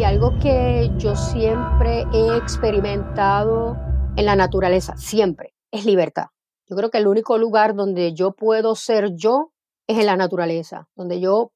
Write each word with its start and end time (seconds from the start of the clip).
Y 0.00 0.04
algo 0.04 0.38
que 0.38 0.90
yo 0.96 1.14
siempre 1.14 2.06
he 2.14 2.34
experimentado 2.38 3.76
en 4.16 4.24
la 4.24 4.34
naturaleza, 4.34 4.96
siempre, 4.96 5.52
es 5.70 5.84
libertad. 5.84 6.28
Yo 6.66 6.74
creo 6.74 6.88
que 6.88 6.96
el 6.96 7.06
único 7.06 7.36
lugar 7.36 7.74
donde 7.74 8.14
yo 8.14 8.32
puedo 8.32 8.74
ser 8.76 9.10
yo 9.14 9.52
es 9.86 9.98
en 9.98 10.06
la 10.06 10.16
naturaleza, 10.16 10.88
donde 10.96 11.20
yo 11.20 11.52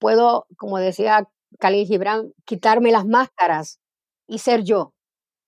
puedo, 0.00 0.48
como 0.56 0.78
decía 0.78 1.30
Khalil 1.60 1.86
Gibran, 1.86 2.32
quitarme 2.44 2.90
las 2.90 3.06
máscaras 3.06 3.78
y 4.26 4.38
ser 4.38 4.64
yo. 4.64 4.92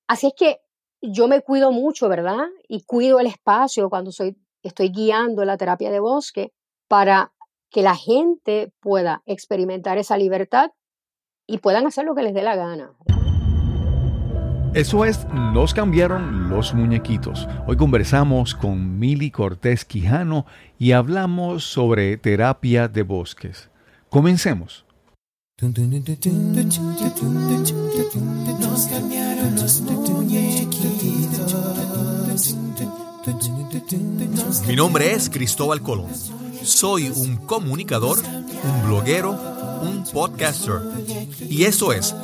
Así 0.06 0.28
es 0.28 0.34
que 0.36 0.60
yo 1.02 1.26
me 1.26 1.40
cuido 1.40 1.72
mucho, 1.72 2.08
¿verdad? 2.08 2.46
Y 2.68 2.84
cuido 2.84 3.18
el 3.18 3.26
espacio 3.26 3.90
cuando 3.90 4.12
soy, 4.12 4.36
estoy 4.62 4.90
guiando 4.90 5.44
la 5.44 5.56
terapia 5.56 5.90
de 5.90 5.98
bosque 5.98 6.52
para 6.86 7.32
que 7.70 7.82
la 7.82 7.96
gente 7.96 8.72
pueda 8.78 9.24
experimentar 9.26 9.98
esa 9.98 10.16
libertad 10.16 10.70
y 11.46 11.58
puedan 11.58 11.86
hacer 11.86 12.04
lo 12.04 12.14
que 12.14 12.22
les 12.22 12.34
dé 12.34 12.42
la 12.42 12.56
gana. 12.56 12.90
Eso 14.74 15.04
es, 15.06 15.26
nos 15.32 15.72
cambiaron 15.72 16.50
los 16.50 16.74
muñequitos. 16.74 17.48
Hoy 17.66 17.76
conversamos 17.76 18.54
con 18.54 18.98
Mili 18.98 19.30
Cortés 19.30 19.86
Quijano 19.86 20.44
y 20.78 20.92
hablamos 20.92 21.64
sobre 21.64 22.18
terapia 22.18 22.88
de 22.88 23.02
bosques. 23.02 23.70
Comencemos. 24.10 24.84
Mi 34.66 34.76
nombre 34.76 35.12
es 35.12 35.30
Cristóbal 35.30 35.80
Colón. 35.80 36.10
Soy 36.62 37.08
un 37.08 37.36
comunicador, 37.38 38.18
un 38.18 38.86
bloguero, 38.86 39.55
un 39.86 40.04
podcaster. 40.12 40.80
Y 41.48 41.64
eso 41.64 41.92
es, 41.92 42.14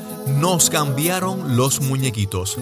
nos 0.41 0.71
cambiaron 0.71 1.57
los 1.57 1.80
muñequitos, 1.80 2.59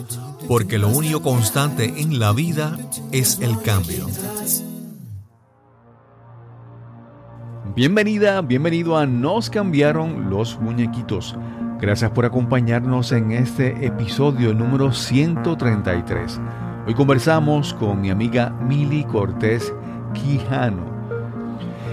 porque 0.47 0.79
lo 0.79 0.89
único 0.89 1.23
constante 1.23 2.01
en 2.01 2.19
la 2.19 2.33
vida 2.33 2.79
es 3.13 3.39
el 3.41 3.61
cambio. 3.63 4.07
Bienvenida, 7.75 8.43
bienvenido 8.43 8.99
a 8.99 9.07
Nos 9.07 9.49
cambiaron 9.49 10.29
los 10.29 10.59
muñequitos. 10.61 11.37
Gracias 11.81 12.11
por 12.11 12.27
acompañarnos 12.27 13.13
en 13.13 13.31
este 13.31 13.87
episodio 13.87 14.53
número 14.53 14.93
133. 14.93 16.41
Hoy 16.87 16.95
conversamos 16.95 17.73
con 17.75 18.01
mi 18.01 18.11
amiga 18.11 18.51
Mili 18.51 19.05
Cortés 19.05 19.73
Quijano. 20.13 21.00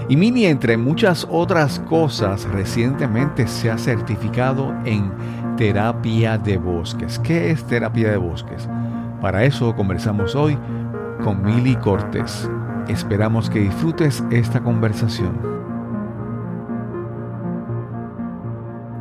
Y 0.08 0.16
Mili, 0.16 0.46
entre 0.46 0.78
muchas 0.78 1.26
otras 1.30 1.80
cosas, 1.80 2.44
recientemente 2.44 3.46
se 3.46 3.70
ha 3.70 3.76
certificado 3.76 4.74
en 4.86 5.12
terapia 5.58 6.38
de 6.38 6.56
bosques. 6.56 7.18
¿Qué 7.18 7.50
es 7.50 7.62
terapia 7.64 8.10
de 8.10 8.16
bosques? 8.16 8.66
Para 9.20 9.44
eso 9.44 9.76
conversamos 9.76 10.34
hoy 10.34 10.56
con 11.22 11.42
Mili 11.42 11.76
Cortés. 11.76 12.48
Esperamos 12.88 13.50
que 13.50 13.60
disfrutes 13.60 14.24
esta 14.30 14.60
conversación. 14.60 15.38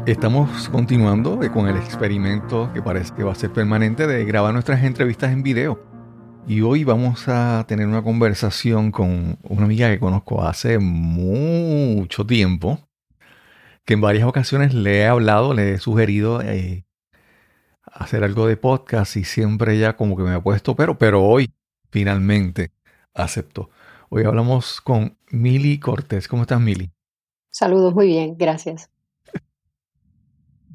Estamos 0.06 0.68
continuando 0.70 1.40
con 1.54 1.68
el 1.68 1.78
experimento 1.78 2.70
que 2.74 2.82
parece 2.82 3.14
que 3.14 3.24
va 3.24 3.32
a 3.32 3.36
ser 3.36 3.52
permanente 3.52 4.08
de 4.08 4.26
grabar 4.26 4.52
nuestras 4.52 4.84
entrevistas 4.84 5.32
en 5.32 5.42
video. 5.42 5.97
Y 6.50 6.62
hoy 6.62 6.86
vamos 6.86 7.28
a 7.28 7.66
tener 7.68 7.88
una 7.88 8.02
conversación 8.02 8.90
con 8.94 9.38
una 9.44 9.66
amiga 9.66 9.90
que 9.90 10.00
conozco 10.00 10.46
hace 10.46 10.80
mucho 10.80 12.26
tiempo, 12.26 12.80
que 13.84 13.96
en 13.96 14.02
varias 14.02 14.26
ocasiones 14.26 14.74
le 14.74 15.00
he 15.00 15.08
hablado, 15.08 15.54
le 15.54 15.74
he 15.74 15.78
sugerido 15.78 16.42
eh, 16.42 16.86
hacer 17.84 18.24
algo 18.24 18.48
de 18.48 18.56
podcast 18.56 19.18
y 19.18 19.26
siempre 19.26 19.76
ella 19.76 19.98
como 19.98 20.16
que 20.16 20.24
me 20.24 20.32
ha 20.32 20.42
puesto, 20.42 20.74
pero, 20.74 20.98
pero 20.98 21.22
hoy 21.22 21.52
finalmente 21.92 22.72
aceptó. 23.14 23.70
Hoy 24.08 24.24
hablamos 24.24 24.80
con 24.80 25.18
Mili 25.30 25.80
Cortés. 25.80 26.30
¿Cómo 26.30 26.44
estás, 26.44 26.62
Mili? 26.62 26.94
Saludos, 27.50 27.94
muy 27.94 28.08
bien, 28.08 28.38
gracias. 28.38 28.90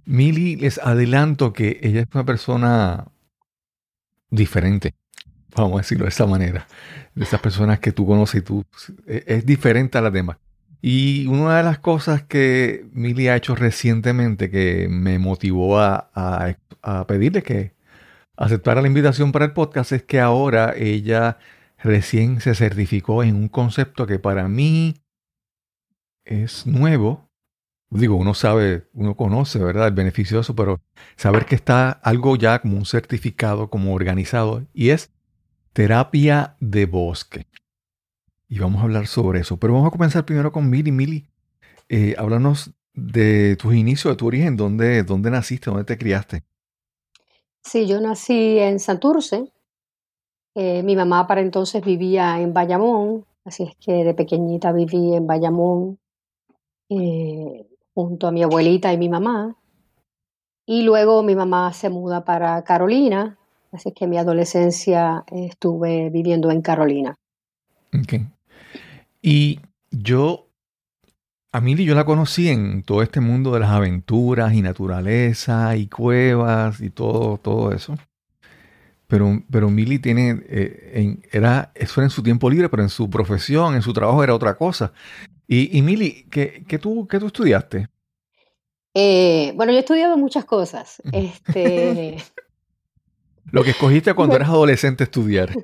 Mili, 0.04 0.56
les 0.56 0.76
adelanto 0.76 1.54
que 1.54 1.80
ella 1.82 2.02
es 2.02 2.08
una 2.12 2.26
persona 2.26 3.06
diferente, 4.28 4.94
vamos 5.54 5.74
a 5.74 5.76
decirlo 5.78 6.04
de 6.04 6.10
esa 6.10 6.26
manera. 6.26 6.66
De 7.14 7.24
esas 7.24 7.40
personas 7.40 7.78
que 7.80 7.92
tú 7.92 8.06
conoces 8.06 8.40
y 8.40 8.44
tú 8.44 8.64
e, 9.06 9.24
es 9.26 9.46
diferente 9.46 9.98
a 9.98 10.00
las 10.00 10.12
demás. 10.12 10.38
Y 10.80 11.26
una 11.28 11.58
de 11.58 11.62
las 11.62 11.78
cosas 11.78 12.22
que 12.22 12.86
Mili 12.92 13.28
ha 13.28 13.36
hecho 13.36 13.54
recientemente 13.54 14.50
que 14.50 14.88
me 14.90 15.18
motivó 15.18 15.78
a, 15.78 16.10
a 16.82 17.06
pedirle 17.06 17.42
que 17.42 17.74
aceptara 18.36 18.82
la 18.82 18.88
invitación 18.88 19.30
para 19.30 19.44
el 19.44 19.52
podcast 19.52 19.92
es 19.92 20.02
que 20.02 20.20
ahora 20.20 20.74
ella 20.76 21.38
recién 21.78 22.40
se 22.40 22.54
certificó 22.54 23.22
en 23.22 23.36
un 23.36 23.48
concepto 23.48 24.06
que 24.06 24.18
para 24.18 24.48
mí 24.48 24.96
es 26.24 26.66
nuevo, 26.66 27.28
digo, 27.90 28.16
uno 28.16 28.34
sabe, 28.34 28.88
uno 28.92 29.16
conoce, 29.16 29.58
¿verdad? 29.58 29.88
El 29.88 29.94
beneficioso, 29.94 30.54
pero 30.54 30.80
saber 31.16 31.46
que 31.46 31.54
está 31.54 31.90
algo 31.90 32.36
ya 32.36 32.60
como 32.60 32.76
un 32.76 32.86
certificado, 32.86 33.68
como 33.68 33.94
organizado, 33.94 34.64
y 34.72 34.90
es 34.90 35.10
terapia 35.72 36.56
de 36.60 36.86
bosque. 36.86 37.46
Y 38.48 38.58
vamos 38.58 38.80
a 38.80 38.84
hablar 38.84 39.06
sobre 39.06 39.40
eso. 39.40 39.56
Pero 39.56 39.74
vamos 39.74 39.88
a 39.88 39.90
comenzar 39.90 40.24
primero 40.24 40.52
con 40.52 40.68
Mili. 40.68 40.92
Mili, 40.92 41.26
eh, 41.88 42.14
háblanos 42.18 42.72
de 42.94 43.56
tus 43.56 43.74
inicios, 43.74 44.12
de 44.12 44.18
tu 44.18 44.26
origen, 44.26 44.56
¿dónde, 44.56 45.02
dónde 45.02 45.30
naciste, 45.30 45.70
dónde 45.70 45.84
te 45.84 45.96
criaste? 45.96 46.44
Sí, 47.62 47.86
yo 47.86 48.00
nací 48.00 48.58
en 48.58 48.78
Santurce. 48.78 49.52
Eh, 50.54 50.82
mi 50.82 50.96
mamá 50.96 51.26
para 51.26 51.40
entonces 51.40 51.82
vivía 51.82 52.38
en 52.38 52.52
Bayamón, 52.52 53.24
así 53.44 53.62
es 53.62 53.74
que 53.76 54.04
de 54.04 54.12
pequeñita 54.12 54.72
viví 54.72 55.14
en 55.14 55.26
Bayamón. 55.26 55.98
Eh, 56.90 57.66
junto 57.94 58.26
a 58.26 58.32
mi 58.32 58.42
abuelita 58.42 58.92
y 58.92 58.98
mi 58.98 59.08
mamá. 59.08 59.56
Y 60.66 60.82
luego 60.82 61.22
mi 61.22 61.34
mamá 61.34 61.72
se 61.72 61.90
muda 61.90 62.24
para 62.24 62.62
Carolina, 62.64 63.38
así 63.72 63.92
que 63.92 64.06
mi 64.06 64.18
adolescencia 64.18 65.24
estuve 65.30 66.10
viviendo 66.10 66.50
en 66.50 66.62
Carolina. 66.62 67.16
Okay. 68.02 68.26
Y 69.20 69.60
yo, 69.90 70.48
a 71.52 71.60
Mili 71.60 71.84
yo 71.84 71.94
la 71.94 72.04
conocí 72.04 72.48
en 72.48 72.82
todo 72.82 73.02
este 73.02 73.20
mundo 73.20 73.52
de 73.52 73.60
las 73.60 73.70
aventuras 73.70 74.52
y 74.54 74.62
naturaleza 74.62 75.76
y 75.76 75.88
cuevas 75.88 76.80
y 76.80 76.90
todo, 76.90 77.38
todo 77.38 77.72
eso. 77.72 77.96
Pero, 79.06 79.42
pero 79.50 79.68
Mili 79.68 79.98
tiene, 79.98 80.42
eh, 80.48 81.18
era, 81.30 81.70
eso 81.74 82.00
era 82.00 82.06
en 82.06 82.10
su 82.10 82.22
tiempo 82.22 82.48
libre, 82.48 82.70
pero 82.70 82.82
en 82.82 82.88
su 82.88 83.10
profesión, 83.10 83.74
en 83.74 83.82
su 83.82 83.92
trabajo 83.92 84.24
era 84.24 84.34
otra 84.34 84.54
cosa. 84.54 84.92
Y, 85.46 85.82
Mili, 85.82 86.26
¿qué, 86.30 86.78
tú, 86.80 87.06
¿qué 87.06 87.18
tú 87.18 87.26
estudiaste? 87.26 87.88
Eh, 88.94 89.52
bueno, 89.54 89.72
yo 89.72 89.76
he 89.76 89.80
estudiado 89.80 90.16
muchas 90.16 90.46
cosas. 90.46 91.02
Este, 91.12 92.16
Lo 93.50 93.64
que 93.64 93.70
escogiste 93.70 94.14
cuando 94.14 94.36
eras 94.36 94.48
adolescente 94.48 95.04
estudiar. 95.04 95.50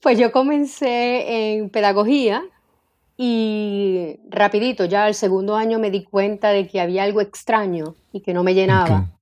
Pues 0.00 0.18
yo 0.18 0.32
comencé 0.32 1.54
en 1.56 1.70
pedagogía 1.70 2.44
y 3.16 4.20
rapidito, 4.28 4.84
ya 4.84 5.06
al 5.06 5.14
segundo 5.14 5.56
año 5.56 5.78
me 5.78 5.90
di 5.90 6.04
cuenta 6.04 6.50
de 6.50 6.68
que 6.68 6.78
había 6.78 7.04
algo 7.04 7.22
extraño 7.22 7.94
y 8.12 8.20
que 8.20 8.34
no 8.34 8.42
me 8.42 8.52
llenaba. 8.52 9.18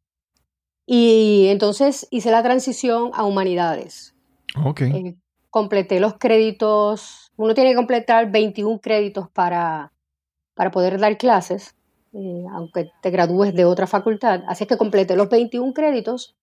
Y 0.85 1.47
entonces 1.51 2.09
hice 2.11 2.33
la 2.33 2.43
transición 2.43 3.13
a 3.15 3.23
humanidades. 3.23 4.17
Ok. 4.65 4.81
Eh, 4.81 5.15
completé 5.51 6.01
los 6.01 6.15
créditos, 6.15 7.31
uno 7.37 7.55
tiene 7.55 7.71
que 7.71 7.77
completar 7.77 8.33
21 8.33 8.81
créditos 8.81 9.31
para, 9.31 9.93
para 10.55 10.73
poder 10.73 10.99
dar 10.99 11.17
clases, 11.17 11.77
eh, 12.13 12.45
aunque 12.53 12.91
te 13.03 13.11
gradúes 13.11 13.55
de 13.55 13.67
otra 13.67 13.87
facultad. 13.87 14.43
Así 14.49 14.67
que 14.67 14.77
completé 14.77 15.15
los 15.15 15.29
21 15.29 15.75
créditos 15.75 16.35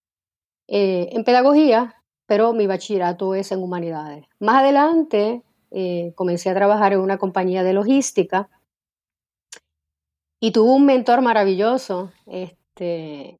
eh, 0.70 1.10
en 1.12 1.24
pedagogía, 1.24 1.96
pero 2.26 2.54
mi 2.54 2.68
bachillerato 2.68 3.36
es 3.36 3.52
en 3.52 3.64
humanidades. 3.64 4.26
Más 4.40 4.62
adelante 4.64 5.44
eh, 5.72 6.14
comencé 6.16 6.50
a 6.50 6.56
trabajar 6.56 6.94
en 6.94 7.00
una 7.00 7.18
compañía 7.18 7.64
de 7.64 7.74
logística 7.74 8.50
y 10.40 10.52
tuve 10.52 10.72
un 10.72 10.86
mentor 10.86 11.22
maravilloso, 11.22 12.12
este, 12.28 13.38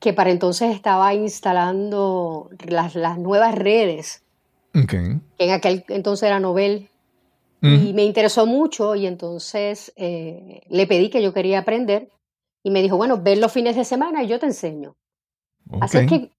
que 0.00 0.12
para 0.12 0.30
entonces 0.30 0.74
estaba 0.74 1.14
instalando 1.14 2.50
las, 2.66 2.94
las 2.94 3.18
nuevas 3.18 3.54
redes 3.54 4.24
que 4.72 5.18
en 5.38 5.50
aquel 5.50 5.84
entonces 5.88 6.26
era 6.26 6.40
Nobel. 6.40 6.88
Y 7.62 7.92
me 7.92 8.04
interesó 8.04 8.46
mucho 8.46 8.94
y 8.94 9.06
entonces 9.06 9.92
eh, 9.96 10.62
le 10.70 10.86
pedí 10.86 11.10
que 11.10 11.22
yo 11.22 11.34
quería 11.34 11.58
aprender 11.58 12.08
y 12.62 12.70
me 12.70 12.80
dijo, 12.80 12.96
bueno, 12.96 13.20
ven 13.20 13.38
los 13.38 13.52
fines 13.52 13.76
de 13.76 13.84
semana 13.84 14.22
y 14.22 14.28
yo 14.28 14.38
te 14.38 14.46
enseño. 14.46 14.96
Así 15.80 16.06
que 16.06 16.30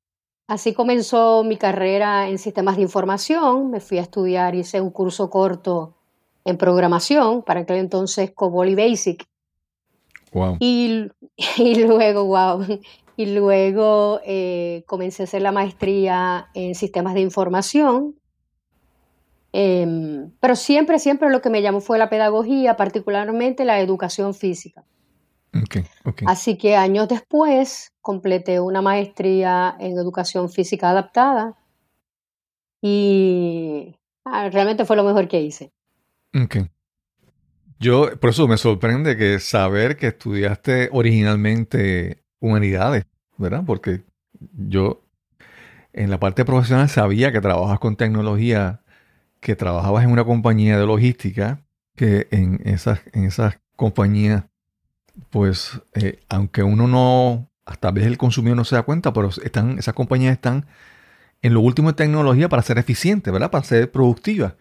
así 0.47 0.73
comenzó 0.73 1.43
mi 1.43 1.57
carrera 1.57 2.27
en 2.27 2.37
sistemas 2.37 2.75
de 2.75 2.83
información. 2.83 3.71
Me 3.71 3.79
fui 3.79 3.97
a 3.97 4.01
estudiar, 4.01 4.55
hice 4.55 4.81
un 4.81 4.91
curso 4.91 5.29
corto 5.29 5.95
en 6.43 6.57
programación, 6.57 7.43
para 7.43 7.61
aquel 7.61 7.77
entonces 7.77 8.31
COBOL 8.31 8.69
y 8.69 8.75
Basic. 8.75 9.25
Wow. 10.33 10.57
Y, 10.59 11.07
y 11.57 11.75
luego, 11.85 12.25
wow, 12.25 12.65
y 13.17 13.25
luego 13.27 14.19
eh, 14.25 14.83
comencé 14.87 15.23
a 15.23 15.25
hacer 15.25 15.41
la 15.41 15.51
maestría 15.51 16.49
en 16.53 16.75
sistemas 16.75 17.13
de 17.13 17.21
información. 17.21 18.15
Em, 19.53 20.31
pero 20.39 20.55
siempre, 20.55 20.97
siempre 20.97 21.29
lo 21.29 21.41
que 21.41 21.49
me 21.49 21.61
llamó 21.61 21.81
fue 21.81 21.97
la 21.97 22.09
pedagogía, 22.09 22.77
particularmente 22.77 23.65
la 23.65 23.79
educación 23.81 24.33
física. 24.33 24.85
Okay, 25.53 25.83
okay. 26.05 26.27
Así 26.29 26.57
que 26.57 26.75
años 26.75 27.07
después 27.09 27.91
completé 27.99 28.59
una 28.59 28.81
maestría 28.81 29.75
en 29.79 29.97
educación 29.97 30.49
física 30.49 30.91
adaptada 30.91 31.57
y 32.81 33.95
ah, 34.25 34.49
realmente 34.49 34.85
fue 34.85 34.95
lo 34.95 35.03
mejor 35.03 35.27
que 35.27 35.41
hice. 35.41 35.71
Okay. 36.33 36.69
Yo, 37.79 38.17
por 38.19 38.29
eso 38.29 38.47
me 38.47 38.57
sorprende 38.57 39.17
que 39.17 39.39
saber 39.39 39.97
que 39.97 40.07
estudiaste 40.07 40.89
originalmente 40.91 42.23
humanidades, 42.39 43.05
¿verdad? 43.37 43.63
Porque 43.65 44.03
yo 44.53 45.01
en 45.93 46.09
la 46.09 46.19
parte 46.19 46.45
profesional 46.45 46.89
sabía 46.89 47.31
que 47.31 47.41
trabajas 47.41 47.79
con 47.79 47.95
tecnología, 47.95 48.81
que 49.39 49.55
trabajabas 49.55 50.03
en 50.03 50.11
una 50.11 50.23
compañía 50.23 50.77
de 50.79 50.85
logística, 50.85 51.65
que 51.95 52.27
en 52.31 52.61
esas, 52.65 53.01
en 53.13 53.25
esas 53.25 53.59
compañías, 53.75 54.45
pues, 55.29 55.81
eh, 55.93 56.19
aunque 56.29 56.63
uno 56.63 56.87
no, 56.87 57.49
hasta 57.65 57.91
vez 57.91 58.05
el 58.05 58.17
consumidor 58.17 58.57
no 58.57 58.65
se 58.65 58.75
da 58.75 58.83
cuenta, 58.83 59.13
pero 59.13 59.29
están, 59.29 59.77
esas 59.79 59.93
compañías 59.93 60.33
están 60.33 60.65
en 61.41 61.53
lo 61.53 61.61
último 61.61 61.89
de 61.89 61.95
tecnología 61.95 62.49
para 62.49 62.61
ser 62.61 62.77
eficientes, 62.77 63.31
¿verdad? 63.31 63.51
Para 63.51 63.63
ser 63.63 63.91
productivas. 63.91 64.55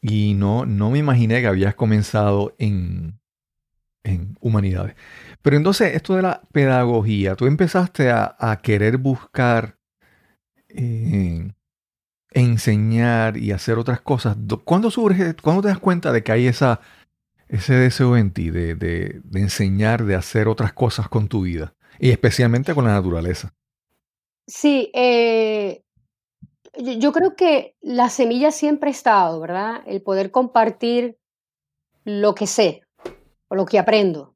Y 0.00 0.34
no, 0.34 0.66
no 0.66 0.90
me 0.90 0.98
imaginé 0.98 1.40
que 1.40 1.46
habías 1.46 1.74
comenzado 1.74 2.54
en, 2.58 3.20
en 4.04 4.36
humanidades. 4.40 4.96
Pero 5.42 5.56
entonces, 5.56 5.94
esto 5.94 6.16
de 6.16 6.22
la 6.22 6.42
pedagogía, 6.52 7.36
tú 7.36 7.46
empezaste 7.46 8.10
a, 8.10 8.60
querer 8.62 8.98
buscar 8.98 9.78
eh, 10.68 11.52
enseñar 12.30 13.36
y 13.36 13.52
hacer 13.52 13.78
otras 13.78 14.00
cosas. 14.00 14.36
¿Cuándo 14.64 14.90
surge, 14.90 15.34
cuándo 15.34 15.62
te 15.62 15.68
das 15.68 15.78
cuenta 15.78 16.12
de 16.12 16.22
que 16.22 16.32
hay 16.32 16.46
esa, 16.46 16.80
ese 17.52 17.74
deseo 17.74 18.16
en 18.16 18.32
ti 18.32 18.50
de, 18.50 18.74
de, 18.74 19.20
enseñar, 19.34 20.04
de 20.04 20.14
hacer 20.14 20.48
otras 20.48 20.72
cosas 20.72 21.08
con 21.08 21.28
tu 21.28 21.42
vida? 21.42 21.74
Y 21.98 22.10
especialmente 22.10 22.74
con 22.74 22.86
la 22.86 22.94
naturaleza. 22.94 23.54
Sí, 24.46 24.90
eh, 24.94 25.84
yo 26.74 27.12
creo 27.12 27.36
que 27.36 27.76
la 27.82 28.08
semilla 28.08 28.50
siempre 28.50 28.88
ha 28.88 28.92
estado, 28.92 29.38
¿verdad? 29.38 29.82
El 29.86 30.02
poder 30.02 30.30
compartir 30.30 31.18
lo 32.04 32.34
que 32.34 32.46
sé 32.46 32.80
o 33.48 33.54
lo 33.54 33.66
que 33.66 33.78
aprendo. 33.78 34.34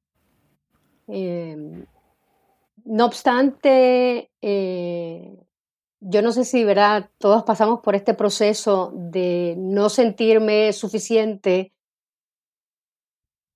Em, 1.08 1.86
no 2.84 3.06
obstante, 3.06 4.30
eh, 4.42 5.36
yo 6.00 6.20
no 6.20 6.32
sé 6.32 6.44
si, 6.44 6.64
¿verdad? 6.64 7.08
Todos 7.16 7.44
pasamos 7.44 7.80
por 7.80 7.94
este 7.94 8.12
proceso 8.12 8.92
de 8.94 9.54
no 9.56 9.88
sentirme 9.88 10.74
suficiente 10.74 11.72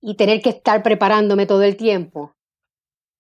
y 0.01 0.15
tener 0.15 0.41
que 0.43 0.51
estar 0.51 0.83
preparándome 0.83 1.47
todo 1.47 1.63
el 1.63 1.77
tiempo. 1.77 2.35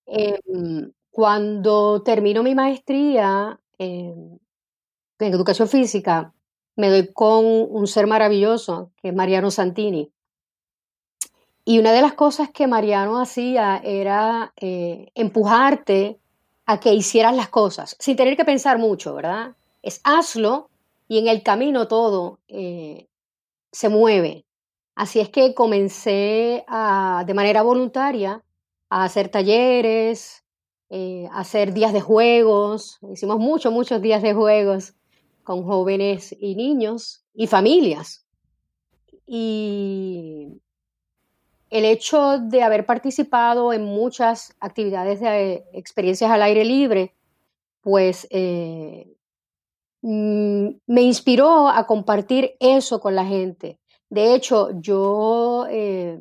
Em, 0.06 0.92
cuando 1.10 2.02
termino 2.02 2.42
mi 2.42 2.54
maestría, 2.54 3.60
em, 3.78 4.38
en 5.18 5.34
educación 5.34 5.68
física, 5.68 6.32
me 6.76 6.88
doy 6.88 7.12
con 7.12 7.44
un 7.44 7.86
ser 7.86 8.06
maravilloso, 8.06 8.90
que 8.96 9.08
es 9.08 9.14
Mariano 9.14 9.50
Santini. 9.50 10.10
Y 11.64 11.78
una 11.78 11.92
de 11.92 12.02
las 12.02 12.14
cosas 12.14 12.50
que 12.50 12.66
Mariano 12.66 13.20
hacía 13.20 13.80
era 13.84 14.52
eh, 14.56 15.10
empujarte 15.14 16.18
a 16.66 16.80
que 16.80 16.94
hicieras 16.94 17.36
las 17.36 17.48
cosas, 17.48 17.96
sin 17.98 18.16
tener 18.16 18.36
que 18.36 18.44
pensar 18.44 18.78
mucho, 18.78 19.14
¿verdad? 19.14 19.56
Es 19.82 20.00
hazlo 20.04 20.70
y 21.08 21.18
en 21.18 21.28
el 21.28 21.42
camino 21.42 21.86
todo 21.86 22.38
eh, 22.48 23.08
se 23.72 23.88
mueve. 23.88 24.44
Así 25.00 25.18
es 25.18 25.30
que 25.30 25.54
comencé 25.54 26.62
de 27.26 27.34
manera 27.34 27.62
voluntaria 27.62 28.44
a 28.90 29.04
hacer 29.04 29.30
talleres, 29.30 30.44
eh, 30.90 31.26
a 31.32 31.40
hacer 31.40 31.72
días 31.72 31.94
de 31.94 32.02
juegos. 32.02 32.98
Hicimos 33.10 33.38
muchos, 33.38 33.72
muchos 33.72 34.02
días 34.02 34.20
de 34.20 34.34
juegos 34.34 34.92
con 35.42 35.64
jóvenes 35.64 36.36
y 36.38 36.54
niños 36.54 37.24
y 37.32 37.46
familias. 37.46 38.26
Y 39.26 40.60
el 41.70 41.86
hecho 41.86 42.38
de 42.38 42.62
haber 42.62 42.84
participado 42.84 43.72
en 43.72 43.84
muchas 43.84 44.54
actividades 44.60 45.20
de 45.20 45.64
experiencias 45.72 46.30
al 46.30 46.42
aire 46.42 46.66
libre, 46.66 47.14
pues 47.80 48.28
eh, 48.28 49.16
mm, 50.02 50.68
me 50.86 51.00
inspiró 51.00 51.68
a 51.70 51.86
compartir 51.86 52.54
eso 52.60 53.00
con 53.00 53.14
la 53.14 53.24
gente. 53.24 53.79
De 54.10 54.34
hecho, 54.34 54.70
yo 54.80 55.66
eh, 55.70 56.20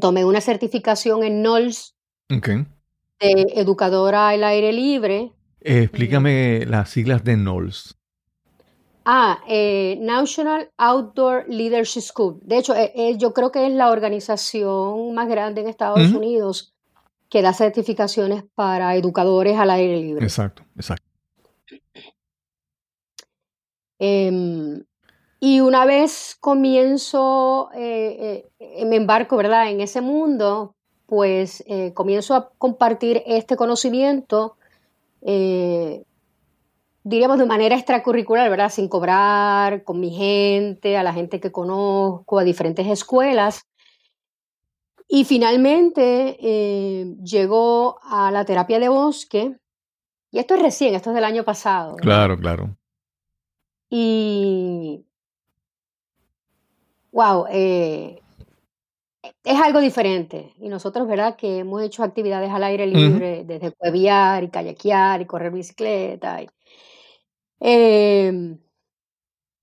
tomé 0.00 0.24
una 0.24 0.40
certificación 0.40 1.24
en 1.24 1.42
NOLS 1.42 1.94
de 2.28 3.46
educadora 3.54 4.28
al 4.28 4.44
aire 4.44 4.72
libre. 4.72 5.32
explícame 5.60 6.64
las 6.66 6.90
siglas 6.90 7.24
de 7.24 7.36
NOLS. 7.36 7.96
Ah, 9.04 9.40
eh, 9.48 9.98
National 10.00 10.70
Outdoor 10.76 11.44
Leadership 11.48 12.02
School. 12.02 12.38
De 12.42 12.58
hecho, 12.58 12.74
eh, 12.74 12.92
eh, 12.94 13.18
yo 13.18 13.32
creo 13.32 13.50
que 13.50 13.66
es 13.66 13.72
la 13.72 13.90
organización 13.90 15.14
más 15.14 15.28
grande 15.28 15.60
en 15.60 15.68
Estados 15.68 16.12
Unidos 16.12 16.72
que 17.28 17.42
da 17.42 17.52
certificaciones 17.52 18.44
para 18.54 18.94
educadores 18.94 19.58
al 19.58 19.70
aire 19.70 20.00
libre. 20.00 20.24
Exacto, 20.24 20.62
exacto. 20.76 21.06
Y 25.44 25.58
una 25.58 25.84
vez 25.86 26.36
comienzo, 26.38 27.68
me 27.74 28.96
embarco, 28.96 29.36
¿verdad?, 29.36 29.70
en 29.70 29.80
ese 29.80 30.00
mundo, 30.00 30.76
pues 31.06 31.64
comienzo 31.94 32.36
a 32.36 32.50
compartir 32.58 33.24
este 33.26 33.56
conocimiento 33.56 34.56
diríamos 37.04 37.38
de 37.38 37.46
manera 37.46 37.76
extracurricular, 37.76 38.48
¿verdad? 38.50 38.70
Sin 38.70 38.88
cobrar, 38.88 39.84
con 39.84 40.00
mi 40.00 40.10
gente, 40.10 40.96
a 40.96 41.02
la 41.02 41.12
gente 41.12 41.40
que 41.40 41.52
conozco, 41.52 42.38
a 42.38 42.44
diferentes 42.44 42.86
escuelas. 42.86 43.66
Y 45.08 45.24
finalmente 45.24 46.38
eh, 46.40 47.16
llegó 47.22 47.98
a 48.02 48.30
la 48.30 48.44
terapia 48.44 48.78
de 48.78 48.88
bosque, 48.88 49.56
y 50.30 50.38
esto 50.38 50.54
es 50.54 50.62
recién, 50.62 50.94
esto 50.94 51.10
es 51.10 51.14
del 51.14 51.24
año 51.24 51.44
pasado. 51.44 51.96
Claro, 51.96 52.38
claro. 52.38 52.76
Y, 53.90 55.04
wow, 57.12 57.46
eh, 57.50 58.20
es 59.44 59.60
algo 59.60 59.80
diferente. 59.80 60.52
Y 60.58 60.68
nosotros, 60.68 61.06
¿verdad? 61.06 61.36
Que 61.36 61.58
hemos 61.58 61.82
hecho 61.82 62.02
actividades 62.02 62.50
al 62.50 62.64
aire 62.64 62.86
libre, 62.86 63.44
desde 63.44 63.70
cueviar 63.72 64.42
y 64.42 64.48
kayakear 64.48 65.20
y 65.20 65.26
correr 65.26 65.52
bicicleta. 65.52 66.42
Y, 66.42 66.48
Em, 67.64 68.58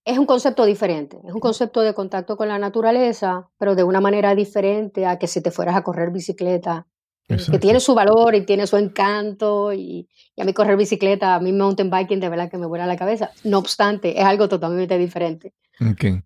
es 0.05 0.17
un 0.17 0.25
concepto 0.25 0.63
diferente, 0.63 1.19
es 1.27 1.33
un 1.33 1.41
concepto 1.41 1.81
de 1.81 1.93
contacto 1.93 2.37
con 2.37 2.47
la 2.47 2.57
naturaleza, 2.57 3.49
pero 3.57 3.75
de 3.75 3.83
una 3.83 3.99
manera 3.99 4.33
diferente 4.35 5.05
a 5.05 5.19
que 5.19 5.27
si 5.27 5.41
te 5.41 5.51
fueras 5.51 5.75
a 5.75 5.83
correr 5.83 6.09
bicicleta, 6.09 6.87
eh, 7.27 7.35
que 7.51 7.59
tiene 7.59 7.81
su 7.81 7.93
valor 7.93 8.35
y 8.35 8.45
tiene 8.45 8.67
su 8.67 8.77
encanto, 8.77 9.73
y, 9.73 10.07
a 10.37 10.45
mí 10.45 10.53
correr 10.53 10.77
bicicleta, 10.77 11.35
a 11.35 11.41
mí 11.41 11.51
mountain 11.51 11.91
biking 11.91 12.21
de 12.21 12.29
verdad 12.29 12.49
que 12.49 12.57
me 12.57 12.67
vuela 12.67 12.87
la 12.87 12.95
cabeza. 12.95 13.31
No 13.43 13.57
obstante, 13.57 14.17
es 14.17 14.23
algo 14.23 14.47
totalmente 14.47 14.97
diferente. 14.97 15.53
Ok. 15.81 16.23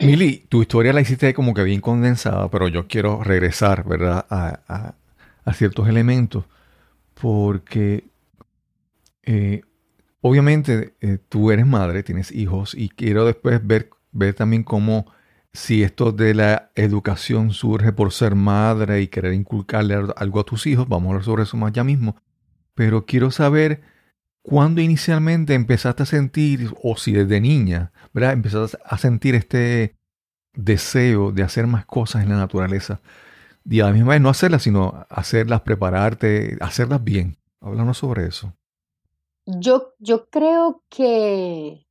Mili, 0.00 0.46
tu 0.48 0.62
historia 0.62 0.92
la 0.92 1.00
hiciste 1.00 1.34
como 1.34 1.54
que 1.54 1.62
bien 1.62 1.80
condensada, 1.80 2.50
pero 2.50 2.68
yo 2.68 2.86
quiero 2.88 3.22
regresar, 3.22 3.84
¿verdad? 3.86 4.26
A, 4.30 4.94
ciertos 5.54 5.88
elementos, 5.88 6.44
porque 7.14 8.04
eh, 9.22 9.62
Obviamente 10.20 10.94
eh, 11.00 11.18
tú 11.28 11.52
eres 11.52 11.66
madre, 11.66 12.02
tienes 12.02 12.32
hijos 12.32 12.74
y 12.74 12.88
quiero 12.88 13.24
después 13.24 13.64
ver, 13.64 13.90
ver 14.10 14.34
también 14.34 14.64
cómo 14.64 15.06
si 15.52 15.82
esto 15.82 16.12
de 16.12 16.34
la 16.34 16.70
educación 16.74 17.52
surge 17.52 17.92
por 17.92 18.12
ser 18.12 18.34
madre 18.34 19.00
y 19.00 19.08
querer 19.08 19.32
inculcarle 19.32 19.94
algo 20.16 20.40
a 20.40 20.44
tus 20.44 20.66
hijos, 20.66 20.88
vamos 20.88 21.06
a 21.06 21.10
hablar 21.10 21.24
sobre 21.24 21.42
eso 21.44 21.56
más 21.56 21.72
ya 21.72 21.84
mismo, 21.84 22.16
pero 22.74 23.06
quiero 23.06 23.30
saber 23.30 23.80
cuándo 24.48 24.80
inicialmente 24.80 25.54
empezaste 25.54 26.02
a 26.02 26.06
sentir, 26.06 26.72
o 26.82 26.96
si 26.96 27.12
desde 27.12 27.40
niña, 27.40 27.92
¿verdad? 28.14 28.32
Empezaste 28.32 28.78
a 28.82 28.96
sentir 28.96 29.34
este 29.34 29.94
deseo 30.54 31.32
de 31.32 31.42
hacer 31.42 31.66
más 31.66 31.84
cosas 31.84 32.22
en 32.22 32.30
la 32.30 32.36
naturaleza. 32.36 33.00
Y 33.64 33.80
a 33.80 33.86
la 33.86 33.92
misma 33.92 34.12
vez 34.12 34.20
no 34.22 34.30
hacerlas, 34.30 34.62
sino 34.62 35.06
hacerlas, 35.10 35.60
prepararte, 35.60 36.56
hacerlas 36.60 37.04
bien. 37.04 37.36
Háblanos 37.60 37.98
sobre 37.98 38.26
eso. 38.26 38.54
Yo, 39.44 39.94
yo 39.98 40.30
creo 40.30 40.82
que 40.88 41.86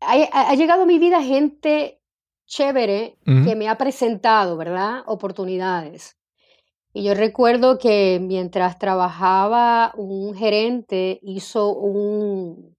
ha, 0.00 0.54
llegado 0.54 0.82
a 0.82 0.86
mi 0.86 0.98
vida 0.98 1.22
gente 1.22 2.00
chévere 2.46 3.16
que 3.24 3.54
me 3.54 3.68
ha 3.68 3.76
presentado, 3.76 4.56
¿verdad? 4.56 5.02
Oportunidades. 5.06 6.17
Y 6.98 7.04
yo 7.04 7.14
recuerdo 7.14 7.78
que 7.78 8.18
mientras 8.20 8.76
trabajaba, 8.76 9.92
un 9.96 10.34
gerente 10.34 11.20
hizo 11.22 11.72
un... 11.72 12.74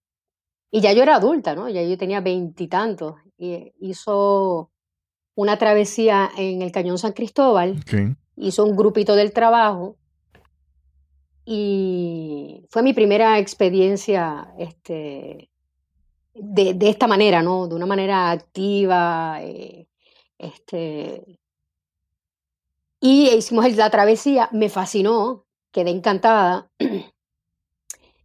Y 0.70 0.82
ya 0.82 0.92
yo 0.92 1.02
era 1.02 1.16
adulta, 1.16 1.54
¿no? 1.54 1.70
Ya 1.70 1.82
yo 1.82 1.96
tenía 1.96 2.20
veintitantos. 2.20 3.14
Y 3.38 3.72
hizo 3.80 4.72
una 5.34 5.56
travesía 5.56 6.28
en 6.36 6.60
el 6.60 6.70
Cañón 6.70 6.98
San 6.98 7.14
Cristóbal. 7.14 7.82
Hizo 8.36 8.66
un 8.66 8.76
grupito 8.76 9.16
del 9.16 9.32
trabajo. 9.32 9.96
Y 11.46 12.66
fue 12.68 12.82
mi 12.82 12.92
primera 12.92 13.38
experiencia 13.38 14.52
este, 14.58 15.50
de, 16.34 16.74
de 16.74 16.88
esta 16.90 17.06
manera, 17.06 17.40
¿no? 17.42 17.68
De 17.68 17.74
una 17.74 17.86
manera 17.86 18.30
activa. 18.32 19.38
Eh, 19.40 19.88
este, 20.36 21.39
y 23.00 23.30
hicimos 23.30 23.74
la 23.76 23.88
travesía, 23.88 24.48
me 24.52 24.68
fascinó, 24.68 25.46
quedé 25.72 25.90
encantada. 25.90 26.70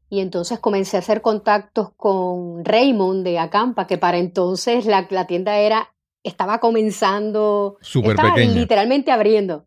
Y 0.07 0.19
entonces 0.19 0.59
comencé 0.59 0.97
a 0.97 0.99
hacer 0.99 1.23
contactos 1.23 1.89
con 1.97 2.63
Raymond 2.63 3.25
de 3.25 3.39
Acampa, 3.39 3.87
que 3.87 3.97
para 3.97 4.19
entonces 4.19 4.85
la, 4.85 5.07
tienda 5.25 5.57
era, 5.57 5.93
estaba 6.23 6.59
comenzando, 6.59 7.77
estaba 7.81 8.37
literalmente 8.37 9.11
abriendo 9.11 9.65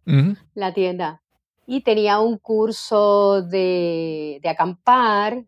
la 0.55 0.73
tienda. 0.73 1.23
Y 1.67 1.83
tenía 1.83 2.21
un 2.21 2.39
curso 2.39 3.43
de, 3.43 4.41
acampar. 4.49 5.45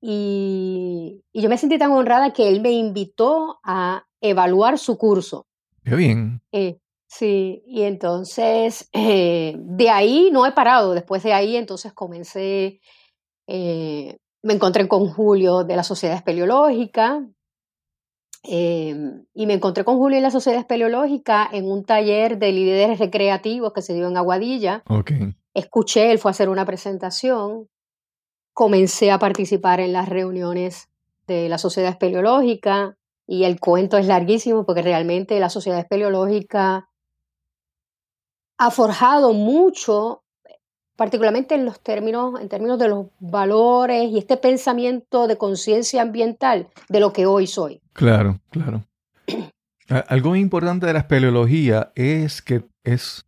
Y, 0.00 1.24
y, 1.32 1.42
yo 1.42 1.48
me 1.48 1.58
sentí 1.58 1.78
tan 1.78 1.90
honrada 1.90 2.32
que 2.32 2.48
él 2.48 2.60
me 2.60 2.70
invitó 2.70 3.58
a 3.64 4.06
evaluar 4.20 4.78
su 4.78 4.96
curso. 4.96 5.46
Qué 5.84 5.96
bien. 5.96 6.40
Eh, 6.52 6.78
Sí, 7.08 7.62
y 7.66 7.82
entonces 7.84 8.88
eh, 8.92 9.54
de 9.56 9.90
ahí 9.90 10.28
no 10.30 10.44
he 10.46 10.52
parado. 10.52 10.92
Después 10.92 11.22
de 11.22 11.32
ahí, 11.32 11.56
entonces 11.56 11.94
comencé, 11.94 12.80
eh, 13.46 14.18
me 14.42 14.52
encontré 14.52 14.86
con 14.86 15.08
Julio 15.08 15.64
de 15.64 15.74
la 15.74 15.82
Sociedad 15.82 16.16
Espeleológica. 16.16 17.26
Em, 18.44 19.24
y 19.34 19.46
me 19.46 19.54
encontré 19.54 19.84
con 19.84 19.96
Julio 19.96 20.18
en 20.18 20.22
la 20.22 20.30
Sociedad 20.30 20.60
Espeleológica 20.60 21.48
en 21.50 21.70
un 21.70 21.84
taller 21.84 22.38
de 22.38 22.52
líderes 22.52 22.98
recreativos 22.98 23.72
que 23.72 23.82
se 23.82 23.94
dio 23.94 24.06
en 24.06 24.16
Aguadilla. 24.16 24.82
Okay. 24.86 25.34
Escuché, 25.54 26.12
él 26.12 26.18
fue 26.18 26.30
a 26.30 26.32
hacer 26.32 26.50
una 26.50 26.66
presentación. 26.66 27.68
Comencé 28.52 29.10
a 29.10 29.18
participar 29.18 29.80
en 29.80 29.94
las 29.94 30.08
reuniones 30.08 30.88
de 31.26 31.48
la 31.48 31.58
Sociedad 31.58 31.90
Espeleológica 31.90 32.96
y 33.26 33.44
el 33.44 33.58
cuento 33.60 33.96
es 33.96 34.06
larguísimo 34.06 34.64
porque 34.64 34.82
realmente 34.82 35.40
la 35.40 35.50
Sociedad 35.50 35.80
Espeleológica 35.80 36.87
ha 38.58 38.70
forjado 38.70 39.32
mucho, 39.32 40.24
particularmente 40.96 41.54
en 41.54 41.64
los 41.64 41.80
términos, 41.80 42.40
en 42.40 42.48
términos 42.48 42.78
de 42.78 42.88
los 42.88 43.06
valores 43.20 44.10
y 44.10 44.18
este 44.18 44.36
pensamiento 44.36 45.28
de 45.28 45.38
conciencia 45.38 46.02
ambiental 46.02 46.68
de 46.88 47.00
lo 47.00 47.12
que 47.12 47.24
hoy 47.24 47.46
soy. 47.46 47.80
Claro, 47.92 48.40
claro. 48.50 48.84
Algo 50.08 50.36
importante 50.36 50.86
de 50.86 50.92
la 50.92 50.98
espeleología 50.98 51.92
es 51.94 52.42
que 52.42 52.64
es, 52.84 53.24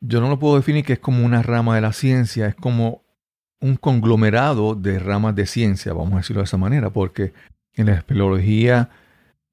yo 0.00 0.20
no 0.20 0.28
lo 0.28 0.38
puedo 0.38 0.56
definir 0.56 0.84
que 0.84 0.94
es 0.94 1.00
como 1.00 1.26
una 1.26 1.42
rama 1.42 1.74
de 1.74 1.82
la 1.82 1.92
ciencia, 1.92 2.46
es 2.46 2.54
como 2.54 3.02
un 3.60 3.76
conglomerado 3.76 4.74
de 4.74 4.98
ramas 4.98 5.34
de 5.34 5.46
ciencia, 5.46 5.92
vamos 5.92 6.14
a 6.14 6.16
decirlo 6.18 6.40
de 6.40 6.44
esa 6.44 6.56
manera, 6.56 6.90
porque 6.90 7.34
en 7.74 7.86
la 7.86 7.94
espeleología 7.94 8.88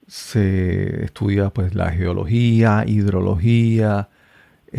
se 0.07 1.03
estudia 1.03 1.49
pues 1.49 1.75
la 1.75 1.91
geología, 1.91 2.85
hidrología, 2.87 4.09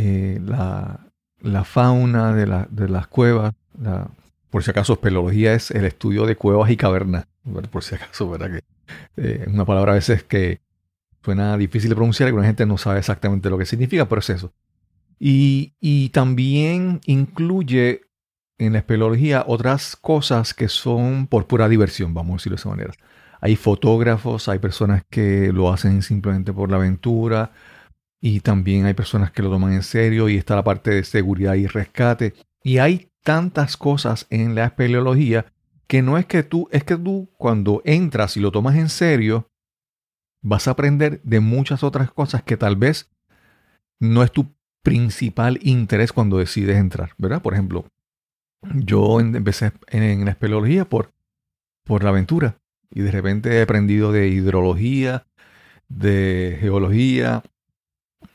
eh, 0.00 0.40
la, 0.44 1.64
fauna 1.64 2.32
de, 2.32 2.88
las 2.88 3.06
cuevas. 3.08 3.52
por 4.48 4.62
si 4.62 4.70
acaso, 4.70 4.92
espeleología 4.92 5.54
es 5.54 5.72
el 5.72 5.84
estudio 5.84 6.24
de 6.24 6.36
cuevas 6.36 6.70
y 6.70 6.76
cavernas. 6.76 7.26
Por 7.72 7.82
si 7.82 7.96
acaso, 7.96 8.30
¿verdad? 8.30 8.48
Que 8.52 8.62
eh, 9.16 9.46
una 9.48 9.64
palabra 9.64 9.92
a 9.92 9.94
veces 9.96 10.22
que 10.22 10.60
suena 11.24 11.56
difícil 11.56 11.90
de 11.90 11.96
pronunciar 11.96 12.28
y 12.28 12.32
que 12.32 12.38
la 12.38 12.46
gente 12.46 12.64
no 12.64 12.78
sabe 12.78 13.00
exactamente 13.00 13.50
lo 13.50 13.58
que 13.58 13.66
significa, 13.66 14.08
pero 14.08 14.20
es 14.20 14.30
eso. 14.30 14.52
Y, 15.18 15.74
y 15.80 16.10
también 16.10 17.00
incluye 17.06 18.02
en 18.58 18.74
la 18.74 18.78
espeleología 18.78 19.44
otras 19.48 19.96
cosas 19.96 20.54
que 20.54 20.68
son 20.68 21.26
por 21.26 21.48
pura 21.48 21.68
diversión, 21.68 22.14
vamos 22.14 22.34
a 22.34 22.36
decirlo 22.36 22.54
de 22.54 22.60
esa 22.60 22.68
manera. 22.68 22.92
Hay 23.40 23.56
fotógrafos, 23.56 24.48
hay 24.48 24.60
personas 24.60 25.02
que 25.10 25.52
lo 25.52 25.72
hacen 25.72 26.02
simplemente 26.02 26.52
por 26.52 26.70
la 26.70 26.76
aventura, 26.76 27.50
y 28.20 28.40
también 28.40 28.86
hay 28.86 28.94
personas 28.94 29.30
que 29.30 29.42
lo 29.42 29.50
toman 29.50 29.72
en 29.72 29.82
serio 29.82 30.28
y 30.28 30.36
está 30.36 30.56
la 30.56 30.64
parte 30.64 30.90
de 30.90 31.04
seguridad 31.04 31.54
y 31.54 31.66
rescate. 31.66 32.34
Y 32.62 32.78
hay 32.78 33.10
tantas 33.22 33.76
cosas 33.76 34.26
en 34.30 34.54
la 34.54 34.66
espeleología 34.66 35.46
que 35.86 36.02
no 36.02 36.18
es 36.18 36.26
que 36.26 36.42
tú, 36.42 36.68
es 36.70 36.84
que 36.84 36.96
tú 36.96 37.30
cuando 37.36 37.80
entras 37.84 38.36
y 38.36 38.40
lo 38.40 38.50
tomas 38.50 38.76
en 38.76 38.88
serio, 38.88 39.50
vas 40.42 40.68
a 40.68 40.72
aprender 40.72 41.20
de 41.22 41.40
muchas 41.40 41.82
otras 41.82 42.10
cosas 42.10 42.42
que 42.42 42.56
tal 42.56 42.76
vez 42.76 43.10
no 44.00 44.22
es 44.22 44.32
tu 44.32 44.54
principal 44.82 45.58
interés 45.62 46.12
cuando 46.12 46.38
decides 46.38 46.76
entrar, 46.76 47.12
¿verdad? 47.18 47.42
Por 47.42 47.54
ejemplo, 47.54 47.86
yo 48.74 49.20
empecé 49.20 49.72
en 49.88 50.24
la 50.24 50.32
espeleología 50.32 50.84
por, 50.84 51.12
por 51.84 52.02
la 52.02 52.10
aventura 52.10 52.58
y 52.90 53.00
de 53.00 53.10
repente 53.10 53.56
he 53.56 53.62
aprendido 53.62 54.12
de 54.12 54.28
hidrología, 54.28 55.26
de 55.88 56.58
geología, 56.60 57.42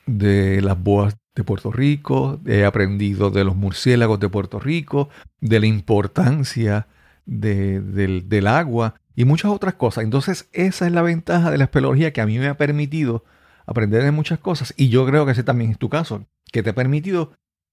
de 0.05 0.61
las 0.61 0.81
boas 0.81 1.17
de 1.35 1.43
Puerto 1.43 1.71
Rico, 1.71 2.39
he 2.45 2.65
aprendido 2.65 3.31
de 3.31 3.43
los 3.43 3.55
murciélagos 3.55 4.19
de 4.19 4.29
Puerto 4.29 4.59
Rico, 4.59 5.09
de 5.39 5.59
la 5.59 5.65
importancia 5.65 6.87
del, 7.25 8.47
agua 8.47 8.95
y 9.15 9.25
muchas 9.25 9.51
otras 9.51 9.75
cosas. 9.75 10.03
Entonces 10.03 10.47
esa 10.51 10.85
es 10.85 10.91
la 10.91 11.01
ventaja 11.01 11.51
de 11.51 11.57
la 11.57 11.65
espeleología 11.65 12.13
que 12.13 12.21
a 12.21 12.25
mí 12.25 12.37
me 12.37 12.47
ha 12.47 12.57
permitido 12.57 13.23
aprender 13.65 14.03
de 14.03 14.11
muchas 14.11 14.39
cosas 14.39 14.73
y 14.77 14.89
yo 14.89 15.05
creo 15.05 15.25
que 15.25 15.31
ese 15.31 15.43
también 15.43 15.71
es 15.71 15.77
tu 15.77 15.89
caso, 15.89 16.25
que 16.51 16.63
te 16.63 16.71
ha 16.71 16.75
permitido 16.75 17.31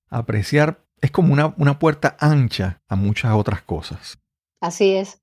apreciar, 0.08 0.84
es 1.00 1.10
como 1.10 1.32
una, 1.32 1.54
una 1.58 1.78
puerta 1.78 2.16
ancha 2.20 2.80
a 2.88 2.96
muchas 2.96 3.32
otras 3.34 3.62
cosas. 3.62 4.18
Así 4.60 4.92
es. 4.92 5.20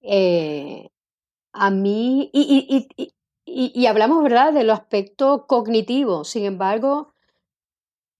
Eh, 0.00 0.88
a 1.52 1.70
mí, 1.70 2.30
y, 2.32 3.12
hablamos, 3.86 4.22
¿verdad?, 4.22 4.52
de 4.52 4.64
lo 4.64 4.72
aspecto 4.72 5.46
cognitivo. 5.46 6.24
Sin 6.24 6.44
embargo, 6.44 7.12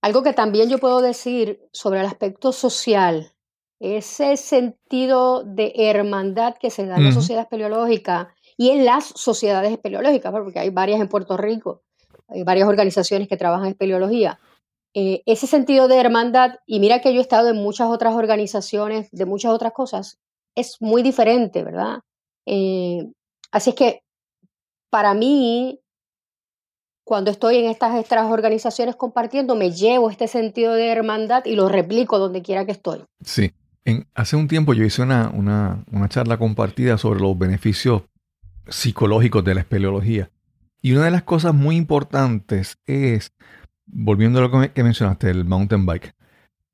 algo 0.01 0.23
que 0.23 0.33
también 0.33 0.69
yo 0.69 0.77
puedo 0.77 1.01
decir 1.01 1.67
sobre 1.71 1.99
el 1.99 2.05
aspecto 2.05 2.51
social, 2.51 3.33
ese 3.79 4.37
sentido 4.37 5.43
de 5.43 5.73
hermandad 5.75 6.55
que 6.59 6.69
se 6.69 6.85
da 6.85 6.97
en 6.97 7.05
la 7.05 7.11
sociedad 7.11 7.43
espeleológica 7.43 8.33
y 8.57 8.71
en 8.71 8.85
las 8.85 9.05
sociedades 9.05 9.71
espeleológicas, 9.71 10.31
porque 10.31 10.59
hay 10.59 10.69
varias 10.69 10.99
en 10.99 11.07
Puerto 11.07 11.37
Rico, 11.37 11.83
hay 12.27 12.43
varias 12.43 12.67
organizaciones 12.67 13.27
que 13.27 13.37
trabajan 13.37 13.67
en 13.67 13.71
espeleología. 13.71 14.39
Eh, 14.93 15.21
ese 15.25 15.47
sentido 15.47 15.87
de 15.87 15.97
hermandad, 15.97 16.55
y 16.65 16.79
mira 16.79 16.99
que 16.99 17.13
yo 17.13 17.19
he 17.19 17.21
estado 17.21 17.49
en 17.49 17.57
muchas 17.57 17.89
otras 17.89 18.15
organizaciones 18.15 19.09
de 19.11 19.25
muchas 19.25 19.51
otras 19.53 19.71
cosas, 19.71 20.19
es 20.55 20.77
muy 20.81 21.03
diferente, 21.03 21.63
¿verdad? 21.63 21.99
Eh, 22.45 23.05
así 23.51 23.69
es 23.69 23.75
que 23.75 24.01
para 24.89 25.13
mí, 25.13 25.79
cuando 27.03 27.31
estoy 27.31 27.57
en 27.57 27.69
estas 27.69 28.05
organizaciones 28.29 28.95
compartiendo, 28.95 29.55
me 29.55 29.71
llevo 29.71 30.09
este 30.09 30.27
sentido 30.27 30.73
de 30.73 30.89
hermandad 30.89 31.43
y 31.45 31.55
lo 31.55 31.69
replico 31.69 32.19
donde 32.19 32.41
quiera 32.41 32.65
que 32.65 32.71
estoy. 32.71 33.03
Sí. 33.21 33.51
Hace 34.13 34.35
un 34.35 34.47
tiempo 34.47 34.73
yo 34.75 34.83
hice 34.83 35.01
una, 35.01 35.29
una, 35.29 35.83
una 35.91 36.09
charla 36.09 36.37
compartida 36.37 36.99
sobre 36.99 37.21
los 37.21 37.35
beneficios 37.35 38.03
psicológicos 38.67 39.43
de 39.43 39.55
la 39.55 39.61
espeleología. 39.61 40.29
Y 40.81 40.93
una 40.93 41.05
de 41.05 41.11
las 41.11 41.23
cosas 41.23 41.53
muy 41.53 41.75
importantes 41.75 42.77
es, 42.85 43.33
volviendo 43.85 44.39
a 44.39 44.47
lo 44.47 44.73
que 44.73 44.83
mencionaste, 44.83 45.29
el 45.29 45.45
mountain 45.45 45.85
bike, 45.85 46.13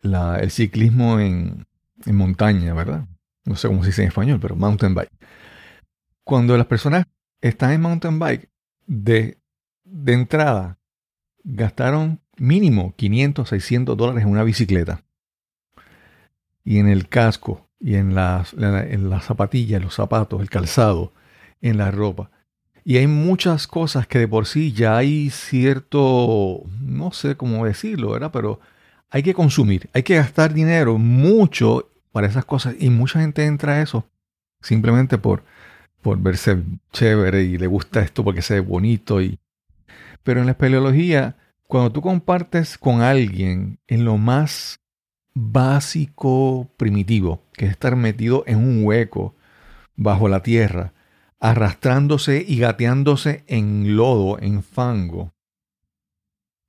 el 0.03 0.51
ciclismo 0.51 1.19
en, 1.19 1.65
en, 2.05 2.15
montaña, 2.15 2.73
¿verdad? 2.73 3.07
No 3.45 3.55
sé 3.55 3.67
cómo 3.67 3.81
se 3.81 3.89
dice 3.89 4.03
en 4.03 4.09
español, 4.09 4.39
pero 4.41 4.55
mountain 4.55 4.93
bike. 4.93 5.11
Cuando 6.23 6.57
las 6.57 6.67
personas 6.67 7.05
están 7.41 7.71
en 7.71 7.81
mountain 7.81 8.19
bike, 8.19 8.49
de, 8.85 9.37
de 9.83 10.13
entrada 10.13 10.79
gastaron 11.43 12.19
mínimo 12.37 12.93
500, 12.95 13.47
600 13.49 13.97
dólares 13.97 14.23
en 14.23 14.29
una 14.29 14.43
bicicleta. 14.43 15.03
Y 16.63 16.79
en 16.79 16.87
el 16.87 17.07
casco, 17.07 17.69
y 17.79 17.95
en 17.95 18.15
las, 18.15 18.53
en 18.53 19.09
las 19.09 19.25
zapatillas, 19.25 19.81
los 19.81 19.93
zapatos, 19.93 20.41
el 20.41 20.49
calzado, 20.49 21.13
en 21.61 21.77
la 21.77 21.91
ropa. 21.91 22.31
Y 22.83 22.97
hay 22.97 23.07
muchas 23.07 23.67
cosas 23.67 24.07
que 24.07 24.19
de 24.19 24.27
por 24.27 24.45
sí 24.45 24.71
ya 24.71 24.97
hay 24.97 25.29
cierto, 25.29 26.63
no 26.79 27.11
sé 27.11 27.35
cómo 27.35 27.65
decirlo, 27.65 28.11
¿verdad? 28.11 28.31
Pero 28.31 28.59
hay 29.09 29.23
que 29.23 29.33
consumir, 29.33 29.89
hay 29.93 30.03
que 30.03 30.15
gastar 30.15 30.53
dinero 30.53 30.97
mucho 30.97 31.89
para 32.11 32.27
esas 32.27 32.45
cosas. 32.45 32.75
Y 32.79 32.89
mucha 32.89 33.19
gente 33.19 33.45
entra 33.45 33.73
a 33.73 33.81
eso 33.81 34.05
simplemente 34.61 35.17
por 35.17 35.43
por 36.05 36.19
verse 36.19 36.61
chévere 36.93 37.41
y 37.41 37.57
le 37.57 37.65
gusta 37.65 37.99
esto 38.01 38.23
porque 38.23 38.43
se 38.43 38.53
ve 38.53 38.59
bonito. 38.59 39.19
Y... 39.23 39.39
Pero 40.21 40.39
en 40.39 40.45
la 40.45 40.51
espeleología 40.51 41.35
cuando 41.67 41.91
tú 41.91 42.01
compartes 42.01 42.77
con 42.77 43.01
alguien 43.01 43.79
en 43.87 44.05
lo 44.05 44.19
más 44.19 44.81
básico, 45.33 46.69
primitivo, 46.77 47.41
que 47.53 47.65
es 47.65 47.71
estar 47.71 47.95
metido 47.95 48.43
en 48.45 48.59
un 48.59 48.85
hueco 48.85 49.33
bajo 49.95 50.29
la 50.29 50.43
tierra, 50.43 50.93
arrastrándose 51.39 52.45
y 52.47 52.59
gateándose 52.59 53.43
en 53.47 53.95
lodo, 53.95 54.37
en 54.39 54.61
fango, 54.61 55.33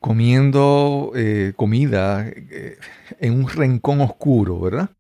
comiendo 0.01 1.13
eh, 1.15 1.53
comida 1.57 2.27
eh, 2.27 2.79
en 3.21 3.35
un 3.35 3.51
rincón 3.51 4.01
oscuro, 4.01 4.59
¿verdad? 4.61 4.96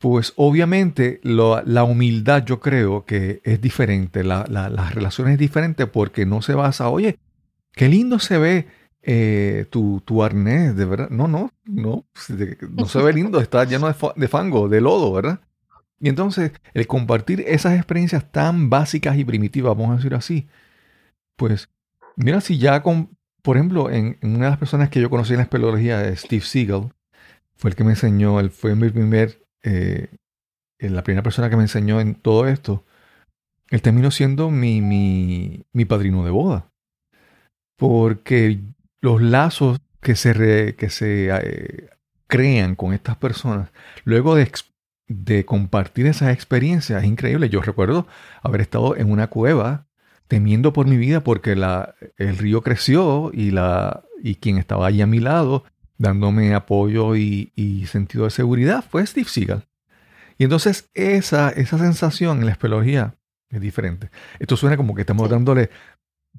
Pues 0.00 0.32
obviamente 0.36 1.20
la 1.22 1.84
humildad 1.84 2.44
yo 2.44 2.58
creo 2.58 3.04
que 3.04 3.42
es 3.44 3.60
diferente, 3.60 4.24
la, 4.24 4.46
la, 4.48 4.90
relación 4.90 5.28
es 5.28 5.38
diferente 5.38 5.86
porque 5.86 6.24
no 6.24 6.40
se 6.40 6.54
basa, 6.54 6.88
oye, 6.88 7.18
qué 7.72 7.86
lindo 7.86 8.18
se 8.18 8.38
ve 8.38 8.66
eh, 9.02 9.66
tu, 9.68 10.02
tu, 10.04 10.22
arnés, 10.22 10.74
de 10.74 10.86
verdad. 10.86 11.10
No, 11.10 11.28
no, 11.28 11.52
no, 11.64 12.06
no 12.70 12.86
se 12.86 13.02
ve 13.02 13.12
lindo, 13.12 13.40
está 13.40 13.64
lleno 13.64 13.88
de, 13.88 13.94
de 14.16 14.28
fango, 14.28 14.70
de 14.70 14.80
lodo, 14.80 15.12
¿verdad? 15.12 15.40
Y 16.00 16.08
entonces, 16.08 16.52
el 16.72 16.86
compartir 16.86 17.44
esas 17.46 17.76
experiencias 17.76 18.32
tan 18.32 18.70
básicas 18.70 19.18
y 19.18 19.24
primitivas, 19.24 19.76
vamos 19.76 19.92
a 19.92 19.96
decir 19.96 20.14
así, 20.14 20.48
pues, 21.36 21.68
mira 22.16 22.40
si 22.40 22.58
ya 22.58 22.82
con, 22.82 23.10
por 23.42 23.58
ejemplo, 23.58 23.90
en, 23.90 24.18
una 24.22 24.44
de 24.46 24.50
las 24.50 24.58
personas 24.58 24.88
que 24.88 25.00
yo 25.00 25.10
conocí 25.10 25.32
en 25.32 25.38
la 25.38 25.42
espeleología, 25.44 26.16
Steve 26.16 26.42
Siegel, 26.42 26.92
fue 27.56 27.70
el 27.70 27.76
que 27.76 27.84
me 27.84 27.90
enseñó, 27.90 28.40
él 28.40 28.50
fue 28.50 28.74
mi 28.74 28.88
primer, 28.88 29.39
eh, 29.62 30.08
la 30.78 31.02
primera 31.02 31.22
persona 31.22 31.50
que 31.50 31.56
me 31.56 31.62
enseñó 31.62 32.00
en 32.00 32.14
todo 32.14 32.46
esto. 32.46 32.84
Él 33.68 33.82
terminó 33.82 34.10
siendo 34.10 34.50
mi, 34.50 34.80
mi, 34.80 35.64
mi 35.72 35.84
padrino 35.84 36.24
de 36.24 36.30
boda. 36.30 36.70
Porque 37.76 38.60
los 39.00 39.22
lazos 39.22 39.78
que 40.00 40.16
se, 40.16 40.74
que 40.76 40.90
se 40.90 41.28
eh, 41.30 41.90
crean 42.26 42.74
con 42.74 42.92
estas 42.92 43.16
personas, 43.16 43.70
luego 44.04 44.34
de 44.34 44.50
de 45.10 45.44
compartir 45.44 46.06
esas 46.06 46.32
experiencias 46.32 47.02
es 47.02 47.08
increíble. 47.08 47.48
Yo 47.48 47.60
recuerdo 47.60 48.06
haber 48.42 48.60
estado 48.60 48.96
en 48.96 49.10
una 49.10 49.26
cueva 49.26 49.88
temiendo 50.28 50.72
por 50.72 50.86
mi 50.86 50.96
vida 50.96 51.24
porque 51.24 51.56
la, 51.56 51.96
el 52.16 52.38
río 52.38 52.62
creció 52.62 53.32
y, 53.34 53.50
la, 53.50 54.04
y 54.22 54.36
quien 54.36 54.56
estaba 54.56 54.86
ahí 54.86 55.02
a 55.02 55.08
mi 55.08 55.18
lado 55.18 55.64
dándome 56.00 56.54
apoyo 56.54 57.14
y, 57.14 57.86
sentido 57.86 58.24
de 58.24 58.30
seguridad 58.30 58.82
fue 58.82 59.06
Steve 59.06 59.28
Seagal. 59.28 59.68
Y 60.38 60.44
entonces 60.44 60.88
esa, 60.94 61.50
esa 61.50 61.76
sensación 61.76 62.38
en 62.38 62.46
la 62.46 62.52
espeleología 62.52 63.16
es 63.50 63.60
diferente. 63.60 64.10
Esto 64.38 64.56
suena 64.56 64.78
como 64.78 64.94
que 64.94 65.02
estamos 65.02 65.28
dándole 65.28 65.68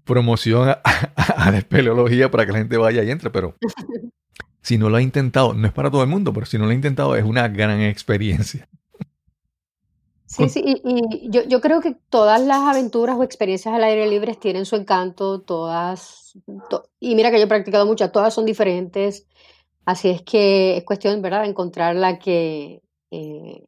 promoción 0.03 0.69
a, 0.69 0.81
a, 1.15 1.51
la 1.51 1.59
espeleología 1.59 2.31
para 2.31 2.47
que 2.47 2.53
la 2.53 2.57
gente 2.57 2.77
vaya 2.77 3.03
y 3.03 3.11
entre, 3.11 3.29
pero 3.29 3.55
si 4.61 4.79
no 4.79 4.89
lo 4.89 4.97
ha 4.97 5.01
intentado, 5.01 5.53
no 5.53 5.67
es 5.67 5.73
para 5.73 5.91
todo 5.91 6.01
el 6.01 6.09
mundo, 6.09 6.33
pero 6.33 6.47
si 6.47 6.57
no 6.57 6.65
lo 6.65 6.71
ha 6.71 6.75
intentado 6.75 7.15
es 7.15 7.23
una 7.23 7.47
gran 7.47 7.81
experiencia. 7.81 8.67
Sí, 10.25 10.47
sí, 10.47 10.63
y, 10.65 11.29
yo, 11.29 11.43
yo, 11.43 11.59
creo 11.59 11.81
que 11.81 11.97
todas 12.09 12.41
las 12.41 12.61
aventuras 12.61 13.17
o 13.17 13.23
experiencias 13.23 13.75
al 13.75 13.83
aire 13.83 14.07
libre 14.07 14.33
tienen 14.33 14.65
su 14.65 14.77
encanto, 14.77 15.41
todas, 15.41 16.39
y 17.01 17.15
mira 17.15 17.31
que 17.31 17.37
yo 17.37 17.43
he 17.43 17.47
practicado 17.47 17.85
muchas, 17.85 18.13
todas 18.13 18.33
son 18.33 18.45
diferentes, 18.45 19.27
así 19.91 20.09
es 20.09 20.21
que 20.23 20.77
es 20.77 20.83
cuestión, 20.83 21.21
¿verdad?, 21.21 21.43
de 21.43 21.49
encontrar 21.49 21.95
la 21.95 22.19
que, 22.19 22.81
eh, 23.11 23.67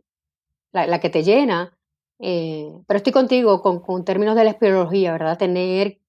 la, 0.72 1.00
que 1.00 1.10
te 1.10 1.24
llena, 1.24 1.77
eh, 2.20 2.72
pero 2.88 2.98
estoy 2.98 3.13
contigo 3.13 3.62
con, 3.62 4.06
términos 4.06 4.36
de 4.36 4.44
la 4.44 4.51
espeleología, 4.51 5.12
¿verdad?, 5.12 5.38
tener 5.38 6.00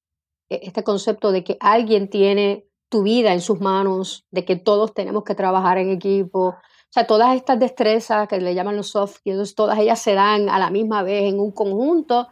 e, 0.49 0.61
este 0.62 0.83
concepto 0.85 1.33
de 1.33 1.44
que 1.44 1.56
alguien 1.61 2.09
tiene 2.09 2.66
tu 2.88 3.02
vida 3.02 3.33
en 3.33 3.40
sus 3.40 3.61
manos, 3.61 4.25
de 4.30 4.44
que 4.44 4.56
todos 4.56 4.94
tenemos 4.94 5.25
que 5.25 5.35
trabajar 5.35 5.78
en 5.78 5.90
equipo. 5.90 6.49
O 6.49 6.92
sea, 6.94 7.06
todas 7.06 7.35
estas 7.35 7.59
destrezas 7.59 8.28
que 8.28 8.38
le 8.38 8.54
llaman 8.54 8.76
los 8.76 8.90
soft 8.90 9.16
skills, 9.16 9.54
todas 9.56 9.78
ellas 9.78 10.00
se 10.00 10.15
dan 10.15 10.49
a 10.49 10.58
la 10.60 10.71
misma 10.71 11.02
vez 11.02 11.25
en 11.25 11.41
un 11.41 11.50
conjunto 11.50 12.28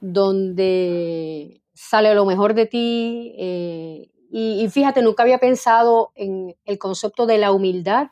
donde 0.00 1.62
sale 1.72 2.14
lo 2.14 2.26
mejor 2.26 2.52
de 2.52 2.66
ti. 2.66 3.34
Eh, 3.38 4.10
y, 4.36 4.68
fíjate, 4.68 5.00
nunca 5.00 5.22
había 5.22 5.38
pensado 5.38 6.10
en 6.16 6.56
el 6.64 6.76
concepto 6.76 7.24
de 7.24 7.38
la 7.38 7.52
humildad 7.52 8.08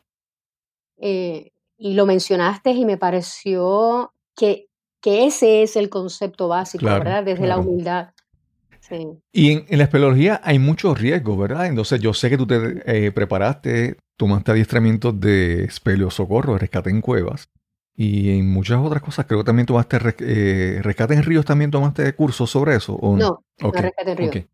eh, 0.96 1.50
y 1.76 1.94
lo 1.94 2.06
mencionaste 2.06 2.70
y 2.70 2.84
me 2.84 2.96
pareció 2.96 4.14
que, 4.36 4.68
que 5.00 5.26
ese 5.26 5.64
es 5.64 5.74
el 5.74 5.88
concepto 5.88 6.46
básico, 6.46 6.84
¿verdad? 6.84 7.24
Desde 7.24 7.48
la 7.48 7.58
humildad. 7.58 8.10
Y 9.32 9.50
en, 9.50 9.66
la 9.68 9.82
espeleología 9.82 10.40
hay 10.44 10.60
muchos 10.60 10.96
riesgos, 11.00 11.36
¿verdad? 11.36 11.66
Entonces 11.66 12.00
yo 12.00 12.14
sé 12.14 12.30
que 12.30 12.38
tú 12.38 12.46
te 12.46 12.82
eh, 12.86 13.10
preparaste, 13.10 13.96
tomaste 14.16 14.52
adiestramientos 14.52 15.18
de 15.18 15.64
espeleo 15.64 16.12
socorro, 16.12 16.52
de 16.52 16.60
rescate 16.60 16.90
en 16.90 17.00
cuevas. 17.00 17.48
Y 17.96 18.38
en 18.38 18.48
muchas 18.48 18.78
otras 18.78 19.02
cosas, 19.02 19.26
creo 19.26 19.40
que 19.40 19.46
también 19.46 19.66
tomaste 19.66 19.98
eh, 20.20 20.78
rescate 20.82 21.14
en 21.14 21.24
ríos, 21.24 21.44
también 21.44 21.72
tomaste 21.72 22.12
cursos 22.14 22.48
sobre 22.48 22.76
eso. 22.76 22.94
¿o 22.94 23.16
no? 23.16 23.44
No, 23.60 23.72
rescate 23.72 24.12
en 24.12 24.16
ríos. 24.16 24.46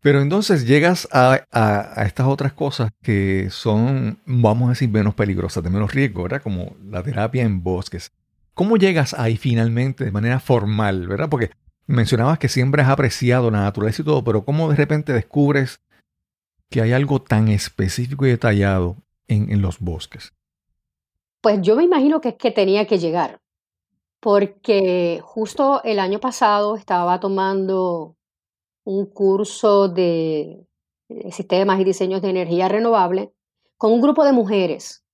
Pero 0.00 0.20
entonces 0.20 0.66
llegas 0.66 1.08
a, 1.10 1.40
a, 1.50 2.04
estas 2.04 2.26
otras 2.26 2.52
cosas 2.52 2.90
que 3.02 3.48
son, 3.50 4.18
vamos 4.24 4.66
a 4.66 4.70
decir, 4.70 4.88
menos 4.88 5.14
peligrosas, 5.14 5.64
de 5.64 5.70
menos 5.70 5.92
riesgo, 5.92 6.22
¿verdad? 6.24 6.42
Como 6.42 6.76
la 6.88 7.02
terapia 7.02 7.42
en 7.42 7.62
bosques. 7.62 8.12
¿Cómo 8.54 8.76
llegas 8.76 9.14
ahí 9.14 9.36
finalmente 9.36 10.04
de 10.04 10.12
manera 10.12 10.38
formal, 10.38 11.08
verdad? 11.08 11.28
Porque 11.28 11.50
Mencionabas 11.86 12.40
que 12.40 12.48
siempre 12.48 12.82
has 12.82 12.88
apreciado 12.88 13.50
la 13.50 13.60
naturaleza 13.60 14.02
y 14.02 14.04
todo, 14.04 14.24
pero 14.24 14.44
¿cómo 14.44 14.68
de 14.68 14.76
repente 14.76 15.12
descubres 15.12 15.80
que 16.68 16.80
hay 16.82 16.92
algo 16.92 17.22
tan 17.22 17.46
específico 17.48 18.26
y 18.26 18.30
detallado 18.30 18.96
en, 19.28 19.62
los 19.62 19.78
bosques? 19.78 20.34
Pues 21.40 21.62
yo 21.62 21.76
me 21.76 21.84
imagino 21.84 22.20
que 22.20 22.30
es 22.30 22.34
que 22.34 22.50
tenía 22.50 22.86
que 22.88 22.98
llegar, 22.98 23.38
porque 24.18 25.20
justo 25.22 25.80
el 25.84 26.00
año 26.00 26.18
pasado 26.18 26.74
estaba 26.74 27.20
tomando 27.20 28.15
un 28.86 29.06
curso 29.06 29.88
de 29.88 30.64
sistemas 31.30 31.80
y 31.80 31.84
diseños 31.84 32.22
de 32.22 32.30
energía 32.30 32.68
renovable 32.68 33.32
con 33.76 33.92
un 33.92 34.00
grupo 34.00 34.24
de 34.24 34.32
mujeres 34.32 35.04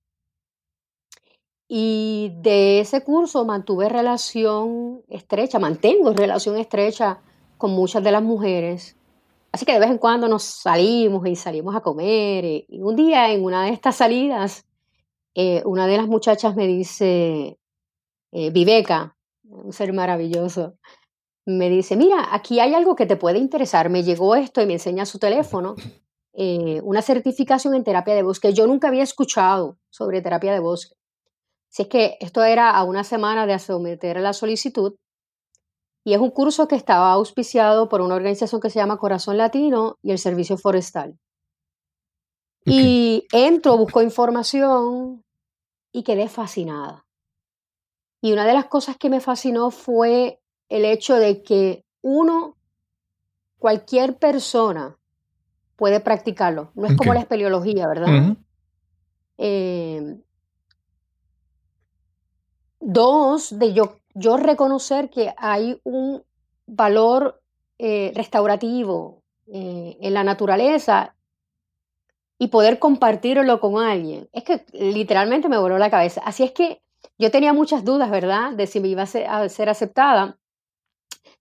y 1.75 2.35
de 2.43 2.81
ese 2.81 3.03
curso 3.03 3.47
mantuve 3.47 3.89
relación 3.89 5.01
estrecha, 5.09 5.59
mantengo 5.59 6.13
relación 6.13 6.59
estrecha 6.59 7.23
con 7.57 7.71
muchas 7.71 8.05
de 8.05 8.13
las 8.13 8.23
mujeres. 8.23 8.95
Así 9.53 9.65
que 9.65 9.73
de 9.73 9.79
vez 9.79 9.91
en 9.91 9.97
cuando 9.97 10.29
nos 10.29 10.43
salimos 10.43 11.27
y 11.27 11.35
salimos 11.35 11.75
a 11.75 11.81
comer. 11.81 12.45
Y 12.69 12.83
un 12.83 12.95
día 12.95 13.33
en 13.33 13.43
una 13.43 13.65
de 13.65 13.71
estas 13.71 13.97
salidas, 13.97 14.67
eh, 15.35 15.63
una 15.65 15.87
de 15.87 15.97
las 15.97 16.09
muchachas 16.09 16.55
me 16.57 16.67
dice, 16.67 17.59
eh, 18.33 18.51
Viveca, 18.51 19.17
un 19.45 19.73
ser 19.73 19.95
maravilloso, 19.95 20.75
me 21.47 21.69
dice, 21.69 21.97
mira, 21.97 22.29
aquí 22.31 22.61
hay 22.61 22.75
algo 22.75 22.95
que 22.95 23.07
te 23.07 23.17
puede 23.17 23.39
interesar. 23.39 23.91
Me 23.91 24.03
llegó 24.03 24.37
esto 24.37 24.63
y 24.63 24.67
me 24.67 24.75
enseña 24.75 25.07
su 25.07 25.19
teléfono, 25.19 25.75
eh, 26.35 26.81
una 26.83 27.03
certificación 27.03 27.75
en 27.75 27.85
terapia 27.85 28.15
de 28.15 28.23
bosque. 28.23 28.53
Yo 28.53 28.67
nunca 28.67 28.89
había 28.89 29.03
escuchado 29.03 29.79
sobre 29.91 30.23
terapia 30.23 30.53
de 30.53 30.61
bosque. 30.61 30.95
Si 31.69 31.83
es 31.83 31.89
que 31.89 32.17
esto 32.21 32.43
era 32.45 32.71
a 32.71 32.85
una 32.85 33.03
semana 33.03 33.47
de 33.47 33.59
someter 33.59 34.21
la 34.21 34.33
solicitud 34.33 34.95
y 36.05 36.15
es 36.15 36.21
un 36.21 36.31
curso 36.31 36.69
que 36.69 36.77
estaba 36.77 37.13
auspiciado 37.13 37.89
por 37.89 38.01
una 38.01 38.15
organización 38.15 38.61
que 38.61 38.71
se 38.71 38.79
llama 38.79 38.99
Corazón 38.99 39.39
Latino 39.39 39.97
y 40.03 40.11
el 40.11 40.19
Servicio 40.19 40.59
Forestal. 40.59 41.19
Y 42.65 43.27
entro, 43.33 43.77
busco 43.77 44.03
información 44.03 45.25
y 45.93 46.03
quedé 46.03 46.29
fascinada. 46.29 47.07
Y 48.21 48.33
una 48.33 48.45
de 48.45 48.55
las 48.55 48.67
cosas 48.67 48.97
que 48.97 49.11
me 49.11 49.21
fascinó 49.21 49.71
fue 49.71 50.42
el 50.73 50.85
hecho 50.85 51.17
de 51.17 51.43
que 51.43 51.85
uno, 52.01 52.57
cualquier 53.59 54.17
persona 54.17 54.97
puede 55.77 56.01
practicarlo. 56.01 56.73
No 56.75 56.87
es 56.87 56.97
como 56.97 57.13
la 57.13 57.21
espeleología, 57.21 57.87
¿verdad? 57.87 58.37
Dos, 62.81 63.59
de 63.59 63.73
yo, 63.75 63.97
yo 64.15 64.37
reconocer 64.37 65.11
que 65.11 65.35
hay 65.37 65.79
un 65.85 66.23
valor 66.67 67.41
eh, 67.79 68.13
restaurativo 68.15 69.23
eh, 69.47 69.99
en 70.01 70.15
la 70.15 70.25
naturaleza 70.25 71.15
y 72.39 72.49
poder 72.49 72.79
compartirlo 72.79 73.61
con 73.61 73.83
alguien. 73.83 74.29
Es 74.33 74.45
que 74.45 74.65
literalmente 74.73 75.49
me 75.49 75.59
voló 75.59 75.79
la 75.79 75.91
cabeza. 75.91 76.23
Así 76.25 76.43
es 76.43 76.53
que 76.53 76.81
yo 77.19 77.31
tenía 77.31 77.53
muchas 77.53 77.85
dudas, 77.85 78.11
¿verdad?, 78.11 78.53
de 78.53 78.67
si 78.67 78.81
me 78.81 78.89
iba 78.89 79.03
a 79.03 79.49
ser, 79.49 79.69
aceptada. 79.69 80.39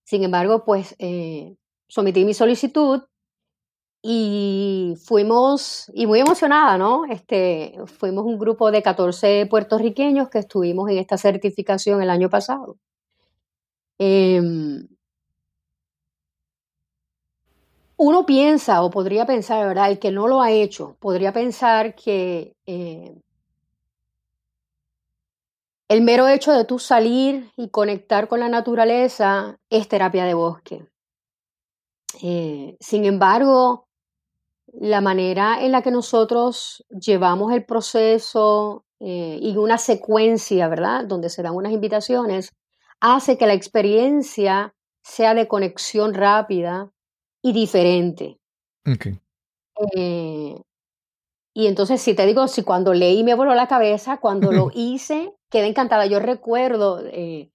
Sin 0.04 0.24
embargo, 0.24 0.64
pues 0.66 0.96
eh, 1.00 1.56
sometí 1.88 2.26
mi 2.26 2.34
solicitud 2.34 3.02
y 4.04 4.96
fuimos, 5.06 5.92
y 5.94 6.08
muy 6.08 6.20
emocionada, 6.20 6.78
¿no? 6.78 7.06
Este, 7.06 7.76
fuimos 7.86 8.26
un 8.26 8.40
grupo 8.40 8.72
de 8.72 8.82
14 8.82 9.46
puertorriqueños 9.48 10.30
que 10.30 10.40
estuvimos 10.40 10.90
en 10.90 10.98
esta 10.98 11.18
certificación 11.18 12.02
el 12.02 12.10
año 12.10 12.30
pasado. 12.30 12.78
Em, 14.00 14.88
uno 17.98 18.26
piensa 18.26 18.82
o 18.84 18.90
podría 18.90 19.26
pensar, 19.26 19.68
¿verdad? 19.68 19.92
El 19.92 20.00
que 20.00 20.12
no 20.12 20.28
lo 20.28 20.42
ha 20.42 20.52
hecho, 20.52 20.98
podría 21.00 21.32
pensar 21.34 21.96
que 21.96 22.56
eh, 22.66 23.16
el 25.92 26.02
mero 26.04 26.30
hecho 26.30 26.54
de 26.54 26.64
tú 26.64 26.80
salir 26.80 27.52
y 27.58 27.68
conectar 27.68 28.30
con 28.30 28.40
la 28.40 28.48
naturaleza 28.48 29.60
es 29.70 29.90
terapia 29.90 30.24
de 30.24 30.34
bosque. 30.34 30.86
Eh, 32.24 32.78
sin 32.80 33.04
embargo, 33.04 33.90
la 34.72 35.02
manera 35.02 35.62
en 35.62 35.74
la 35.74 35.82
que 35.82 35.92
nosotros 35.92 36.86
llevamos 36.90 37.52
el 37.52 37.66
proceso 37.66 38.86
eh, 39.02 39.38
y 39.42 39.58
una 39.58 39.78
secuencia, 39.78 40.70
¿verdad? 40.70 41.04
Donde 41.04 41.28
se 41.28 41.44
dan 41.44 41.56
unas 41.56 41.74
invitaciones, 41.74 42.54
hace 43.02 43.38
que 43.38 43.48
la 43.48 43.54
experiencia 43.54 44.74
sea 45.04 45.34
de 45.34 45.50
conexión 45.50 46.14
rápida 46.14 46.90
y 47.42 47.52
diferente. 47.52 48.40
Eh, 49.94 50.56
y 51.54 51.68
entonces, 51.68 52.02
si 52.02 52.14
te 52.14 52.26
digo, 52.26 52.48
si 52.48 52.64
cuando 52.64 52.94
leí 52.94 53.24
me 53.24 53.36
voló 53.36 53.54
la 53.54 53.68
cabeza, 53.68 54.18
cuando 54.18 54.52
lo 54.52 54.72
hice, 54.74 55.34
quedé 55.50 55.68
encantada. 55.68 56.06
Yo 56.06 56.20
recuerdo 56.20 57.02
eh, 57.06 57.52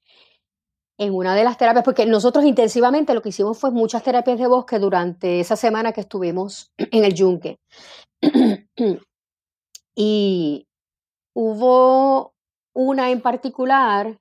en 0.99 1.15
una 1.15 1.35
de 1.35 1.45
las 1.45 1.59
terapias, 1.59 1.85
porque 1.85 2.07
nosotros 2.07 2.45
intensivamente 2.45 3.15
lo 3.15 3.23
que 3.23 3.31
hicimos 3.31 3.59
fue 3.59 3.71
muchas 3.71 4.03
terapias 4.03 4.39
de 4.39 4.47
bosque 4.47 4.79
durante 4.79 5.41
esa 5.41 5.57
semana 5.57 5.93
que 5.93 6.03
estuvimos 6.03 6.73
en 6.79 7.05
el 7.05 7.15
yunque. 7.15 7.59
y 9.95 10.67
hubo 11.35 12.35
una 12.75 13.11
en 13.11 13.21
particular 13.21 14.19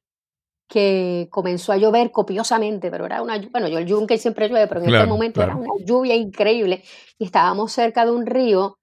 que 0.68 1.28
comenzó 1.32 1.72
a 1.72 1.78
llover 1.78 2.12
copiosamente, 2.12 2.90
pero 2.90 3.06
era 3.06 3.22
una, 3.22 3.40
bueno, 3.52 3.68
yo 3.68 3.78
el 3.78 3.86
yunque 3.86 4.18
siempre 4.18 4.50
llueve, 4.50 4.68
pero 4.68 4.82
en 4.82 4.94
este 4.94 5.06
momento 5.06 5.44
era 5.44 5.56
una 5.56 5.74
lluvia 5.86 6.16
increíble 6.16 6.84
y 7.20 7.26
estábamos 7.26 7.72
cerca 7.72 8.06
de 8.06 8.12
un 8.12 8.26
río. 8.26 8.78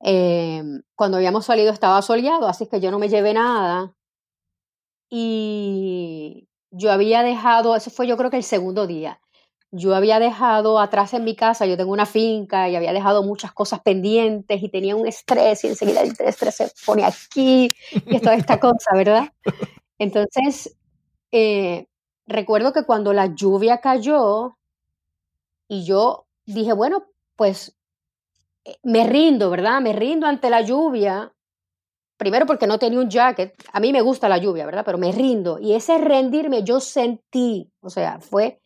Em, 0.00 0.82
cuando 0.94 1.16
habíamos 1.16 1.46
salido 1.46 1.72
estaba 1.72 2.02
soleado, 2.02 2.48
así 2.48 2.66
que 2.66 2.80
yo 2.80 2.90
no 2.90 2.98
me 2.98 3.08
llevé 3.08 3.32
nada. 3.34 3.94
Y 5.10 6.48
yo 6.70 6.90
había 6.92 7.22
dejado, 7.22 7.76
eso 7.76 7.90
fue 7.90 8.06
yo 8.06 8.16
creo 8.16 8.30
que 8.30 8.36
el 8.38 8.42
segundo 8.42 8.86
día, 8.86 9.20
yo 9.70 9.94
había 9.94 10.18
dejado 10.18 10.80
atrás 10.80 11.14
en 11.14 11.24
mi 11.24 11.36
casa, 11.36 11.66
yo 11.66 11.76
tengo 11.76 11.92
una 11.92 12.06
finca 12.06 12.68
y 12.68 12.76
había 12.76 12.92
dejado 12.92 13.22
muchas 13.22 13.52
cosas 13.52 13.80
pendientes 13.80 14.62
y 14.62 14.68
tenía 14.68 14.96
un 14.96 15.06
estrés 15.06 15.64
y 15.64 15.68
enseguida 15.68 16.00
el 16.02 16.12
estrés 16.20 16.54
se 16.56 16.72
pone 16.84 17.04
aquí 17.04 17.70
y 17.92 18.20
toda 18.20 18.34
esta 18.36 18.58
cosa, 18.60 18.90
¿verdad? 18.94 19.32
Entonces, 19.98 20.76
eh, 21.32 21.86
recuerdo 22.26 22.72
que 22.72 22.84
cuando 22.84 23.12
la 23.12 23.26
lluvia 23.34 23.78
cayó 23.80 24.56
y 25.68 25.84
yo 25.84 26.26
dije, 26.46 26.72
bueno, 26.72 27.06
pues 27.36 27.70
eh, 27.70 27.75
me 28.82 29.06
rindo, 29.06 29.50
¿verdad? 29.50 29.80
Me 29.80 29.92
rindo 29.92 30.26
ante 30.26 30.50
la 30.50 30.62
lluvia. 30.62 31.32
Primero 32.16 32.46
porque 32.46 32.66
no 32.66 32.78
tenía 32.78 33.00
un 33.00 33.10
jacket. 33.10 33.54
A 33.72 33.80
mí 33.80 33.92
me 33.92 34.00
gusta 34.00 34.28
la 34.28 34.38
lluvia, 34.38 34.64
¿verdad? 34.64 34.84
Pero 34.84 34.98
me 34.98 35.12
rindo. 35.12 35.58
Y 35.58 35.74
ese 35.74 35.98
rendirme 35.98 36.62
yo 36.62 36.80
sentí, 36.80 37.70
o 37.80 37.90
sea, 37.90 38.20
fue, 38.20 38.60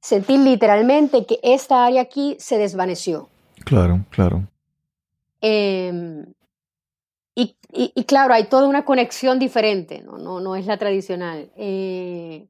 sentí 0.00 0.36
literalmente 0.36 1.24
que 1.24 1.38
esta 1.42 1.84
área 1.84 2.02
aquí 2.02 2.36
se 2.40 2.58
desvaneció. 2.58 3.28
Claro, 3.64 4.04
claro. 4.10 4.48
Eh, 5.40 6.24
y, 7.70 8.04
claro, 8.04 8.34
hay 8.34 8.44
toda 8.48 8.66
una 8.66 8.84
conexión 8.84 9.38
diferente, 9.38 10.02
no, 10.02 10.18
no, 10.18 10.40
no 10.40 10.56
es 10.56 10.66
la 10.66 10.76
tradicional. 10.78 11.52
Eh, 11.54 12.48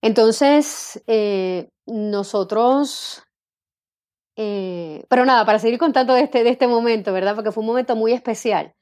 entonces, 0.00 1.02
eh, 1.06 1.70
nosotros, 1.86 3.24
eh, 4.36 5.04
pero 5.08 5.24
nada, 5.24 5.44
para 5.44 5.58
seguir 5.58 5.78
contando 5.78 6.14
de 6.14 6.22
este, 6.22 6.44
de 6.44 6.50
este 6.50 6.66
momento, 6.66 7.12
¿verdad? 7.12 7.34
Porque 7.34 7.52
fue 7.52 7.62
un 7.62 7.68
momento 7.68 7.96
muy 7.96 8.12
especial. 8.12 8.74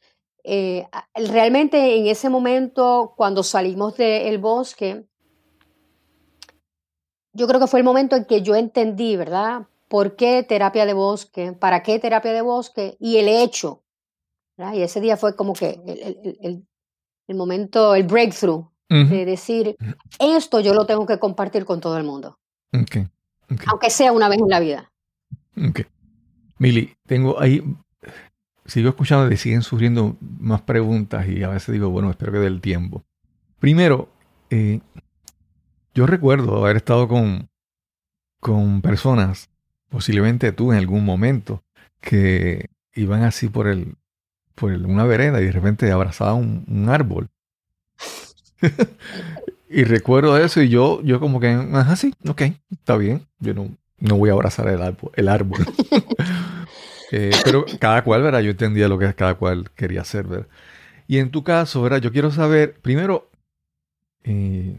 realmente 1.15 1.97
en 1.97 2.07
ese 2.07 2.31
momento, 2.31 3.15
cuando 3.17 3.43
salimos 3.43 3.97
del 3.97 4.39
bosque, 4.39 5.07
yo 7.33 7.47
creo 7.47 7.61
que 7.61 7.67
fue 7.67 7.81
el 7.81 7.85
momento 7.85 8.17
en 8.17 8.25
que 8.25 8.43
yo 8.43 8.55
entendí, 8.57 9.17
¿verdad? 9.17 9.69
¿Por 9.89 10.17
qué 10.17 10.43
terapia 10.43 10.87
de 10.87 10.95
bosque? 10.95 11.53
¿Para 11.53 11.83
qué 11.83 11.99
terapia 11.99 12.33
de 12.33 12.43
bosque? 12.43 12.97
Y 13.01 13.19
el 13.19 13.29
hecho 13.29 13.83
y 14.75 14.83
ese 14.83 15.01
día 15.01 15.17
fue 15.17 15.35
como 15.35 15.55
que 15.55 15.81
el, 17.27 17.37
momento, 17.37 17.95
el 17.95 18.05
breakthrough 18.05 18.67
de 18.89 19.25
decir, 19.25 19.77
esto 20.19 20.61
yo 20.61 20.75
lo 20.75 20.85
tengo 20.85 21.07
que 21.07 21.19
compartir 21.19 21.65
con 21.65 21.81
todo 21.81 21.97
el 21.97 22.05
mundo. 22.05 22.39
Aunque 23.67 23.91
sea 23.91 24.13
una 24.13 24.29
vez 24.29 24.39
en 24.39 24.49
la 24.49 24.61
vida. 24.61 24.90
Mili, 26.59 26.95
tengo 27.07 27.41
ahí, 27.41 27.63
sigo 28.67 28.91
escuchando 28.91 29.33
y 29.33 29.37
siguen 29.37 29.63
surgiendo 29.63 30.17
más 30.21 30.63
preguntas 30.63 31.27
y 31.29 31.43
a 31.43 31.49
veces 31.49 31.73
digo, 31.73 31.91
bueno, 31.91 32.11
espero 32.11 32.33
que 32.33 32.39
dé 32.39 32.47
el 32.47 32.61
tiempo. 32.61 33.05
Primero, 33.59 34.09
eh, 34.51 34.81
yo 35.95 36.07
recuerdo 36.07 36.65
haber 36.65 36.77
estado 36.77 37.09
con, 37.09 37.49
con 38.41 38.81
personas, 38.83 39.51
posiblemente 39.89 40.53
tú 40.53 40.73
en 40.73 40.79
algún 40.79 41.05
momento, 41.05 41.63
que 42.01 42.71
iban 42.95 43.23
así 43.23 43.49
por 43.49 43.67
el, 43.67 43.97
por 44.55 44.73
una 44.73 45.05
vereda 45.05 45.41
y 45.41 45.47
de 45.47 45.53
repente 45.53 45.91
abrazaba 45.91 46.35
un, 46.35 46.87
árbol. 46.89 47.29
y 49.71 49.85
recuerdo 49.85 50.37
eso 50.37 50.61
y 50.63 50.69
yo, 50.69 51.03
yo 51.03 51.21
como 51.21 51.41
que, 51.41 51.49
ajá, 51.49 51.97
sí, 51.97 52.15
ok, 52.29 52.43
está 52.71 52.97
bien. 52.97 53.27
Yo 53.39 53.55
no, 53.55 53.71
no 54.01 54.17
voy 54.17 54.31
a 54.31 54.33
abrazar 54.33 54.69
el 54.69 54.83
árbol. 54.83 55.13
El 55.15 55.29
árbol. 55.29 55.61
Eh, 57.13 57.33
pero 57.43 57.65
cada 57.81 58.05
cual, 58.05 58.23
¿verdad? 58.23 58.39
Yo 58.39 58.53
entendía 58.53 58.87
lo 58.87 58.97
que 58.97 59.13
cada 59.15 59.35
cual 59.35 59.69
quería 59.75 60.03
hacer, 60.03 60.29
¿verdad? 60.29 60.47
Y 61.09 61.19
en 61.19 61.33
tu 61.33 61.43
caso, 61.43 61.83
¿verdad? 61.83 61.99
Yo 61.99 62.13
quiero 62.13 62.31
saber, 62.31 62.75
primero, 62.81 63.29
eh, 64.23 64.79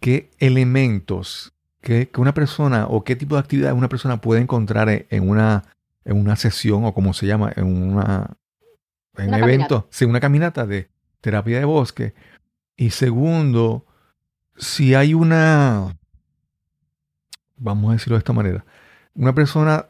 qué 0.00 0.30
elementos 0.38 1.54
que, 1.80 2.10
una 2.18 2.34
persona 2.34 2.86
o 2.88 3.04
qué 3.04 3.16
tipo 3.16 3.36
de 3.36 3.40
actividad 3.40 3.72
una 3.72 3.88
persona 3.88 4.20
puede 4.20 4.42
encontrar 4.42 5.06
en, 5.08 5.28
una, 5.30 5.64
en 6.04 6.18
una 6.18 6.36
sesión 6.36 6.84
o 6.84 6.92
como 6.92 7.14
se 7.14 7.26
llama, 7.26 7.52
en 7.56 7.64
una, 7.64 8.36
en 9.16 9.28
un 9.28 9.34
evento, 9.34 9.88
sí, 9.90 10.04
una 10.04 10.20
caminata 10.20 10.66
de 10.66 10.90
terapia 11.22 11.58
de 11.58 11.64
bosque. 11.64 12.12
Y 12.76 12.90
segundo, 12.90 13.86
si 14.56 14.94
hay 14.94 15.14
una, 15.14 15.96
vamos 17.64 17.90
a 17.90 17.92
decirlo 17.94 18.16
de 18.16 18.18
esta 18.18 18.32
manera, 18.32 18.64
una 19.14 19.34
persona, 19.34 19.86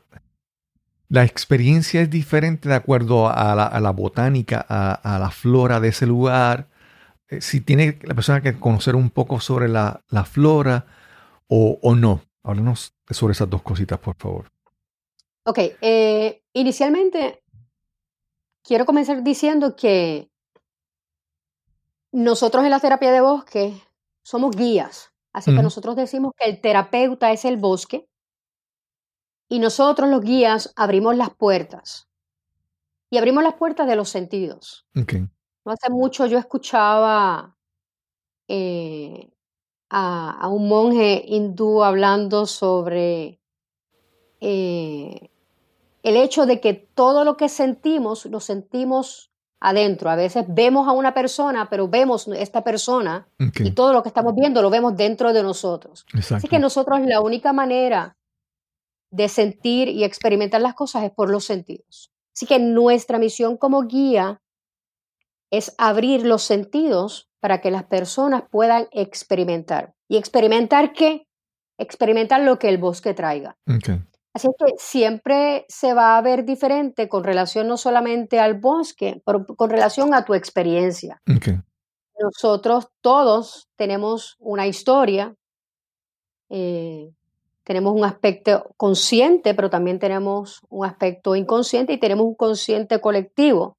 la 1.09 1.25
experiencia 1.25 2.01
es 2.01 2.09
diferente 2.09 2.69
de 2.69 2.75
acuerdo 2.75 3.29
a 3.29 3.55
la, 3.55 3.91
botánica, 3.91 4.65
a, 4.69 5.19
la 5.19 5.31
flora 5.31 5.81
de 5.81 5.89
ese 5.89 6.07
lugar. 6.07 6.69
Eh, 7.29 7.41
si 7.41 7.61
tiene 7.61 7.99
la 8.03 8.15
persona 8.15 8.41
que 8.41 8.59
conocer 8.59 8.95
un 8.95 9.11
poco 9.11 9.41
sobre 9.41 9.69
la, 9.69 10.03
flora 10.25 10.87
o, 11.49 11.79
o, 11.83 11.95
no. 11.95 12.23
Háblanos 12.43 12.95
sobre 13.11 13.33
esas 13.33 13.51
dos 13.51 13.63
cositas, 13.63 13.99
por 13.99 14.17
favor. 14.17 14.51
Ok, 15.45 15.59
eh, 15.81 16.43
inicialmente 16.53 17.43
quiero 18.63 18.87
comenzar 18.87 19.23
diciendo 19.23 19.77
que 19.77 20.31
nosotros 22.13 22.65
en 22.65 22.71
la 22.71 22.81
terapia 22.81 23.13
de 23.13 23.21
bosque 23.21 23.75
somos 24.23 24.57
guías. 24.57 25.14
Así 25.35 25.55
que 25.55 25.63
nosotros 25.63 25.97
decimos 25.97 26.33
que 26.39 26.49
el 26.49 26.61
terapeuta 26.61 27.33
es 27.33 27.45
el 27.45 27.57
bosque 27.57 28.09
y 29.49 29.59
nosotros 29.59 30.09
los 30.09 30.21
guías 30.21 30.73
abrimos 30.77 31.17
las 31.17 31.35
puertas. 31.35 32.09
Y 33.11 33.19
abrimos 33.19 33.43
las 33.43 33.55
puertas 33.55 33.89
de 33.89 33.97
los 33.97 34.09
sentidos. 34.09 34.87
No 34.95 35.73
hace 35.73 35.91
mucho 35.91 36.27
yo 36.27 36.39
escuchaba 36.39 37.57
eh, 38.47 39.33
a, 39.91 40.49
un 40.49 40.69
monje 40.69 41.25
hindú 41.27 41.83
hablando 41.83 42.47
sobre 42.47 43.41
eh, 44.41 45.31
el 46.05 46.17
hecho 46.17 46.47
de 46.47 46.61
que 46.61 46.75
todo 46.75 47.25
lo 47.25 47.37
que 47.37 47.49
sentimos 47.49 48.25
lo 48.27 48.39
sentimos 48.39 49.34
adentro. 49.65 50.11
A 50.11 50.15
veces 50.15 50.45
vemos 50.47 50.87
a 50.87 50.93
una 50.93 51.15
persona, 51.15 51.71
pero 51.71 51.89
vemos 51.89 52.29
esta 52.29 52.63
persona 52.63 53.27
y 53.39 53.71
todo 53.71 53.95
lo 53.95 54.03
que 54.03 54.11
estamos 54.11 54.35
viendo 54.35 54.61
lo 54.61 54.69
vemos 54.69 54.95
dentro 54.95 55.33
de 55.33 55.43
nosotros. 55.43 56.05
Así 56.31 56.49
que 56.49 56.59
nosotros 56.59 57.01
la 57.07 57.23
única 57.23 57.53
manera 57.55 58.17
de 59.11 59.29
sentir 59.29 59.89
y 59.89 60.05
experimentar 60.05 60.61
las 60.61 60.75
cosas 60.75 61.05
es 61.05 61.11
por 61.11 61.31
los 61.31 61.47
sentidos. 61.47 62.13
Así 62.35 62.47
que 62.47 62.59
nuestra 62.59 63.19
misión 63.19 63.57
como 63.57 63.85
guía 63.85 64.43
es 65.51 65.75
abrir 65.79 66.27
los 66.27 66.43
sentidos 66.43 67.31
para 67.41 67.61
que 67.63 67.71
las 67.71 67.85
personas 67.85 68.43
puedan 68.51 68.89
experimentar. 68.93 69.95
¿Y 70.09 70.19
experimentar 70.19 70.93
qué? 70.93 71.27
Experimentar 71.79 72.43
lo 72.43 72.59
que 72.59 72.69
el 72.69 72.77
bosque 72.77 73.15
traiga. 73.15 73.57
Así 74.35 74.49
es 74.49 74.55
que 74.59 74.75
siempre 74.79 75.65
se 75.69 75.95
va 75.95 76.19
a 76.19 76.21
ver 76.21 76.45
diferente 76.45 77.09
con 77.09 77.23
relación 77.23 77.69
no 77.69 77.77
solamente 77.77 78.41
al 78.41 78.55
bosque, 78.55 79.23
pero 79.25 79.47
con 79.47 79.71
relación 79.71 80.13
a 80.13 80.25
tu 80.25 80.35
experiencia. 80.35 81.23
Nosotros 82.21 82.89
todos 83.01 83.69
tenemos 83.77 84.37
una 84.41 84.67
historia. 84.67 85.37
Eh, 86.51 87.13
tenemos 87.63 87.95
un 87.95 88.05
aspecto 88.05 88.73
consciente, 88.77 89.55
pero 89.55 89.71
también 89.71 90.01
tenemos 90.01 90.61
un 90.69 90.85
aspecto 90.85 91.37
inconsciente 91.37 91.93
y 91.93 91.99
tenemos 91.99 92.27
un 92.27 92.35
consciente 92.35 93.01
colectivo 93.01 93.79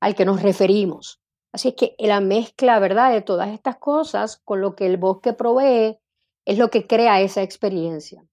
al 0.00 0.14
que 0.14 0.24
nos 0.24 0.42
referimos. 0.42 1.20
Así 1.52 1.68
es 1.68 1.74
que 1.74 1.94
la 1.98 2.20
mezcla, 2.20 2.78
¿verdad?, 2.78 3.12
de 3.12 3.20
todas 3.20 3.50
estas 3.50 3.76
cosas 3.76 4.40
con 4.42 4.62
lo 4.62 4.74
que 4.74 4.86
el 4.86 4.96
bosque 4.96 5.34
provee 5.34 5.98
es 6.46 6.58
lo 6.58 6.70
que 6.70 6.86
crea 6.86 7.20
esa 7.20 7.42
experiencia. 7.42 8.24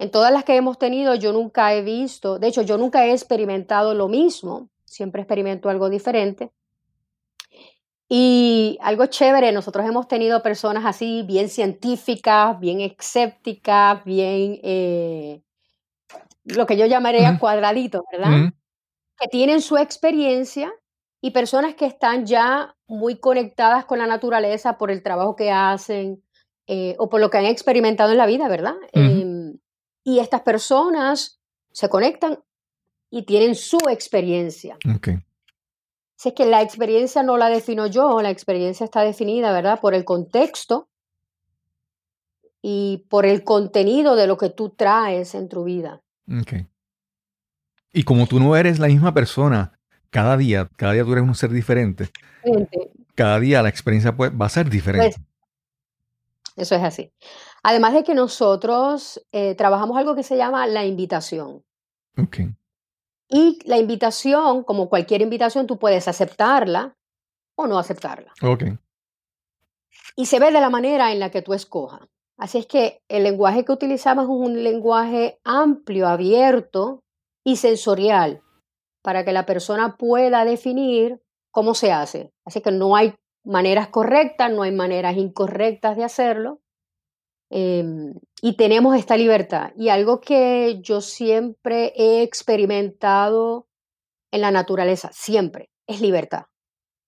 En 0.00 0.10
todas 0.10 0.32
las 0.32 0.44
que 0.44 0.56
hemos 0.56 0.78
tenido, 0.78 1.14
yo 1.14 1.30
nunca 1.34 1.74
he 1.74 1.82
visto, 1.82 2.38
de 2.38 2.48
hecho, 2.48 2.62
yo 2.62 2.78
nunca 2.78 3.04
he 3.04 3.12
experimentado 3.12 3.92
lo 3.92 4.08
mismo, 4.08 4.70
siempre 4.86 5.20
experimento 5.20 5.68
algo 5.68 5.90
diferente. 5.90 6.52
Y 8.08 8.78
algo 8.80 9.04
chévere, 9.04 9.52
nosotros 9.52 9.84
hemos 9.86 10.08
tenido 10.08 10.42
personas 10.42 10.86
así, 10.86 11.22
bien 11.24 11.50
científicas, 11.50 12.58
bien 12.58 12.80
escépticas, 12.80 14.02
bien, 14.06 14.58
eh, 14.62 15.42
lo 16.44 16.64
que 16.64 16.78
yo 16.78 16.86
llamaría 16.86 17.38
cuadraditos, 17.38 18.00
¿verdad? 18.10 18.54
Que 19.18 19.28
tienen 19.28 19.60
su 19.60 19.76
experiencia 19.76 20.72
y 21.20 21.32
personas 21.32 21.74
que 21.74 21.84
están 21.84 22.24
ya 22.24 22.74
muy 22.86 23.20
conectadas 23.20 23.84
con 23.84 23.98
la 23.98 24.06
naturaleza 24.06 24.78
por 24.78 24.90
el 24.90 25.02
trabajo 25.02 25.36
que 25.36 25.50
hacen 25.50 26.22
eh, 26.66 26.94
o 26.98 27.10
por 27.10 27.20
lo 27.20 27.28
que 27.28 27.36
han 27.36 27.44
experimentado 27.44 28.12
en 28.12 28.18
la 28.18 28.26
vida, 28.26 28.48
¿verdad? 28.48 28.76
Em, 28.92 29.39
y 30.04 30.18
estas 30.18 30.42
personas 30.42 31.40
se 31.72 31.88
conectan 31.88 32.38
y 33.10 33.22
tienen 33.24 33.54
su 33.54 33.78
experiencia. 33.88 34.76
Okay. 34.96 35.18
Si 36.16 36.28
es 36.28 36.34
que 36.34 36.46
la 36.46 36.62
experiencia 36.62 37.22
no 37.22 37.36
la 37.36 37.48
defino 37.48 37.86
yo, 37.86 38.20
la 38.20 38.30
experiencia 38.30 38.84
está 38.84 39.02
definida, 39.02 39.52
¿verdad? 39.52 39.80
Por 39.80 39.94
el 39.94 40.04
contexto 40.04 40.88
y 42.62 43.06
por 43.08 43.24
el 43.24 43.42
contenido 43.42 44.16
de 44.16 44.26
lo 44.26 44.36
que 44.36 44.50
tú 44.50 44.70
traes 44.70 45.34
en 45.34 45.48
tu 45.48 45.64
vida. 45.64 46.02
Okay. 46.42 46.66
Y 47.92 48.04
como 48.04 48.26
tú 48.26 48.38
no 48.38 48.54
eres 48.54 48.78
la 48.78 48.86
misma 48.86 49.14
persona 49.14 49.78
cada 50.10 50.36
día, 50.36 50.68
cada 50.76 50.92
día 50.92 51.04
tú 51.04 51.12
eres 51.12 51.24
un 51.24 51.34
ser 51.34 51.50
diferente, 51.50 52.10
cada 53.14 53.40
día 53.40 53.62
la 53.62 53.68
experiencia 53.68 54.12
va 54.12 54.46
a 54.46 54.48
ser 54.48 54.68
diferente. 54.70 55.16
Pues, 55.16 56.68
eso 56.68 56.74
es 56.74 56.82
así. 56.82 57.12
Además 57.62 57.92
de 57.92 58.04
que 58.04 58.14
nosotros 58.14 59.24
eh, 59.32 59.54
trabajamos 59.54 59.96
algo 59.96 60.14
que 60.14 60.22
se 60.22 60.36
llama 60.36 60.66
la 60.66 60.84
invitación. 60.84 61.64
Okay. 62.16 62.54
Y 63.28 63.58
la 63.64 63.78
invitación, 63.78 64.64
como 64.64 64.88
cualquier 64.88 65.22
invitación, 65.22 65.66
tú 65.66 65.78
puedes 65.78 66.08
aceptarla 66.08 66.96
o 67.54 67.66
no 67.66 67.78
aceptarla. 67.78 68.32
Ok. 68.42 68.64
Y 70.16 70.26
se 70.26 70.40
ve 70.40 70.50
de 70.50 70.60
la 70.60 70.70
manera 70.70 71.12
en 71.12 71.20
la 71.20 71.30
que 71.30 71.42
tú 71.42 71.54
escojas. 71.54 72.00
Así 72.36 72.58
es 72.58 72.66
que 72.66 73.02
el 73.08 73.22
lenguaje 73.22 73.64
que 73.64 73.72
utilizamos 73.72 74.24
es 74.24 74.30
un 74.30 74.64
lenguaje 74.64 75.38
amplio, 75.44 76.08
abierto 76.08 77.04
y 77.44 77.56
sensorial 77.56 78.42
para 79.02 79.24
que 79.24 79.32
la 79.32 79.46
persona 79.46 79.96
pueda 79.96 80.44
definir 80.44 81.22
cómo 81.50 81.74
se 81.74 81.92
hace. 81.92 82.32
Así 82.44 82.60
que 82.60 82.72
no 82.72 82.96
hay 82.96 83.14
maneras 83.44 83.88
correctas, 83.88 84.50
no 84.50 84.62
hay 84.62 84.72
maneras 84.72 85.16
incorrectas 85.16 85.96
de 85.96 86.04
hacerlo. 86.04 86.60
Em, 87.50 88.14
y 88.40 88.56
tenemos 88.56 88.96
esta 88.96 89.16
libertad. 89.16 89.72
Y 89.76 89.88
algo 89.88 90.20
que 90.20 90.78
yo 90.80 91.00
siempre 91.00 91.92
he 91.96 92.22
experimentado 92.22 93.66
en 94.30 94.40
la 94.40 94.52
naturaleza, 94.52 95.10
siempre, 95.12 95.70
es 95.86 96.00
libertad. 96.00 96.44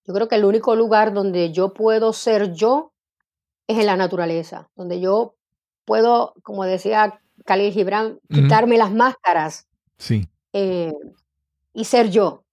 Yo 0.04 0.12
creo 0.12 0.26
que 0.26 0.34
el 0.34 0.44
único 0.44 0.74
lugar 0.74 1.14
donde 1.14 1.52
yo 1.52 1.72
puedo 1.72 2.12
ser 2.12 2.52
yo 2.52 2.92
es 3.68 3.78
en 3.78 3.86
la 3.86 3.96
naturaleza, 3.96 4.68
donde 4.74 5.00
yo 5.00 5.36
puedo, 5.84 6.34
como 6.42 6.64
decía 6.64 7.20
Khalil 7.44 7.72
Gibran, 7.72 8.18
quitarme 8.28 8.76
las 8.76 8.92
máscaras 8.92 9.68
sí. 9.96 10.28
Eh, 10.52 10.92
y 11.72 11.84
ser 11.84 12.10
yo. 12.10 12.44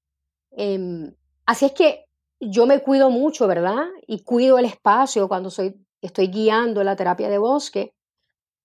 Em, 0.51 1.13
así 1.47 1.65
es 1.65 1.71
que 1.71 2.05
yo 2.39 2.67
me 2.67 2.81
cuido 2.81 3.09
mucho, 3.09 3.47
¿verdad? 3.47 3.87
Y 4.05 4.23
cuido 4.23 4.59
el 4.59 4.65
espacio 4.65 5.27
cuando 5.27 5.49
soy 5.49 5.75
estoy 6.01 6.27
guiando 6.27 6.83
la 6.83 6.95
terapia 6.95 7.29
de 7.29 7.37
bosque 7.37 7.93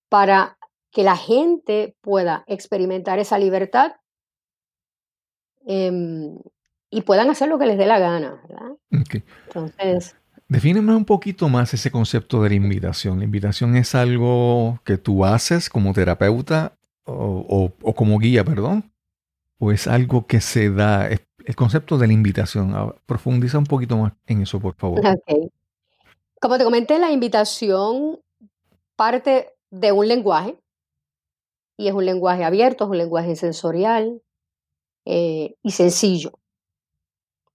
para 0.08 0.58
que 0.90 1.02
la 1.02 1.16
gente 1.16 1.96
pueda 2.00 2.44
experimentar 2.46 3.18
esa 3.18 3.38
libertad 3.38 3.92
em, 5.66 6.38
y 6.88 7.02
puedan 7.02 7.30
hacer 7.30 7.48
lo 7.48 7.58
que 7.58 7.66
les 7.66 7.78
dé 7.78 7.86
la 7.86 7.98
gana. 7.98 8.40
¿verdad? 8.48 8.76
Entonces... 9.46 10.16
Defíneme 10.46 10.94
un 10.94 11.06
poquito 11.06 11.48
más 11.48 11.72
ese 11.74 11.90
concepto 11.90 12.42
de 12.42 12.50
la 12.50 12.54
invitación. 12.54 13.18
¿La 13.18 13.24
invitación 13.24 13.76
es 13.76 13.94
algo 13.94 14.78
que 14.84 14.98
tú 14.98 15.24
haces 15.24 15.70
como 15.70 15.94
terapeuta 15.94 16.76
o, 17.04 17.72
como 17.96 18.18
guía, 18.18 18.44
perdón? 18.44 18.92
¿O 19.58 19.72
es 19.72 19.88
algo 19.88 20.26
que 20.26 20.40
se 20.40 20.70
da? 20.70 21.08
El 21.08 21.56
concepto 21.56 21.96
de 21.96 22.06
la 22.06 22.12
invitación. 22.12 22.94
Profundiza 23.06 23.58
un 23.58 23.64
poquito 23.64 23.96
más 23.96 24.12
en 24.26 24.42
eso, 24.42 24.60
por 24.60 24.74
favor. 24.74 25.00
Okay. 25.00 25.50
Como 26.44 26.58
te 26.58 26.64
comenté, 26.64 26.98
la 26.98 27.10
invitación 27.10 28.20
parte 28.96 29.54
de 29.70 29.92
un 29.92 30.06
lenguaje, 30.06 30.58
y 31.78 31.88
es 31.88 31.94
un 31.94 32.04
lenguaje 32.04 32.44
abierto, 32.44 32.84
es 32.84 32.90
un 32.90 32.98
lenguaje 32.98 33.34
sensorial 33.34 34.20
eh, 35.06 35.54
y 35.62 35.70
sencillo. 35.70 36.32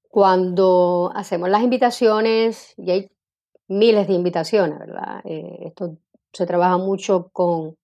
Cuando 0.09 1.11
hacemos 1.13 1.49
las 1.49 1.61
invitaciones, 1.61 2.73
y 2.77 2.89
hay 2.89 3.11
miles 3.67 4.07
de 4.07 4.15
invitaciones, 4.15 4.79
¿verdad? 4.79 5.21
Eh, 5.23 5.67
esto 5.67 5.95
se 6.33 6.47
trabaja 6.47 6.79
mucho 6.79 7.29
con, 7.31 7.75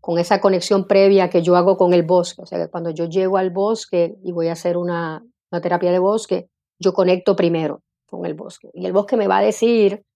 con 0.00 0.18
esa 0.18 0.40
conexión 0.40 0.86
previa 0.86 1.28
que 1.28 1.42
yo 1.42 1.56
hago 1.56 1.76
con 1.76 1.92
el 1.92 2.04
bosque. 2.04 2.40
O 2.40 2.46
sea, 2.46 2.58
que 2.58 2.70
cuando 2.70 2.88
yo 2.88 3.04
llego 3.04 3.36
al 3.36 3.50
bosque 3.50 4.16
y 4.24 4.32
voy 4.32 4.48
a 4.48 4.52
hacer 4.52 4.78
una, 4.78 5.22
una 5.52 5.60
terapia 5.60 5.92
de 5.92 5.98
bosque, 5.98 6.48
yo 6.78 6.94
conecto 6.94 7.36
primero 7.36 7.82
con 8.06 8.24
el 8.24 8.32
bosque. 8.32 8.70
Y 8.72 8.86
el 8.86 8.94
bosque 8.94 9.18
me 9.18 9.28
va 9.28 9.36
a 9.36 9.42
decir 9.42 10.06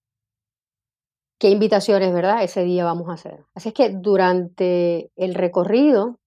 qué 1.43 1.51
invitaciones, 1.51 2.15
¿verdad? 2.15 2.45
Ese 2.45 2.63
día 2.63 2.85
vamos 2.85 3.09
a 3.09 3.15
hacer. 3.15 3.45
Así 3.53 3.71
es 3.71 3.75
que 3.75 3.89
durante 3.89 5.11
el 5.17 5.35
recorrido, 5.35 6.21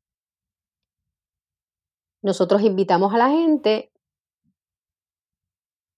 nosotros 2.21 2.62
invitamos 2.63 3.13
a 3.13 3.17
la 3.19 3.30
gente 3.30 3.93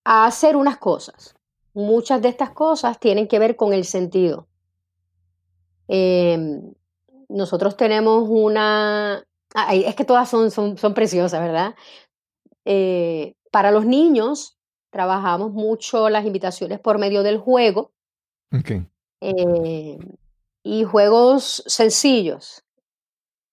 a 0.06 0.28
hacer 0.28 0.56
unas 0.56 0.78
cosas. 0.78 1.36
Muchas 1.74 2.22
de 2.22 2.30
estas 2.30 2.52
cosas 2.52 3.00
tienen 3.00 3.28
que 3.28 3.40
ver 3.40 3.56
con 3.56 3.74
el 3.74 3.86
sentido. 3.86 4.48
Em, 5.88 6.76
nosotros 7.28 7.76
tenemos 7.76 8.28
una... 8.30 9.26
es 9.72 9.96
que 9.96 10.06
todas 10.06 10.30
son, 10.30 10.52
son, 10.52 10.94
preciosas, 10.94 11.42
¿verdad? 11.42 11.74
Eh, 12.66 13.34
para 13.50 13.72
los 13.72 13.88
niños, 13.88 14.60
trabajamos 14.92 15.54
mucho 15.54 16.08
las 16.10 16.24
invitaciones 16.24 16.80
por 16.80 17.00
medio 17.00 17.24
del 17.24 17.40
juego. 17.40 17.94
Eh, 19.22 19.98
y 20.64 20.84
juegos 20.84 21.64
sencillos 21.66 22.64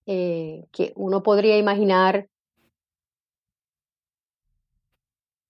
eh, 0.07 0.67
que 0.73 0.93
uno 0.97 1.23
podría 1.23 1.57
imaginar 1.57 2.29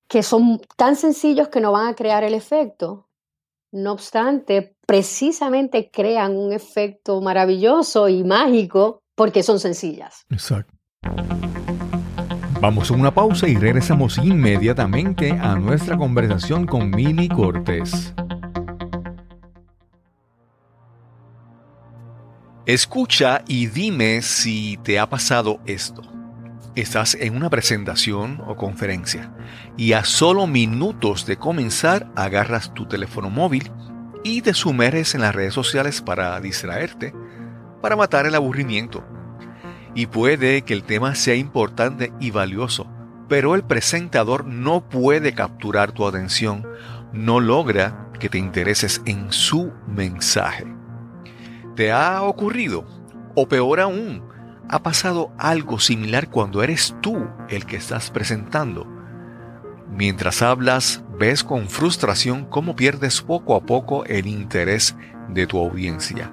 que 0.08 0.22
son 0.22 0.60
tan 0.76 0.94
sencillos 0.94 1.48
que 1.48 1.60
no 1.60 1.72
van 1.72 1.88
a 1.88 1.94
crear 1.94 2.22
el 2.22 2.34
efecto. 2.34 3.08
No 3.72 3.92
obstante, 3.92 4.76
precisamente 4.86 5.90
crean 5.90 6.36
un 6.36 6.52
efecto 6.52 7.20
maravilloso 7.20 8.08
y 8.08 8.22
mágico 8.22 9.00
porque 9.16 9.42
son 9.42 9.58
sencillas. 9.58 10.24
Exacto. 10.30 10.72
Vamos 12.60 12.90
a 12.90 12.94
una 12.94 13.12
pausa 13.12 13.48
y 13.48 13.56
regresamos 13.56 14.18
inmediatamente 14.18 15.32
a 15.32 15.56
nuestra 15.56 15.98
conversación 15.98 16.66
con 16.66 16.90
Mili 16.90 17.28
Cortés. 17.28 18.14
Escucha 22.66 23.42
y 23.46 23.66
dime 23.66 24.22
si 24.22 24.78
te 24.82 24.98
ha 24.98 25.06
pasado 25.06 25.60
esto. 25.66 26.00
Estás 26.74 27.14
en 27.14 27.36
una 27.36 27.50
presentación 27.50 28.42
o 28.46 28.56
conferencia 28.56 29.34
y 29.76 29.92
a 29.92 30.02
solo 30.04 30.46
minutos 30.46 31.26
de 31.26 31.36
comenzar 31.36 32.10
agarras 32.16 32.72
tu 32.72 32.86
teléfono 32.86 33.28
móvil 33.28 33.70
y 34.22 34.40
te 34.40 34.54
sumerges 34.54 35.14
en 35.14 35.20
las 35.20 35.34
redes 35.34 35.52
sociales 35.52 36.00
para 36.00 36.40
distraerte, 36.40 37.12
para 37.82 37.96
matar 37.96 38.24
el 38.24 38.34
aburrimiento. 38.34 39.04
Y 39.94 40.06
puede 40.06 40.62
que 40.62 40.72
el 40.72 40.84
tema 40.84 41.14
sea 41.16 41.34
importante 41.34 42.14
y 42.18 42.30
valioso, 42.30 42.86
pero 43.28 43.56
el 43.56 43.62
presentador 43.64 44.46
no 44.46 44.88
puede 44.88 45.34
capturar 45.34 45.92
tu 45.92 46.06
atención, 46.06 46.66
no 47.12 47.40
logra 47.40 48.08
que 48.18 48.30
te 48.30 48.38
intereses 48.38 49.02
en 49.04 49.30
su 49.30 49.70
mensaje. 49.86 50.64
¿Te 51.74 51.90
ha 51.90 52.22
ocurrido? 52.22 52.84
O 53.34 53.48
peor 53.48 53.80
aún, 53.80 54.22
¿ha 54.68 54.82
pasado 54.82 55.32
algo 55.38 55.80
similar 55.80 56.30
cuando 56.30 56.62
eres 56.62 56.94
tú 57.00 57.26
el 57.48 57.66
que 57.66 57.76
estás 57.76 58.10
presentando? 58.10 58.86
Mientras 59.90 60.40
hablas, 60.40 61.02
ves 61.18 61.42
con 61.42 61.68
frustración 61.68 62.44
cómo 62.44 62.76
pierdes 62.76 63.22
poco 63.22 63.56
a 63.56 63.66
poco 63.66 64.04
el 64.04 64.26
interés 64.26 64.96
de 65.28 65.46
tu 65.46 65.58
audiencia. 65.58 66.32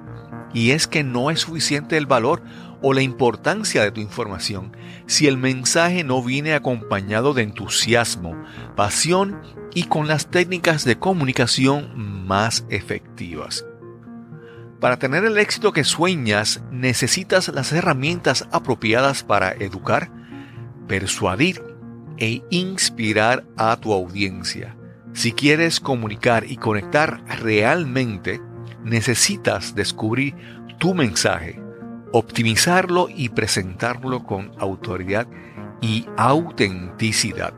y 0.54 0.72
es 0.72 0.86
que 0.86 1.02
no 1.02 1.30
es 1.30 1.40
suficiente 1.40 1.96
el 1.96 2.04
valor 2.04 2.42
o 2.82 2.92
la 2.92 3.00
importancia 3.00 3.82
de 3.82 3.90
tu 3.90 4.02
información 4.02 4.76
si 5.06 5.26
el 5.26 5.38
mensaje 5.38 6.04
no 6.04 6.22
viene 6.22 6.52
acompañado 6.52 7.32
de 7.32 7.42
entusiasmo, 7.42 8.36
pasión 8.76 9.40
y 9.72 9.84
con 9.84 10.08
las 10.08 10.26
técnicas 10.26 10.84
de 10.84 10.98
comunicación 10.98 12.26
más 12.26 12.66
efectivas. 12.68 13.64
Para 14.82 14.96
tener 14.96 15.24
el 15.24 15.38
éxito 15.38 15.72
que 15.72 15.84
sueñas, 15.84 16.60
necesitas 16.72 17.46
las 17.46 17.70
herramientas 17.70 18.48
apropiadas 18.50 19.22
para 19.22 19.52
educar, 19.52 20.10
persuadir 20.88 21.62
e 22.18 22.42
inspirar 22.50 23.44
a 23.56 23.76
tu 23.76 23.92
audiencia. 23.92 24.76
Si 25.12 25.30
quieres 25.30 25.78
comunicar 25.78 26.50
y 26.50 26.56
conectar 26.56 27.22
realmente, 27.26 28.40
necesitas 28.82 29.76
descubrir 29.76 30.34
tu 30.80 30.94
mensaje, 30.94 31.62
optimizarlo 32.10 33.06
y 33.08 33.28
presentarlo 33.28 34.24
con 34.24 34.50
autoridad 34.58 35.28
y 35.80 36.06
autenticidad. 36.16 37.54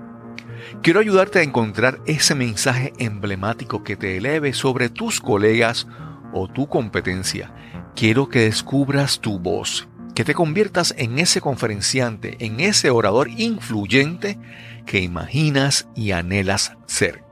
Quiero 0.82 1.00
ayudarte 1.00 1.38
a 1.38 1.42
encontrar 1.42 2.00
ese 2.04 2.34
mensaje 2.34 2.92
emblemático 2.98 3.82
que 3.82 3.96
te 3.96 4.18
eleve 4.18 4.52
sobre 4.52 4.90
tus 4.90 5.22
colegas 5.22 5.86
o 6.34 6.48
tu 6.48 6.68
competencia. 6.68 7.54
Quiero 7.94 8.28
que 8.28 8.40
descubras 8.40 9.20
tu 9.20 9.38
voz, 9.38 9.88
que 10.14 10.24
te 10.24 10.34
conviertas 10.34 10.94
en 10.98 11.18
ese 11.18 11.40
conferenciante, 11.40 12.36
en 12.40 12.60
ese 12.60 12.90
orador 12.90 13.30
influyente 13.30 14.38
que 14.84 15.00
imaginas 15.00 15.88
y 15.94 16.10
anhelas 16.12 16.76
ser. 16.86 17.24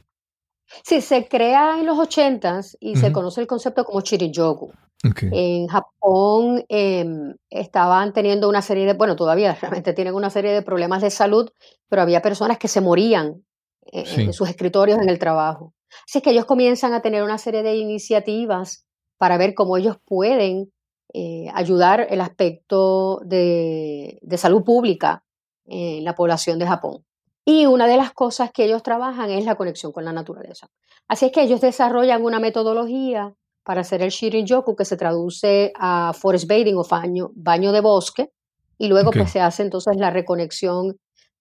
Sí, 0.84 1.00
se 1.00 1.26
crea 1.28 1.78
en 1.78 1.86
los 1.86 1.98
ochentas 1.98 2.76
y 2.80 2.96
se 2.96 3.12
conoce 3.12 3.40
el 3.40 3.46
concepto 3.46 3.84
como 3.84 4.00
Shirin-yoku. 4.00 4.72
En 5.02 5.66
Japón 5.68 6.64
em, 6.68 7.34
estaban 7.50 8.12
teniendo 8.12 8.48
una 8.48 8.62
serie 8.62 8.86
de, 8.86 8.94
bueno, 8.94 9.16
todavía 9.16 9.54
realmente 9.60 9.92
tienen 9.92 10.14
una 10.14 10.30
serie 10.30 10.52
de 10.52 10.62
problemas 10.62 11.02
de 11.02 11.10
salud, 11.10 11.50
pero 11.88 12.02
había 12.02 12.22
personas 12.22 12.58
que 12.58 12.68
se 12.68 12.80
morían 12.80 13.44
eh, 13.92 14.04
en 14.16 14.32
sus 14.32 14.48
escritorios 14.48 14.98
en 14.98 15.08
el 15.08 15.18
trabajo. 15.18 15.74
Así 16.06 16.18
es 16.18 16.24
que 16.24 16.30
ellos 16.30 16.44
comienzan 16.44 16.92
a 16.92 17.02
tener 17.02 17.22
una 17.22 17.38
serie 17.38 17.62
de 17.62 17.76
iniciativas 17.76 18.86
para 19.18 19.38
ver 19.38 19.54
cómo 19.54 19.76
ellos 19.76 19.96
pueden 20.04 20.72
eh, 21.14 21.46
ayudar 21.54 22.06
el 22.10 22.20
aspecto 22.20 23.20
de, 23.24 24.18
salud 24.36 24.64
pública 24.64 25.24
en 25.64 26.04
la 26.04 26.14
población 26.14 26.58
de 26.58 26.66
Japón. 26.66 27.04
Y 27.44 27.66
una 27.66 27.86
de 27.86 27.96
las 27.96 28.12
cosas 28.12 28.50
que 28.50 28.64
ellos 28.64 28.82
trabajan 28.82 29.30
es 29.30 29.44
la 29.44 29.54
conexión 29.54 29.92
con 29.92 30.04
la 30.04 30.12
naturaleza. 30.12 30.68
Así 31.08 31.26
es 31.26 31.32
que 31.32 31.42
ellos 31.42 31.60
desarrollan 31.60 32.24
una 32.24 32.40
metodología 32.40 33.32
para 33.62 33.82
hacer 33.82 34.02
el 34.02 34.10
Shirin-yoku 34.10 34.76
que 34.76 34.84
se 34.84 34.96
traduce 34.96 35.72
a 35.76 36.12
forest 36.12 36.48
bathing 36.48 36.76
o 36.76 36.84
baño, 36.84 37.30
baño 37.34 37.72
de 37.72 37.80
bosque 37.80 38.32
y 38.78 38.88
luego 38.88 39.10
pues 39.10 39.30
se 39.30 39.40
hace 39.40 39.62
entonces 39.62 39.96
la 39.96 40.10
reconexión 40.10 40.98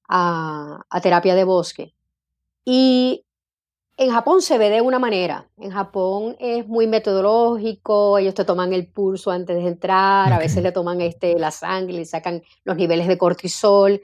a, 0.08 0.82
a 0.90 1.02
terapia 1.02 1.36
de 1.36 1.44
bosque. 1.44 1.94
Y 2.64 3.26
en 3.98 4.12
Japón 4.12 4.42
se 4.42 4.58
ve 4.58 4.70
de 4.70 4.82
una 4.82 5.00
manera. 5.00 5.48
En 5.58 5.72
Japón 5.72 6.36
es 6.40 6.68
muy 6.68 6.88
metodológico, 6.88 8.18
ellos 8.18 8.34
te 8.34 8.44
toman 8.44 8.74
el 8.74 8.88
pulso 8.88 9.32
antes 9.32 9.56
de 9.56 9.68
entrar, 9.68 10.32
a 10.34 10.40
veces 10.40 10.62
le 10.64 10.72
toman 10.72 11.00
este, 11.02 11.38
la 11.40 11.52
sangre, 11.52 11.94
le 11.94 12.06
sacan 12.06 12.44
los 12.66 12.76
niveles 12.76 13.08
de 13.08 13.18
cortisol. 13.18 14.02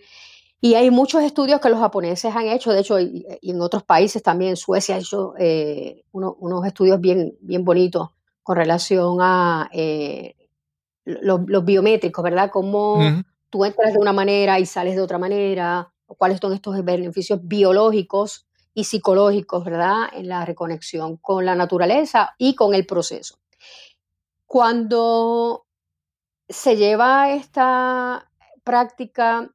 Y 0.62 0.76
hay 0.76 0.92
muchos 0.92 1.24
estudios 1.24 1.60
que 1.60 1.70
los 1.70 1.80
japoneses 1.80 2.34
han 2.36 2.48
hecho, 2.48 2.72
de 2.72 2.82
hecho, 2.82 3.00
y, 3.00 3.26
en 3.42 3.62
otros 3.62 3.84
países 3.84 4.24
también, 4.24 4.56
Suecia 4.56 4.96
ha 4.96 5.00
hecho 5.00 5.34
eh, 5.38 6.04
unos 6.12 6.66
estudios 6.66 7.02
bien, 7.02 7.36
bien 7.42 7.66
bonitos 7.66 8.10
con 8.44 8.56
relación 8.56 9.18
a 9.20 9.70
eh, 9.74 10.36
los, 11.04 11.66
biométricos, 11.66 12.24
¿verdad? 12.24 12.50
Cómo 12.52 13.00
tú 13.50 13.66
entras 13.66 13.94
de 13.94 14.00
una 14.00 14.14
manera 14.14 14.60
y 14.60 14.66
sales 14.66 14.96
de 14.96 15.02
otra 15.02 15.18
manera, 15.18 15.92
cuáles 16.06 16.40
son 16.40 16.54
estos 16.54 16.84
beneficios 16.86 17.40
biológicos 17.42 18.46
y 18.74 18.86
psicológicos, 18.86 19.66
¿verdad? 19.66 20.08
En 20.14 20.28
la 20.28 20.46
reconexión 20.46 21.18
con 21.18 21.46
la 21.46 21.56
naturaleza 21.56 22.36
y 22.38 22.56
con 22.56 22.74
el 22.74 22.86
proceso. 22.86 23.40
Cuando 24.46 25.66
se 26.48 26.76
lleva 26.76 27.32
esta 27.32 28.30
práctica 28.64 29.50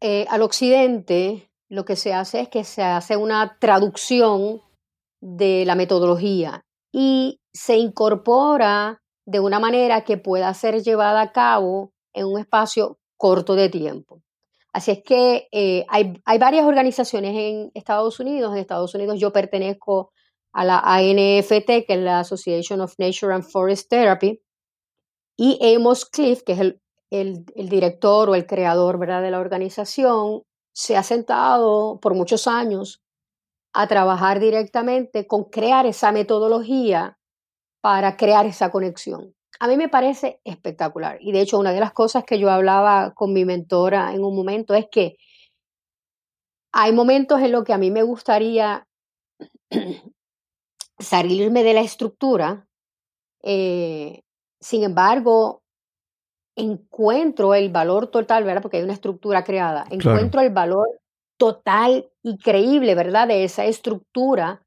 eh, 0.00 0.26
al 0.28 0.42
occidente, 0.42 1.50
lo 1.68 1.84
que 1.84 1.96
se 1.96 2.12
hace 2.12 2.40
es 2.40 2.48
que 2.48 2.64
se 2.64 2.82
hace 2.82 3.16
una 3.16 3.56
traducción 3.58 4.60
de 5.20 5.64
la 5.64 5.74
metodología 5.74 6.64
y 6.92 7.40
se 7.52 7.76
incorpora 7.76 9.00
de 9.24 9.40
una 9.40 9.60
manera 9.60 10.04
que 10.04 10.18
pueda 10.18 10.52
ser 10.54 10.82
llevada 10.82 11.20
a 11.20 11.32
cabo 11.32 11.92
en 12.12 12.26
un 12.26 12.40
espacio 12.40 12.98
corto 13.16 13.54
de 13.54 13.68
tiempo. 13.68 14.20
Así 14.72 14.90
es 14.90 15.02
que 15.04 15.48
eh, 15.52 15.84
hay, 15.88 16.38
varias 16.38 16.64
organizaciones 16.64 17.34
en 17.36 17.70
Estados 17.74 18.18
Unidos. 18.20 18.52
En 18.52 18.58
Estados 18.58 18.94
Unidos 18.94 19.20
yo 19.20 19.32
pertenezco 19.32 20.12
a 20.52 20.64
la 20.64 20.78
ANFT, 20.78 21.86
que 21.86 21.94
es 21.94 21.98
la 21.98 22.20
Association 22.20 22.80
of 22.80 22.94
Nature 22.98 23.34
and 23.34 23.44
Forest 23.44 23.90
Therapy, 23.90 24.40
y 25.36 25.58
Amos 25.74 26.06
Cliff, 26.06 26.42
que 26.42 26.52
es 26.52 26.60
el, 27.10 27.44
director 27.54 28.30
o 28.30 28.34
el 28.34 28.46
creador 28.46 28.98
¿verdad? 28.98 29.22
de 29.22 29.30
la 29.30 29.40
organización, 29.40 30.42
se 30.74 30.96
ha 30.96 31.02
sentado 31.02 32.00
por 32.00 32.14
muchos 32.14 32.46
años 32.46 33.02
a 33.74 33.86
trabajar 33.86 34.40
directamente 34.40 35.26
con 35.26 35.44
crear 35.44 35.86
esa 35.86 36.12
metodología 36.12 37.18
para 37.82 38.16
crear 38.16 38.46
esa 38.46 38.70
conexión. 38.70 39.34
A 39.62 39.68
mí 39.68 39.76
me 39.76 39.88
parece 39.88 40.40
espectacular. 40.42 41.18
Y 41.20 41.30
de 41.30 41.40
hecho, 41.40 41.56
una 41.56 41.70
de 41.70 41.78
las 41.78 41.92
cosas 41.92 42.24
que 42.24 42.36
yo 42.36 42.50
hablaba 42.50 43.14
con 43.14 43.32
mi 43.32 43.44
mentora 43.44 44.12
en 44.12 44.24
un 44.24 44.34
momento 44.34 44.74
es 44.74 44.88
que 44.90 45.18
hay 46.72 46.92
momentos 46.92 47.40
en 47.40 47.52
los 47.52 47.62
que 47.62 47.72
a 47.72 47.78
mí 47.78 47.92
me 47.92 48.02
gustaría 48.02 48.88
salirme 50.98 51.62
de 51.62 51.74
la 51.74 51.80
estructura. 51.80 52.66
Eh, 53.44 54.22
sin 54.60 54.82
embargo, 54.82 55.62
encuentro 56.56 57.54
el 57.54 57.70
valor 57.70 58.08
total, 58.08 58.42
¿verdad? 58.42 58.62
Porque 58.62 58.78
hay 58.78 58.82
una 58.82 58.94
estructura 58.94 59.44
creada. 59.44 59.84
Encuentro 59.90 60.40
el 60.40 60.50
valor 60.50 60.88
total 61.36 62.10
y 62.24 62.36
creíble, 62.38 62.96
¿verdad? 62.96 63.28
De 63.28 63.44
esa 63.44 63.64
estructura 63.64 64.60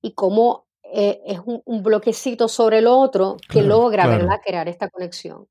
y 0.00 0.14
cómo 0.14 0.67
eh, 0.92 1.20
es 1.26 1.40
un, 1.44 1.82
bloquecito 1.82 2.48
sobre 2.48 2.78
el 2.78 2.86
otro 2.86 3.36
que 3.48 3.62
logra, 3.62 4.06
¿verdad?, 4.06 4.40
crear 4.44 4.68
esta 4.68 4.88
conexión. 4.88 5.46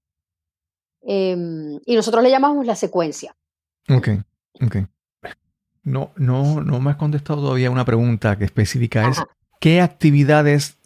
Em, 1.02 1.80
y 1.86 1.96
nosotros 1.96 2.24
le 2.24 2.32
llamamos 2.32 2.66
la 2.66 2.76
secuencia. 2.76 3.36
Ok, 3.90 4.10
ok. 4.62 4.78
No, 5.84 6.12
no, 6.18 6.62
no 6.62 6.80
me 6.82 6.92
has 6.92 6.98
contestado 6.98 7.42
todavía 7.42 7.72
una 7.72 7.86
pregunta 7.86 8.38
que 8.38 8.44
específica 8.44 9.08
es, 9.08 9.24
¿qué 9.62 9.80
actividades, 9.80 10.78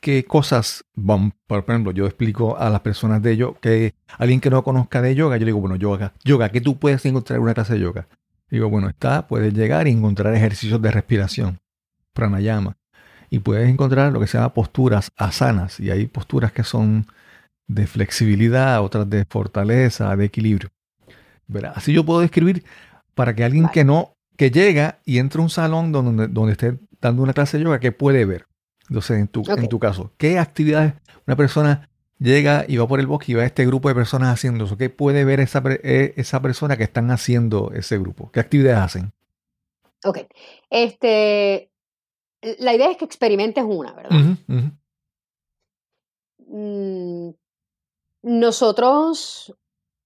qué 0.00 0.24
cosas, 0.24 0.84
van, 0.94 1.32
por 1.46 1.58
ejemplo, 1.60 1.90
yo 1.90 2.06
explico 2.06 2.56
a 2.56 2.70
las 2.70 2.80
personas 2.82 3.20
de 3.20 3.36
yoga, 3.36 3.58
que 3.60 3.94
alguien 4.16 4.40
que 4.40 4.50
no 4.50 4.62
conozca 4.62 5.02
de 5.02 5.16
yoga, 5.16 5.36
yo 5.36 5.40
le 5.40 5.46
digo, 5.46 5.60
bueno, 5.60 5.74
yoga, 5.74 6.12
yoga, 6.22 6.50
¿qué 6.50 6.60
tú 6.60 6.78
puedes 6.78 7.04
encontrar 7.04 7.38
en 7.38 7.42
una 7.42 7.54
clase 7.54 7.74
de 7.74 7.80
yoga? 7.80 8.06
Digo, 8.48 8.70
bueno, 8.70 8.88
está, 8.88 9.26
puedes 9.26 9.52
llegar 9.52 9.88
y 9.88 9.90
encontrar 9.90 10.34
ejercicios 10.34 10.80
de 10.80 10.90
respiración, 10.90 11.58
pranayama, 12.12 12.76
y 13.30 13.40
puedes 13.40 13.68
encontrar 13.68 14.12
lo 14.12 14.20
que 14.20 14.26
se 14.26 14.38
llama 14.38 14.54
posturas 14.54 15.12
asanas, 15.16 15.80
y 15.80 15.90
hay 15.90 16.06
posturas 16.06 16.52
que 16.52 16.64
son 16.64 17.06
de 17.66 17.86
flexibilidad, 17.86 18.82
otras 18.82 19.08
de 19.08 19.24
fortaleza, 19.26 20.14
de 20.16 20.24
equilibrio. 20.24 20.70
Así 21.74 21.92
yo 21.92 22.04
puedo 22.04 22.20
describir 22.20 22.64
para 23.14 23.34
que 23.34 23.44
alguien 23.44 23.68
que 23.68 23.84
no, 23.84 24.14
que 24.36 24.50
llega 24.50 25.00
y 25.04 25.18
entra 25.18 25.40
a 25.40 25.44
un 25.44 25.50
salón 25.50 25.92
donde, 25.92 26.28
donde 26.28 26.52
esté 26.52 26.78
dando 27.00 27.22
una 27.22 27.32
clase 27.32 27.58
de 27.58 27.64
yoga, 27.64 27.80
que 27.80 27.92
puede 27.92 28.24
ver? 28.24 28.46
Entonces, 28.88 29.18
en 29.18 29.28
tu, 29.28 29.42
en 29.46 29.68
tu 29.68 29.78
caso, 29.78 30.12
¿qué 30.16 30.38
actividades 30.38 30.94
una 31.26 31.36
persona 31.36 31.88
llega 32.18 32.64
y 32.66 32.76
va 32.78 32.88
por 32.88 33.00
el 33.00 33.06
bosque 33.06 33.32
y 33.32 33.34
va 33.34 33.42
a 33.42 33.46
este 33.46 33.66
grupo 33.66 33.88
de 33.88 33.94
personas 33.94 34.32
haciendo 34.32 34.64
eso? 34.64 34.78
¿Qué 34.78 34.88
puede 34.90 35.24
ver 35.24 35.40
esa, 35.40 35.62
eh, 35.66 36.14
esa 36.16 36.40
persona 36.40 36.76
que 36.76 36.84
están 36.84 37.10
haciendo 37.10 37.70
ese 37.74 37.98
grupo? 37.98 38.30
¿Qué 38.32 38.40
actividades 38.40 38.78
hacen? 38.78 39.12
Ok. 40.04 40.20
Este, 40.70 41.70
la 42.42 42.74
idea 42.74 42.90
es 42.90 42.96
que 42.96 43.04
experimentes 43.04 43.64
una, 43.64 43.92
¿verdad? 43.92 44.10
Mm, 46.46 47.30
nosotros, 48.22 49.54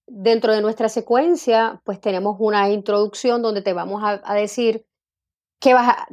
dentro 0.07 0.53
de 0.53 0.61
nuestra 0.61 0.89
secuencia, 0.89 1.81
pues 1.83 2.01
tenemos 2.01 2.37
una 2.39 2.69
introducción 2.69 3.41
donde 3.41 3.61
te 3.61 3.73
vamos 3.73 4.03
a, 4.03 4.33
decir 4.33 4.85
qué 5.59 5.73
vas 5.73 5.89
a, 5.89 6.07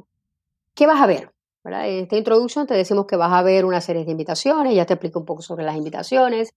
qué 0.75 0.87
vas 0.87 1.01
a 1.01 1.07
ver. 1.07 1.33
¿verdad? 1.63 1.89
En 1.89 2.05
esta 2.05 2.17
introducción 2.17 2.67
te 2.67 2.75
decimos 2.75 3.07
que 3.07 3.17
vas 3.17 3.33
a 3.33 3.43
ver 3.43 3.67
una 3.67 3.81
serie 3.81 4.05
de 4.05 4.11
invitaciones, 4.11 4.75
ya 4.75 4.87
te 4.87 4.95
explico 4.95 5.19
un 5.19 5.27
poco 5.27 5.43
sobre 5.43 5.65
las 5.65 5.77
invitaciones, 5.77 6.55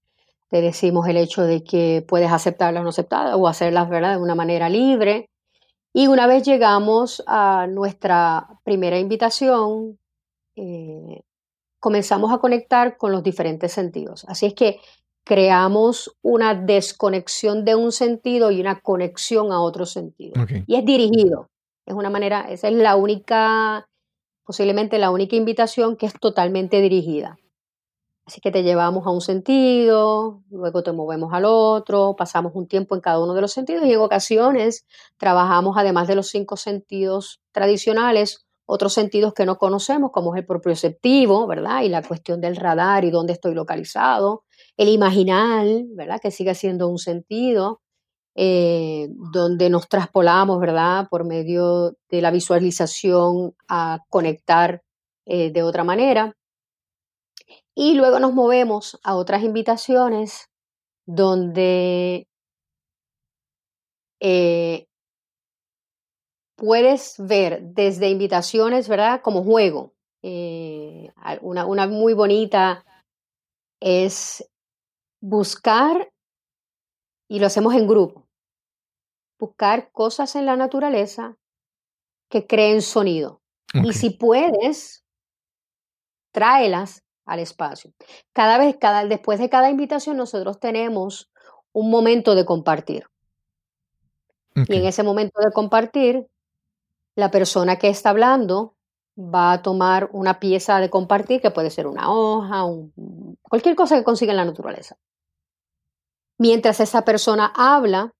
te 0.50 0.62
decimos 0.62 1.08
el 1.08 1.18
hecho 1.18 1.42
de 1.44 1.64
que 1.64 2.06
puedes 2.08 2.32
aceptarlas 2.32 2.82
o 2.82 2.84
no 2.84 2.90
aceptarlas 2.92 3.36
o 3.36 3.48
hacerlas 3.48 3.90
¿verdad? 3.90 4.16
de 4.16 4.22
una 4.22 4.36
manera 4.36 4.70
libre. 4.70 5.30
Y 5.94 6.08
una 6.08 6.26
vez 6.26 6.44
llegamos 6.44 7.24
a 7.28 7.68
nuestra 7.68 8.60
primera 8.64 8.98
invitación, 8.98 10.00
eh, 10.56 11.22
comenzamos 11.80 12.34
a 12.34 12.40
conectar 12.40 12.98
con 12.98 13.12
los 13.12 13.22
diferentes 13.22 13.72
sentidos. 13.72 14.26
Así 14.28 14.48
es 14.48 14.56
que 14.56 14.80
creamos 15.24 16.16
una 16.22 16.56
desconexión 16.56 17.64
de 17.64 17.76
un 17.76 17.92
sentido 17.92 18.52
y 18.52 18.60
una 18.60 18.82
conexión 18.82 19.52
a 19.52 19.62
otro 19.62 19.86
sentido. 19.86 20.34
Y 20.66 20.76
es 20.76 20.86
dirigido. 20.86 21.50
Es 21.86 21.94
una 21.94 22.10
manera, 22.10 22.48
esa 22.50 22.70
es 22.70 22.74
la 22.74 22.96
única, 22.96 23.88
posiblemente 24.46 24.98
la 24.98 25.12
única 25.12 25.36
invitación 25.36 25.96
que 25.96 26.06
es 26.06 26.14
totalmente 26.14 26.82
dirigida. 26.82 27.38
Así 28.26 28.40
que 28.40 28.52
te 28.52 28.64
llevamos 28.64 29.06
a 29.06 29.10
un 29.10 29.20
sentido, 29.20 30.44
luego 30.50 30.82
te 30.82 30.94
movemos 30.94 31.34
al 31.34 31.44
otro, 31.46 32.16
pasamos 32.16 32.54
un 32.56 32.68
tiempo 32.68 32.96
en 32.96 33.02
cada 33.02 33.20
uno 33.22 33.34
de 33.34 33.42
los 33.42 33.52
sentidos 33.52 33.86
y 33.86 33.92
en 33.92 34.00
ocasiones 34.00 34.86
trabajamos, 35.18 35.76
además 35.78 36.08
de 36.08 36.16
los 36.16 36.30
cinco 36.30 36.56
sentidos 36.56 37.42
tradicionales, 37.52 38.46
otros 38.66 38.94
sentidos 38.94 39.34
que 39.34 39.46
no 39.46 39.58
conocemos, 39.58 40.12
como 40.12 40.34
es 40.34 40.40
el 40.40 40.46
propioceptivo, 40.46 41.48
¿verdad? 41.48 41.82
Y 41.84 41.90
la 41.90 42.02
cuestión 42.02 42.40
del 42.40 42.56
radar 42.56 43.04
y 43.04 43.12
dónde 43.12 43.34
estoy 43.34 43.54
localizado, 43.56 44.46
el 44.78 44.88
imaginal, 44.88 45.86
¿verdad? 45.90 46.20
Que 46.22 46.32
sigue 46.32 46.56
siendo 46.56 46.88
un 46.88 47.00
sentido, 47.00 47.82
eh, 48.36 49.10
donde 49.34 49.70
nos 49.70 49.90
traspolamos, 49.90 50.62
¿verdad? 50.62 51.08
Por 51.10 51.26
medio 51.26 51.98
de 52.10 52.22
la 52.22 52.32
visualización 52.32 53.54
a 53.68 54.00
conectar 54.10 54.82
eh, 55.26 55.52
de 55.52 55.64
otra 55.64 55.84
manera. 55.84 56.36
Y 57.76 57.96
luego 57.96 58.20
nos 58.20 58.34
movemos 58.34 59.00
a 59.04 59.16
otras 59.16 59.44
invitaciones 59.44 60.50
donde 61.06 62.28
eh, 64.20 64.88
puedes 66.56 67.16
ver 67.18 67.62
desde 67.62 68.10
invitaciones, 68.10 68.88
¿verdad? 68.88 69.22
Como 69.22 69.44
juego. 69.44 69.94
una, 71.42 71.66
una, 71.66 71.88
muy 71.88 72.14
bonita 72.14 72.86
es 73.82 74.50
buscar, 75.20 76.12
y 77.28 77.40
lo 77.40 77.48
hacemos 77.48 77.74
en 77.74 77.88
grupo, 77.88 78.28
buscar 79.40 79.92
cosas 79.92 80.36
en 80.36 80.46
la 80.46 80.56
naturaleza 80.56 81.36
que 82.30 82.48
creen 82.48 82.82
sonido. 82.82 83.42
Y 83.74 83.94
si 83.94 84.12
puedes, 84.12 85.04
tráelas 86.32 87.04
al 87.26 87.40
espacio. 87.40 87.92
Cada 88.34 88.58
vez, 88.58 88.78
cada, 88.80 89.06
después 89.06 89.40
de 89.40 89.50
cada 89.50 89.70
invitación, 89.70 90.18
nosotros 90.18 90.60
tenemos 90.60 91.32
un 91.72 91.90
momento 91.90 92.36
de 92.36 92.46
compartir. 92.46 93.08
Y 94.56 94.76
en 94.76 94.86
ese 94.86 95.02
momento 95.02 95.42
de 95.42 95.52
compartir, 95.52 96.28
la 97.16 97.32
persona 97.32 97.78
que 97.78 97.90
está 97.90 98.12
hablando 98.12 98.76
va 99.18 99.54
a 99.54 99.62
tomar 99.62 100.10
una 100.12 100.40
pieza 100.40 100.80
de 100.80 100.90
compartir, 100.90 101.42
que 101.42 101.52
puede 101.52 101.70
ser 101.70 101.88
una 101.88 102.12
hoja, 102.12 102.64
cualquier 103.42 103.76
cosa 103.76 103.98
que 103.98 104.04
consiga 104.04 104.32
en 104.32 104.38
la 104.38 104.46
naturaleza. 104.46 104.96
Mientras 106.38 106.80
esa 106.80 107.04
persona 107.04 107.52
habla, 107.56 108.14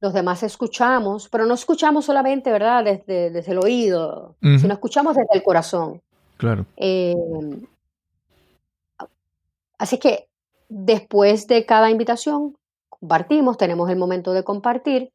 los 0.00 0.12
demás 0.12 0.42
escuchamos, 0.42 1.28
pero 1.28 1.46
no 1.46 1.54
escuchamos 1.54 2.04
solamente, 2.04 2.52
¿verdad?, 2.52 2.84
desde, 2.84 3.30
desde 3.30 3.52
el 3.52 3.58
oído, 3.58 4.36
sino 4.40 4.72
escuchamos 4.72 5.16
desde 5.16 5.34
el 5.34 5.42
corazón. 5.42 6.00
Claro. 6.36 6.66
Em, 6.76 7.66
así 9.78 9.98
que 9.98 10.28
después 10.68 11.46
de 11.46 11.64
cada 11.64 11.90
invitación, 11.90 12.56
compartimos, 12.88 13.56
tenemos 13.56 13.90
el 13.90 13.96
momento 13.96 14.32
de 14.32 14.44
compartir. 14.44 15.12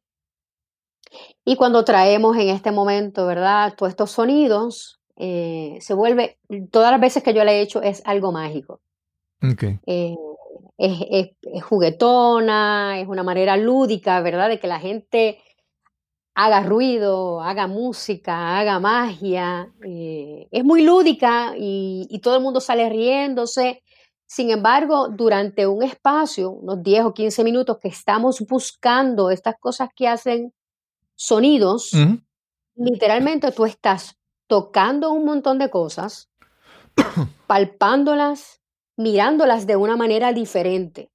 Y 1.44 1.56
cuando 1.56 1.84
traemos 1.84 2.36
en 2.36 2.48
este 2.48 2.72
momento, 2.72 3.26
¿verdad?, 3.26 3.74
todos 3.76 3.90
estos 3.90 4.10
sonidos, 4.10 5.00
eh, 5.16 5.78
se 5.80 5.94
vuelve, 5.94 6.38
todas 6.70 6.90
las 6.90 7.00
veces 7.00 7.22
que 7.22 7.34
yo 7.34 7.44
le 7.44 7.52
he 7.52 7.60
hecho 7.60 7.82
es 7.82 8.02
algo 8.04 8.32
mágico. 8.32 8.80
Okay. 9.52 9.78
Eh, 9.86 10.16
es, 10.76 11.30
juguetona, 11.62 12.98
es 13.00 13.06
una 13.06 13.22
manera 13.22 13.56
lúdica, 13.56 14.20
¿verdad? 14.20 14.48
De 14.48 14.58
que 14.58 14.66
la 14.66 14.80
gente 14.80 15.38
haga 16.34 16.62
ruido, 16.62 17.40
haga 17.42 17.66
música, 17.66 18.58
haga 18.58 18.80
magia. 18.80 19.72
Eh, 19.84 20.48
es 20.50 20.64
muy 20.64 20.82
lúdica 20.82 21.54
y, 21.56 22.18
todo 22.22 22.36
el 22.36 22.42
mundo 22.42 22.60
sale 22.60 22.88
riéndose. 22.88 23.82
Sin 24.34 24.50
embargo, 24.50 25.10
durante 25.10 25.64
un 25.64 25.84
espacio, 25.84 26.50
unos 26.50 26.82
10 26.82 27.04
o 27.04 27.14
15 27.14 27.44
minutos 27.44 27.78
que 27.78 27.86
estamos 27.86 28.40
buscando 28.40 29.30
estas 29.30 29.54
cosas 29.60 29.90
que 29.94 30.08
hacen 30.08 30.52
sonidos, 31.14 31.92
literalmente 32.74 33.52
tú 33.52 33.64
estás 33.64 34.18
tocando 34.48 35.12
un 35.12 35.24
montón 35.24 35.60
de 35.60 35.70
cosas, 35.70 36.32
palpándolas, 37.46 38.60
mirándolas 38.96 39.68
de 39.68 39.76
una 39.76 39.96
manera 39.96 40.32
diferente. 40.32 41.12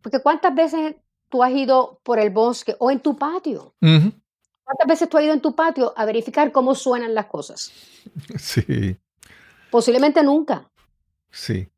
Porque 0.00 0.22
cuántas 0.22 0.54
veces 0.54 0.96
tú 1.28 1.42
has 1.42 1.52
ido 1.52 2.00
por 2.02 2.18
el 2.18 2.30
bosque 2.30 2.76
o 2.78 2.90
en 2.90 3.00
tu 3.00 3.18
patio. 3.18 3.74
¿Cuántas 3.78 4.86
veces 4.88 5.10
tú 5.10 5.18
has 5.18 5.24
ido 5.24 5.34
en 5.34 5.42
tu 5.42 5.54
patio 5.54 5.92
a 5.98 6.06
verificar 6.06 6.50
cómo 6.50 6.74
suenan 6.74 7.12
las 7.14 7.26
cosas? 7.26 7.72
Sí. 8.38 8.96
Posiblemente 9.70 10.22
nunca. 10.22 10.70
Sí. 11.30 11.68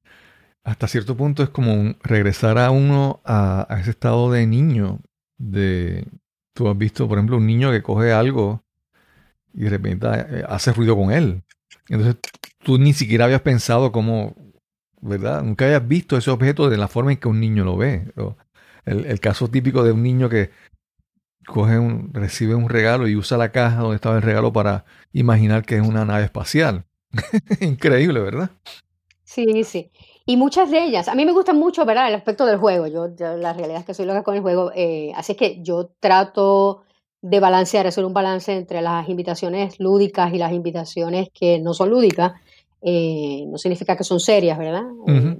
Hasta 0.67 0.89
cierto 0.89 1.17
punto 1.17 1.45
es 1.45 1.49
como 1.49 1.95
regresar 2.03 2.59
a 2.59 2.73
uno 2.73 3.21
a, 3.25 3.69
ese 3.81 3.91
estado 3.91 4.33
de 4.33 4.49
niño. 4.49 4.99
De, 5.39 6.05
tú 6.55 6.69
has 6.69 6.77
visto, 6.77 7.07
por 7.07 7.19
ejemplo, 7.19 7.37
un 7.37 7.47
niño 7.47 7.71
que 7.71 7.85
coge 7.85 8.13
algo 8.13 8.65
y 9.55 9.61
de 9.61 9.71
repente 9.71 10.09
eh, 10.09 10.45
hace 10.49 10.73
ruido 10.73 10.97
con 10.97 11.13
él. 11.13 11.45
Entonces 11.89 12.17
tú 12.65 12.79
ni 12.79 12.95
siquiera 12.95 13.27
habías 13.27 13.43
pensado 13.43 13.93
cómo, 13.93 14.35
¿verdad? 15.01 15.45
Nunca 15.45 15.67
hayas 15.67 15.87
visto 15.87 16.17
ese 16.17 16.33
objeto 16.33 16.69
de 16.69 16.79
la 16.79 16.89
forma 16.89 17.13
en 17.13 17.19
que 17.19 17.29
un 17.29 17.39
niño 17.39 17.65
lo 17.65 17.77
ve. 17.77 18.13
El, 18.85 19.21
caso 19.21 19.47
típico 19.47 19.85
de 19.85 19.93
un 19.93 20.03
niño 20.03 20.29
que 20.29 20.51
coge 21.47 21.79
un, 21.79 22.13
recibe 22.13 22.57
un 22.57 22.69
regalo 22.69 23.07
y 23.07 23.15
usa 23.15 23.39
la 23.39 23.53
caja 23.53 23.83
donde 23.83 23.95
estaba 23.95 24.17
el 24.17 24.23
regalo 24.23 24.53
para 24.53 24.85
imaginar 25.13 25.65
que 25.65 25.77
es 25.77 25.87
una 25.87 26.05
nave 26.05 26.25
espacial. 26.25 26.87
Increíble, 27.61 28.19
¿verdad? 28.19 28.51
Sí, 29.23 29.63
sí. 29.63 29.93
Y 30.27 30.37
muchas 30.37 30.71
de 30.71 30.85
ellas, 30.85 31.09
a 31.09 31.15
mí 31.15 31.25
me 31.25 31.33
gusta 31.33 31.53
mucho, 31.53 31.85
¿verdad? 31.85 32.09
El 32.09 32.17
aspecto 32.17 32.45
del 32.45 32.59
juego. 32.59 32.89
Yo, 32.89 33.09
la 33.37 33.53
realidad 33.53 33.81
es 33.81 33.87
que 33.87 33.95
soy 33.95 34.07
loca 34.07 34.25
con 34.25 34.35
el 34.35 34.43
juego. 34.43 34.73
Eh, 34.75 35.13
así 35.15 35.33
es 35.33 35.39
que 35.39 35.63
yo 35.63 35.91
trato 36.01 36.83
de 37.23 37.41
balancear, 37.41 37.87
hacer 37.87 38.05
un 38.05 38.13
balance 38.13 38.53
entre 38.53 38.83
las 38.83 39.09
invitaciones 39.09 39.79
lúdicas 39.79 40.33
y 40.35 40.39
las 40.39 40.53
invitaciones 40.53 41.29
que 41.33 41.61
no 41.61 41.75
son 41.75 41.91
lúdicas. 41.91 42.33
Eh, 42.83 43.45
no 43.47 43.57
significa 43.57 43.97
que 43.97 44.05
son 44.05 44.21
serias, 44.21 44.59
¿verdad? 44.59 44.85
Eh, 45.07 45.37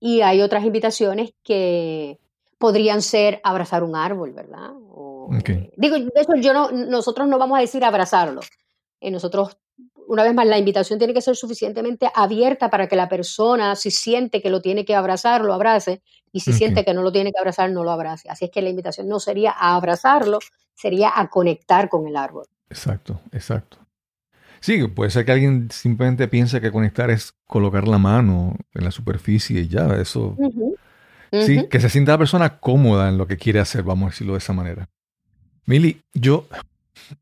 y 0.00 0.20
hay 0.20 0.40
otras 0.42 0.64
invitaciones 0.64 1.32
que 1.42 2.18
podrían 2.58 3.02
ser 3.02 3.40
abrazar 3.44 3.82
un 3.82 3.96
árbol, 3.96 4.32
¿verdad? 4.32 4.72
digo, 5.76 5.98
de 5.98 6.10
eso 6.16 6.34
yo 6.36 6.52
no, 6.52 6.70
nosotros 6.70 7.28
no 7.28 7.38
vamos 7.38 7.58
a 7.58 7.60
decir 7.60 7.84
abrazarlo. 7.84 8.40
Eh, 9.00 9.10
nosotros, 9.10 9.56
una 10.08 10.22
vez 10.22 10.34
más, 10.34 10.46
la 10.46 10.58
invitación 10.58 10.98
tiene 10.98 11.12
que 11.12 11.20
ser 11.20 11.36
suficientemente 11.36 12.10
abierta 12.14 12.70
para 12.70 12.88
que 12.88 12.96
la 12.96 13.08
persona, 13.08 13.76
si 13.76 13.90
siente 13.90 14.40
que 14.40 14.48
lo 14.48 14.62
tiene 14.62 14.86
que 14.86 14.94
abrazar, 14.94 15.42
lo 15.42 15.52
abrace, 15.52 16.02
y 16.32 16.40
si 16.40 16.52
siente 16.52 16.84
que 16.84 16.94
no 16.94 17.02
lo 17.02 17.12
tiene 17.12 17.30
que 17.30 17.38
abrazar, 17.38 17.70
no 17.70 17.84
lo 17.84 17.90
abrace. 17.90 18.28
Así 18.30 18.46
es 18.46 18.50
que 18.50 18.62
la 18.62 18.70
invitación 18.70 19.06
no 19.06 19.20
sería 19.20 19.50
a 19.50 19.76
abrazarlo, 19.76 20.38
sería 20.74 21.12
a 21.14 21.28
conectar 21.28 21.90
con 21.90 22.06
el 22.06 22.16
árbol. 22.16 22.46
Exacto, 22.70 23.20
exacto. 23.32 23.78
Sí, 24.60 24.86
puede 24.88 25.10
ser 25.10 25.24
que 25.24 25.32
alguien 25.32 25.70
simplemente 25.70 26.26
piense 26.26 26.60
que 26.60 26.72
conectar 26.72 27.10
es 27.10 27.34
colocar 27.46 27.86
la 27.86 27.98
mano 27.98 28.56
en 28.74 28.84
la 28.84 28.90
superficie 28.90 29.60
y 29.60 29.68
ya, 29.68 29.94
eso. 29.96 30.36
Sí, 31.32 31.68
que 31.68 31.80
se 31.80 31.90
sienta 31.90 32.12
la 32.12 32.18
persona 32.18 32.58
cómoda 32.58 33.10
en 33.10 33.18
lo 33.18 33.26
que 33.26 33.36
quiere 33.36 33.60
hacer, 33.60 33.82
vamos 33.82 34.06
a 34.06 34.10
decirlo 34.10 34.32
de 34.32 34.38
esa 34.38 34.54
manera. 34.54 34.88
Mili, 35.66 36.00
yo, 36.14 36.46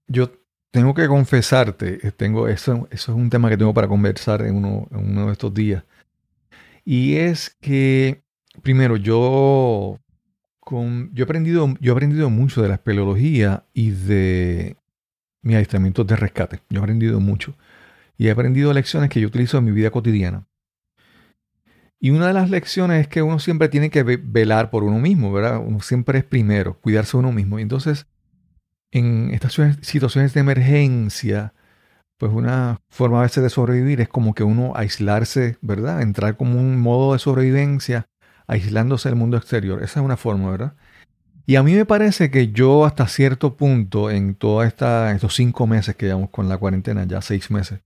yo 0.06 0.30
tengo 0.76 0.92
que 0.92 1.08
confesarte, 1.08 2.06
eh, 2.06 2.12
tengo, 2.12 2.48
eso, 2.48 2.86
eso 2.90 3.12
es 3.12 3.18
un 3.18 3.30
tema 3.30 3.48
que 3.48 3.56
tengo 3.56 3.72
para 3.72 3.88
conversar 3.88 4.42
en 4.42 4.56
uno, 4.56 4.86
en 4.90 5.14
de 5.14 5.32
estos 5.32 5.54
días. 5.54 5.84
Y 6.84 7.16
es 7.16 7.56
que, 7.62 8.24
primero, 8.60 8.98
yo, 8.98 9.98
yo, 10.70 11.08
he 11.16 11.22
aprendido, 11.22 11.74
yo 11.80 11.92
he 11.92 11.96
aprendido 11.96 12.28
mucho 12.28 12.60
de 12.60 12.68
la 12.68 12.74
espeleología 12.74 13.64
y 13.72 13.92
de 13.92 14.76
mis 15.40 15.54
adiestramientos 15.54 16.06
de 16.06 16.16
rescate. 16.16 16.60
Yo 16.68 16.80
he 16.80 16.82
aprendido 16.82 17.20
mucho. 17.20 17.56
Y 18.18 18.26
he 18.26 18.30
aprendido 18.30 18.74
lecciones 18.74 19.08
que 19.08 19.22
yo 19.22 19.28
utilizo 19.28 19.56
en 19.56 19.64
mi 19.64 19.70
vida 19.70 19.90
cotidiana. 19.90 20.46
Y 21.98 22.10
una 22.10 22.26
de 22.26 22.34
las 22.34 22.50
lecciones 22.50 23.00
es 23.00 23.08
que 23.08 23.22
uno 23.22 23.38
siempre 23.38 23.70
tiene 23.70 23.88
que 23.88 24.02
velar 24.02 24.68
por 24.68 24.84
uno 24.84 24.98
mismo, 24.98 25.32
¿verdad? 25.32 25.58
Uno 25.66 25.80
siempre 25.80 26.18
es 26.18 26.24
primero, 26.24 26.78
cuidarse 26.82 27.16
uno 27.16 27.32
mismo. 27.32 27.58
Y 27.58 27.62
entonces, 27.62 28.06
en 28.96 29.30
estas 29.32 29.54
situaciones 29.82 30.32
de 30.34 30.40
emergencia, 30.40 31.52
pues 32.18 32.32
una 32.32 32.80
forma 32.88 33.18
a 33.20 33.22
veces 33.22 33.42
de 33.42 33.50
sobrevivir 33.50 34.00
es 34.00 34.08
como 34.08 34.34
que 34.34 34.42
uno 34.42 34.72
aislarse, 34.74 35.58
¿verdad? 35.60 36.00
Entrar 36.00 36.36
como 36.36 36.58
un 36.58 36.80
modo 36.80 37.12
de 37.12 37.18
sobrevivencia, 37.18 38.08
aislándose 38.46 39.08
del 39.08 39.16
mundo 39.16 39.36
exterior. 39.36 39.82
Esa 39.82 40.00
es 40.00 40.04
una 40.04 40.16
forma, 40.16 40.50
¿verdad? 40.50 40.74
Y 41.44 41.56
a 41.56 41.62
mí 41.62 41.74
me 41.74 41.84
parece 41.84 42.30
que 42.30 42.48
yo 42.52 42.86
hasta 42.86 43.06
cierto 43.06 43.56
punto, 43.56 44.10
en 44.10 44.34
todos 44.34 44.66
estos 44.66 45.34
cinco 45.34 45.66
meses 45.66 45.94
que 45.94 46.06
llevamos 46.06 46.30
con 46.30 46.48
la 46.48 46.58
cuarentena, 46.58 47.04
ya 47.04 47.20
seis 47.20 47.50
meses, 47.50 47.80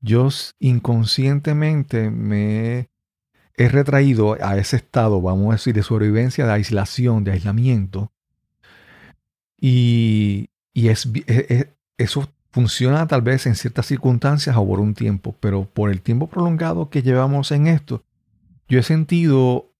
yo 0.00 0.28
inconscientemente 0.58 2.10
me 2.10 2.90
he 3.56 3.68
retraído 3.68 4.36
a 4.40 4.56
ese 4.56 4.76
estado, 4.76 5.20
vamos 5.20 5.48
a 5.48 5.52
decir, 5.52 5.74
de 5.74 5.82
sobrevivencia, 5.82 6.46
de 6.46 6.52
aislación, 6.52 7.24
de 7.24 7.32
aislamiento. 7.32 8.12
Y, 9.60 10.48
es, 10.74 11.06
e, 11.06 11.24
e, 11.26 11.74
eso 11.98 12.32
funciona 12.50 13.06
tal 13.06 13.22
vez 13.22 13.46
en 13.46 13.54
ciertas 13.54 13.86
circunstancias 13.86 14.56
o 14.56 14.66
por 14.66 14.80
un 14.80 14.94
tiempo, 14.94 15.36
pero 15.40 15.64
por 15.64 15.90
el 15.90 16.00
tiempo 16.00 16.28
prolongado 16.28 16.90
que 16.90 17.02
llevamos 17.02 17.52
en 17.52 17.66
esto, 17.66 18.02
yo 18.68 18.78
he 18.78 18.82
sentido 18.82 19.72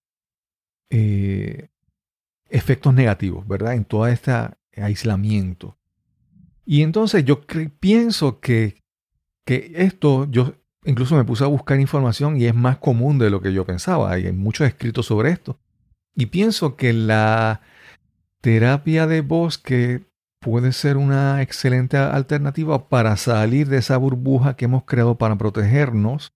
eh, 0.91 1.69
efectos 2.49 2.93
negativos, 2.95 3.47
¿verdad? 3.47 3.75
En 3.75 3.85
todo 3.85 4.07
este 4.07 4.33
aislamiento. 4.77 5.79
Y 6.67 6.83
entonces 6.83 7.25
yo 7.25 7.41
pienso 7.81 8.41
que, 8.41 8.83
que 9.45 9.73
esto, 9.77 10.29
yo 10.31 10.55
incluso 10.85 11.17
me 11.17 11.25
puse 11.25 11.45
a 11.45 11.49
buscar 11.49 11.81
información 11.81 12.41
y 12.41 12.47
es 12.47 12.55
más 12.55 12.79
común 12.79 13.19
de 13.19 13.31
lo 13.31 13.41
que 13.41 13.53
yo 13.53 13.65
pensaba. 13.65 14.13
Hay 14.13 14.31
muchos 14.33 14.67
escritos 14.67 15.07
sobre 15.07 15.31
esto. 15.31 15.59
Y 16.15 16.27
pienso 16.27 16.77
que 16.77 16.93
la 16.93 17.61
terapia 18.41 19.07
de 19.07 19.21
bosque 19.21 20.03
puede 20.41 20.73
ser 20.73 20.97
una 20.97 21.43
excelente 21.43 21.97
alternativa 21.97 22.89
para 22.89 23.17
salir 23.17 23.69
de 23.69 23.79
esa 23.79 23.97
burbuja 23.97 24.57
que 24.57 24.65
hemos 24.65 24.85
creado 24.85 25.17
para 25.17 25.37
protegernos 25.37 26.33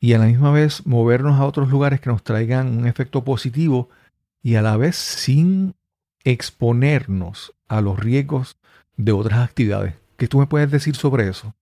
y 0.00 0.14
a 0.14 0.18
la 0.18 0.26
misma 0.26 0.52
vez 0.52 0.86
movernos 0.86 1.38
a 1.38 1.46
otros 1.46 1.68
lugares 1.68 2.00
que 2.00 2.10
nos 2.10 2.22
traigan 2.22 2.78
un 2.78 2.86
efecto 2.86 3.24
positivo 3.24 3.88
y 4.42 4.56
a 4.56 4.62
la 4.62 4.76
vez 4.76 4.96
sin 4.96 5.74
exponernos 6.24 7.54
a 7.68 7.80
los 7.80 7.98
riesgos 7.98 8.58
de 8.96 9.12
otras 9.12 9.40
actividades. 9.40 9.94
¿Qué 10.16 10.28
tú 10.28 10.38
me 10.38 10.46
puedes 10.46 10.70
decir 10.70 10.96
sobre 10.96 11.28
eso? 11.28 11.54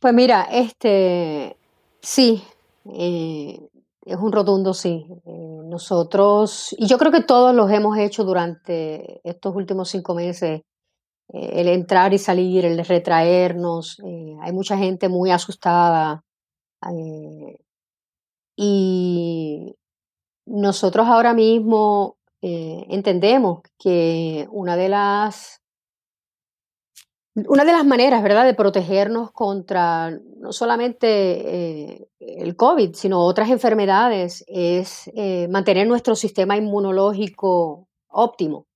Pues 0.00 0.14
mira, 0.14 0.46
este, 0.50 1.56
sí, 2.00 2.44
eh, 2.84 3.60
es 4.06 4.16
un 4.16 4.32
rotundo 4.32 4.72
sí. 4.72 5.06
Eh, 5.26 5.60
nosotros, 5.64 6.74
y 6.78 6.86
yo 6.86 6.96
creo 6.96 7.12
que 7.12 7.22
todos 7.22 7.54
los 7.54 7.70
hemos 7.70 7.98
hecho 7.98 8.24
durante 8.24 9.20
estos 9.28 9.54
últimos 9.54 9.88
cinco 9.90 10.14
meses, 10.14 10.62
eh, 11.32 11.50
el 11.60 11.68
entrar 11.68 12.14
y 12.14 12.18
salir, 12.18 12.64
el 12.64 12.84
retraernos. 12.84 13.98
hay 14.42 14.52
mucha 14.52 14.76
gente 14.78 15.08
muy 15.08 15.30
asustada. 15.30 16.22
y 18.56 19.74
nosotros 20.46 21.06
ahora 21.08 21.34
mismo 21.34 22.16
entendemos 22.40 23.62
que 23.78 24.46
una 24.52 24.76
de 24.76 24.88
las 24.88 25.60
una 27.48 27.64
de 27.64 27.72
las 27.72 27.84
maneras, 27.84 28.22
¿verdad?, 28.22 28.46
de 28.46 28.54
protegernos 28.54 29.30
contra 29.30 30.10
no 30.10 30.52
solamente 30.52 31.06
eh, 31.08 32.08
el 32.18 32.56
COVID, 32.56 32.94
sino 32.94 33.20
otras 33.20 33.50
enfermedades, 33.50 34.44
es 34.48 35.10
eh, 35.14 35.46
mantener 35.48 35.86
nuestro 35.86 36.14
sistema 36.14 36.56
inmunológico 36.56 37.88
óptimo. 38.08 38.66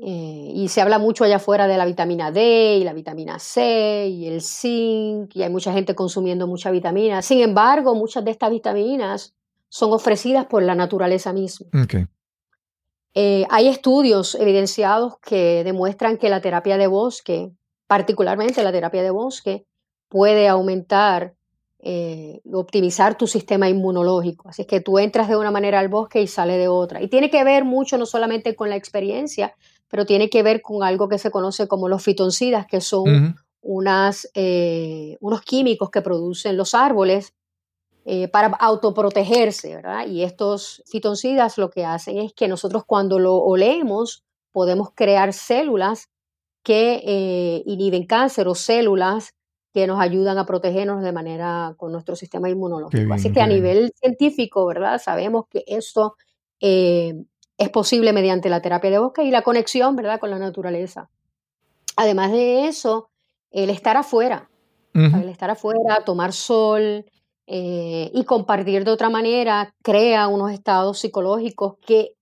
Eh, 0.00 0.52
y 0.54 0.68
se 0.68 0.80
habla 0.80 1.00
mucho 1.00 1.24
allá 1.24 1.36
afuera 1.36 1.66
de 1.66 1.76
la 1.76 1.84
vitamina 1.84 2.30
D 2.30 2.76
y 2.76 2.84
la 2.84 2.92
vitamina 2.92 3.40
C 3.40 4.06
y 4.08 4.28
el 4.28 4.40
zinc, 4.40 5.34
y 5.34 5.42
hay 5.42 5.50
mucha 5.50 5.72
gente 5.72 5.96
consumiendo 5.96 6.46
mucha 6.46 6.70
vitamina. 6.70 7.20
Sin 7.20 7.40
embargo, 7.40 7.96
muchas 7.96 8.24
de 8.24 8.30
estas 8.30 8.50
vitaminas 8.50 9.34
son 9.68 9.92
ofrecidas 9.92 10.46
por 10.46 10.62
la 10.62 10.76
naturaleza 10.76 11.32
misma. 11.32 11.66
Eh, 13.20 13.48
hay 13.50 13.66
estudios 13.66 14.36
evidenciados 14.36 15.18
que 15.18 15.64
demuestran 15.64 16.18
que 16.18 16.28
la 16.28 16.40
terapia 16.40 16.78
de 16.78 16.86
bosque, 16.86 17.50
particularmente 17.88 18.62
la 18.62 18.70
terapia 18.70 19.02
de 19.02 19.10
bosque, 19.10 19.66
puede 20.08 20.46
aumentar, 20.46 21.34
eh, 21.80 22.40
optimizar 22.52 23.18
tu 23.18 23.26
sistema 23.26 23.68
inmunológico. 23.68 24.48
Así 24.48 24.62
es 24.62 24.68
que 24.68 24.80
tú 24.80 25.00
entras 25.00 25.28
de 25.28 25.36
una 25.36 25.50
manera 25.50 25.80
al 25.80 25.88
bosque 25.88 26.22
y 26.22 26.28
sale 26.28 26.58
de 26.58 26.68
otra. 26.68 27.02
Y 27.02 27.08
tiene 27.08 27.28
que 27.28 27.42
ver 27.42 27.64
mucho 27.64 27.98
no 27.98 28.06
solamente 28.06 28.54
con 28.54 28.70
la 28.70 28.76
experiencia, 28.76 29.52
pero 29.88 30.06
tiene 30.06 30.30
que 30.30 30.44
ver 30.44 30.62
con 30.62 30.84
algo 30.84 31.08
que 31.08 31.18
se 31.18 31.32
conoce 31.32 31.66
como 31.66 31.88
los 31.88 32.04
fitoncidas, 32.04 32.68
que 32.68 32.80
son 32.80 33.34
unas, 33.62 34.30
eh, 34.34 35.16
unos 35.18 35.42
químicos 35.42 35.90
que 35.90 36.02
producen 36.02 36.56
los 36.56 36.72
árboles 36.72 37.34
eh, 38.10 38.26
para 38.26 38.46
autoprotegerse, 38.46 39.76
¿verdad? 39.76 40.06
Y 40.06 40.22
estos 40.22 40.82
fitoncidas 40.86 41.58
lo 41.58 41.68
que 41.68 41.84
hacen 41.84 42.16
es 42.16 42.32
que 42.32 42.48
nosotros 42.48 42.84
cuando 42.86 43.18
lo 43.18 43.36
olemos 43.36 44.24
podemos 44.50 44.92
crear 44.94 45.34
células 45.34 46.08
que 46.62 47.02
eh, 47.04 47.62
inhiben 47.66 48.06
cáncer 48.06 48.48
o 48.48 48.54
células 48.54 49.34
que 49.74 49.86
nos 49.86 50.00
ayudan 50.00 50.38
a 50.38 50.46
protegernos 50.46 51.02
de 51.02 51.12
manera 51.12 51.74
con 51.76 51.92
nuestro 51.92 52.16
sistema 52.16 52.48
inmunológico. 52.48 53.12
Así 53.12 53.30
que 53.30 53.42
a 53.42 53.46
nivel 53.46 53.92
científico, 54.00 54.64
¿verdad? 54.64 54.98
Sabemos 55.04 55.44
que 55.50 55.64
esto 55.66 56.16
eh, 56.62 57.12
es 57.58 57.68
posible 57.68 58.14
mediante 58.14 58.48
la 58.48 58.62
terapia 58.62 58.88
de 58.90 59.00
bosque 59.00 59.24
y 59.24 59.30
la 59.30 59.42
conexión, 59.42 59.96
¿verdad? 59.96 60.18
Con 60.18 60.30
la 60.30 60.38
naturaleza. 60.38 61.10
Además 61.94 62.32
de 62.32 62.68
eso, 62.68 63.10
el 63.50 63.68
estar 63.68 63.98
afuera, 63.98 64.48
el 64.94 65.28
estar 65.28 65.50
afuera, 65.50 66.04
tomar 66.06 66.32
sol, 66.32 67.04
eh, 67.50 68.10
y 68.12 68.24
compartir 68.24 68.84
de 68.84 68.90
otra 68.90 69.08
manera 69.08 69.74
crea 69.82 70.28
unos 70.28 70.52
estados 70.52 70.98
psicológicos 70.98 71.76
que 71.78 72.12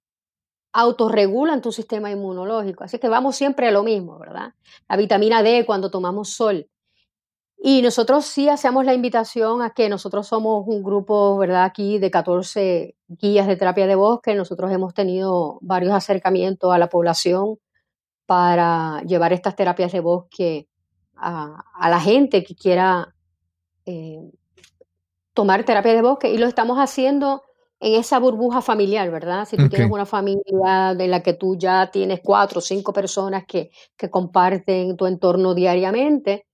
autorregulan 0.72 1.60
tu 1.60 1.72
sistema 1.72 2.12
inmunológico. 2.12 2.84
Así 2.84 3.00
que 3.00 3.08
vamos 3.08 3.34
siempre 3.34 3.66
a 3.66 3.72
lo 3.72 3.82
mismo, 3.82 4.20
¿verdad? 4.20 4.54
La 4.88 4.96
vitamina 4.96 5.42
D 5.42 5.66
cuando 5.66 5.90
tomamos 5.90 6.30
sol. 6.30 6.68
Y 7.58 7.82
nosotros 7.82 8.24
sí 8.24 8.48
hacemos 8.48 8.84
la 8.84 8.94
invitación 8.94 9.62
a 9.62 9.70
que 9.70 9.88
nosotros 9.88 10.28
somos 10.28 10.64
un 10.68 10.84
grupo, 10.84 11.36
¿verdad? 11.38 11.64
Aquí 11.64 11.98
de 11.98 12.12
14 12.12 12.94
guías 13.08 13.48
de 13.48 13.56
terapia 13.56 13.88
de 13.88 13.96
bosque. 13.96 14.36
Nosotros 14.36 14.70
hemos 14.70 14.94
tenido 14.94 15.58
varios 15.60 15.92
acercamientos 15.92 16.72
a 16.72 16.78
la 16.78 16.88
población 16.88 17.58
para 18.26 19.02
llevar 19.08 19.32
estas 19.32 19.56
terapias 19.56 19.90
de 19.90 20.00
bosque 20.00 20.68
a, 21.16 21.64
la 21.88 22.00
gente 22.00 22.44
que 22.44 22.54
quiera 22.54 23.12
eh, 23.86 24.20
tomar 25.36 25.64
terapia 25.64 25.94
de 25.94 26.00
bosque 26.00 26.30
y 26.30 26.38
lo 26.38 26.46
estamos 26.46 26.78
haciendo 26.78 27.42
en 27.78 28.00
esa 28.00 28.18
burbuja 28.18 28.62
familiar, 28.62 29.10
¿verdad? 29.10 29.46
Si 29.46 29.58
tú 29.58 29.68
tienes 29.68 29.90
una 29.90 30.06
familia 30.06 30.94
de 30.96 31.08
la 31.08 31.22
que 31.22 31.34
tú 31.34 31.58
ya 31.58 31.90
tienes 31.90 32.20
cuatro 32.24 32.60
o 32.60 32.62
cinco 32.62 32.94
personas 32.94 33.44
que, 33.46 33.70
que 33.98 34.08
comparten 34.08 34.96
tu 34.96 35.04
entorno 35.04 35.54
diariamente, 35.54 36.46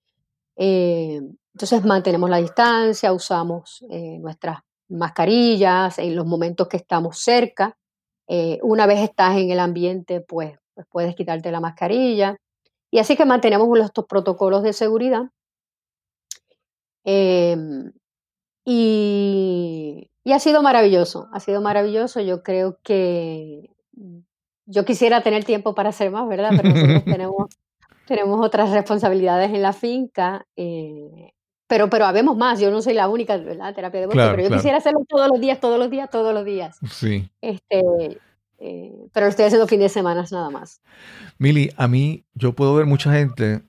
eh, 0.57 1.21
entonces 1.55 1.85
mantenemos 1.85 2.29
la 2.29 2.39
distancia, 2.39 3.13
usamos 3.13 3.85
eh, 3.89 4.19
nuestras 4.19 4.59
mascarillas 4.89 6.01
en 6.01 6.17
los 6.17 6.27
momentos 6.27 6.67
que 6.67 6.79
estamos 6.79 7.19
cerca. 7.19 7.77
Eh, 8.27 8.59
una 8.63 8.87
vez 8.87 8.99
estás 8.99 9.37
en 9.37 9.53
el 9.53 9.61
ambiente, 9.61 10.23
pues, 10.23 10.59
pues, 10.75 10.89
puedes 10.91 11.15
quitarte 11.15 11.53
la 11.53 11.61
mascarilla. 11.61 12.37
Y 12.91 12.99
así 12.99 13.17
que 13.17 13.25
mantenemos 13.25 13.69
estos 13.79 14.07
protocolos 14.07 14.65
de 14.65 14.73
seguridad. 14.73 15.31
Y, 18.65 20.11
y 20.25 20.33
ha 20.33 20.39
sido 20.39 20.63
maravilloso, 20.63 21.29
ha 21.33 21.41
sido 21.41 21.61
maravilloso. 21.61 22.21
Yo 22.21 22.43
creo 22.43 22.79
que 22.83 23.71
yo 24.67 24.85
quisiera 24.85 25.23
tener 25.23 25.45
tiempo 25.45 25.75
para 25.75 25.91
hacer 25.91 26.11
más, 26.11 26.29
¿verdad? 26.29 26.51
Pero 26.57 26.69
nosotros 26.71 27.05
tenemos, 27.05 27.51
tenemos 28.07 28.45
otras 28.45 28.71
responsabilidades 28.71 29.51
en 29.53 29.63
la 29.63 29.73
finca. 29.73 30.47
Eh, 30.57 31.33
pero, 31.67 31.89
pero 31.89 32.05
habemos 32.05 32.37
más, 32.37 32.61
yo 32.61 32.71
no 32.71 32.83
soy 32.83 32.93
la 32.93 33.09
única, 33.09 33.37
¿verdad? 33.39 33.75
Terapia 33.75 34.01
de 34.01 34.07
bosque, 34.07 34.29
pero 34.31 34.43
yo 34.43 34.55
quisiera 34.55 34.77
hacerlo 34.77 35.07
todos 35.09 35.29
los 35.29 35.41
días, 35.41 35.59
todos 35.59 35.79
los 35.79 35.91
días, 35.91 36.11
todos 36.11 36.35
los 36.35 36.45
días. 36.45 36.79
Sí. 36.91 37.31
Este, 37.41 38.21
eh, 38.59 38.93
pero 39.13 39.27
lo 39.27 39.31
estoy 39.31 39.47
haciendo 39.47 39.67
fin 39.67 39.81
de 39.81 39.89
semana 39.89 40.25
nada 40.31 40.51
más. 40.51 40.83
Mili, 41.39 41.73
a 41.77 41.89
mí, 41.89 42.25
yo 42.35 42.53
puedo 42.53 42.75
ver 42.75 42.85
mucha 42.85 43.13
gente, 43.13 43.63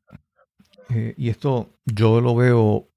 eh, 0.89 1.13
y 1.17 1.29
esto 1.29 1.69
yo 1.85 2.19
lo 2.19 2.35
veo, 2.35 2.89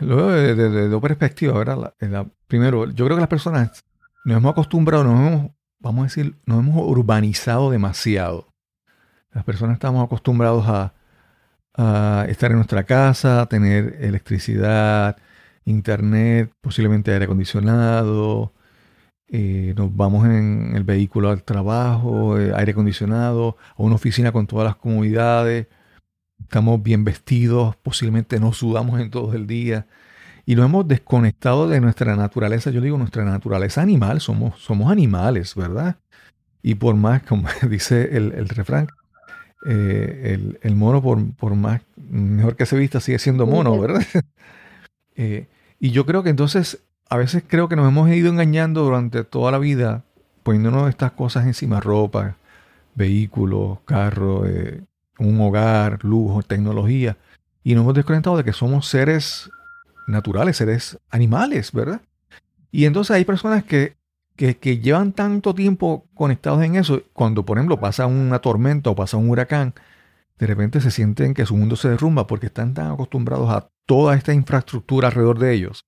lo 0.00 0.16
veo 0.16 0.28
desde 0.28 0.88
dos 0.88 1.02
perspectivas, 1.02 1.56
¿verdad? 1.56 1.94
primero, 2.46 2.90
yo 2.90 3.04
creo 3.04 3.16
que 3.16 3.22
las 3.22 3.28
personas 3.28 3.84
nos 4.24 4.36
hemos 4.36 4.52
acostumbrado, 4.52 5.04
nos 5.04 5.18
hemos, 5.18 5.50
vamos 5.78 6.00
a 6.00 6.04
decir, 6.04 6.36
nos 6.46 6.60
hemos 6.60 6.76
urbanizado 6.86 7.70
demasiado. 7.70 8.48
Las 9.32 9.44
personas 9.44 9.74
estamos 9.74 10.04
acostumbrados 10.04 10.66
a 10.68 10.94
a 11.74 12.26
estar 12.28 12.50
en 12.50 12.56
nuestra 12.58 12.84
casa, 12.84 13.46
tener 13.46 13.98
electricidad, 14.00 15.16
internet, 15.64 16.52
posiblemente 16.60 17.12
aire 17.12 17.24
acondicionado. 17.24 18.52
Eh, 19.28 19.74
nos 19.76 19.94
vamos 19.96 20.26
en 20.26 20.72
el 20.74 20.84
vehículo 20.84 21.30
al 21.30 21.44
trabajo, 21.44 22.38
eh, 22.38 22.52
aire 22.56 22.72
acondicionado, 22.72 23.56
a 23.76 23.82
una 23.82 23.94
oficina 23.94 24.32
con 24.32 24.46
todas 24.46 24.66
las 24.66 24.76
comodidades. 24.76 25.68
Estamos 26.42 26.82
bien 26.82 27.04
vestidos, 27.04 27.76
posiblemente 27.76 28.40
no 28.40 28.52
sudamos 28.52 29.00
en 29.00 29.10
todo 29.10 29.34
el 29.34 29.46
día. 29.46 29.86
Y 30.46 30.56
nos 30.56 30.64
hemos 30.64 30.88
desconectado 30.88 31.68
de 31.68 31.80
nuestra 31.80 32.16
naturaleza. 32.16 32.70
Yo 32.70 32.80
digo 32.80 32.98
nuestra 32.98 33.24
naturaleza 33.24 33.82
animal, 33.82 34.20
somos, 34.20 34.60
somos 34.60 34.90
animales, 34.90 35.54
¿verdad? 35.54 35.96
Y 36.62 36.74
por 36.74 36.96
más, 36.96 37.22
como 37.22 37.48
dice 37.68 38.16
el, 38.16 38.32
el 38.32 38.48
refrán, 38.48 38.88
eh, 39.66 40.56
el, 40.62 40.76
mono, 40.76 41.02
por, 41.02 41.54
más 41.54 41.82
mejor 41.96 42.56
que 42.56 42.64
se 42.64 42.76
vista, 42.76 43.00
sigue 43.00 43.18
siendo 43.18 43.46
mono, 43.46 43.78
¿verdad? 43.78 44.02
Eh, 45.16 45.48
y 45.78 45.90
yo 45.90 46.06
creo 46.06 46.22
que 46.22 46.30
entonces, 46.30 46.82
a 47.10 47.18
veces 47.18 47.44
creo 47.46 47.68
que 47.68 47.76
nos 47.76 47.86
hemos 47.86 48.08
ido 48.08 48.30
engañando 48.30 48.84
durante 48.84 49.22
toda 49.22 49.52
la 49.52 49.58
vida, 49.58 50.04
poniéndonos 50.44 50.88
estas 50.88 51.12
cosas 51.12 51.44
encima, 51.44 51.78
ropa, 51.78 52.36
vehículos, 52.94 53.80
carros, 53.84 54.48
eh, 54.48 54.80
un 55.20 55.40
hogar, 55.40 56.04
lujo, 56.04 56.42
tecnología, 56.42 57.16
y 57.62 57.74
nos 57.74 57.82
hemos 57.82 57.94
desconectado 57.94 58.36
de 58.36 58.44
que 58.44 58.52
somos 58.52 58.86
seres 58.86 59.50
naturales, 60.06 60.56
seres 60.56 60.98
animales, 61.10 61.72
¿verdad? 61.72 62.00
Y 62.72 62.86
entonces 62.86 63.16
hay 63.16 63.24
personas 63.24 63.64
que 63.64 64.00
que, 64.54 64.78
llevan 64.78 65.12
tanto 65.12 65.54
tiempo 65.54 66.06
conectados 66.14 66.62
en 66.62 66.76
eso, 66.76 67.02
cuando 67.12 67.44
por 67.44 67.58
ejemplo 67.58 67.78
pasa 67.78 68.06
una 68.06 68.38
tormenta 68.38 68.88
o 68.90 68.96
pasa 68.96 69.18
un 69.18 69.28
huracán, 69.28 69.74
de 70.38 70.46
repente 70.46 70.80
se 70.80 70.90
sienten 70.90 71.34
que 71.34 71.44
su 71.44 71.56
mundo 71.56 71.76
se 71.76 71.90
derrumba 71.90 72.26
porque 72.26 72.46
están 72.46 72.72
tan 72.72 72.90
acostumbrados 72.90 73.50
a 73.50 73.68
toda 73.84 74.16
esta 74.16 74.32
infraestructura 74.32 75.08
alrededor 75.08 75.38
de 75.38 75.52
ellos 75.52 75.84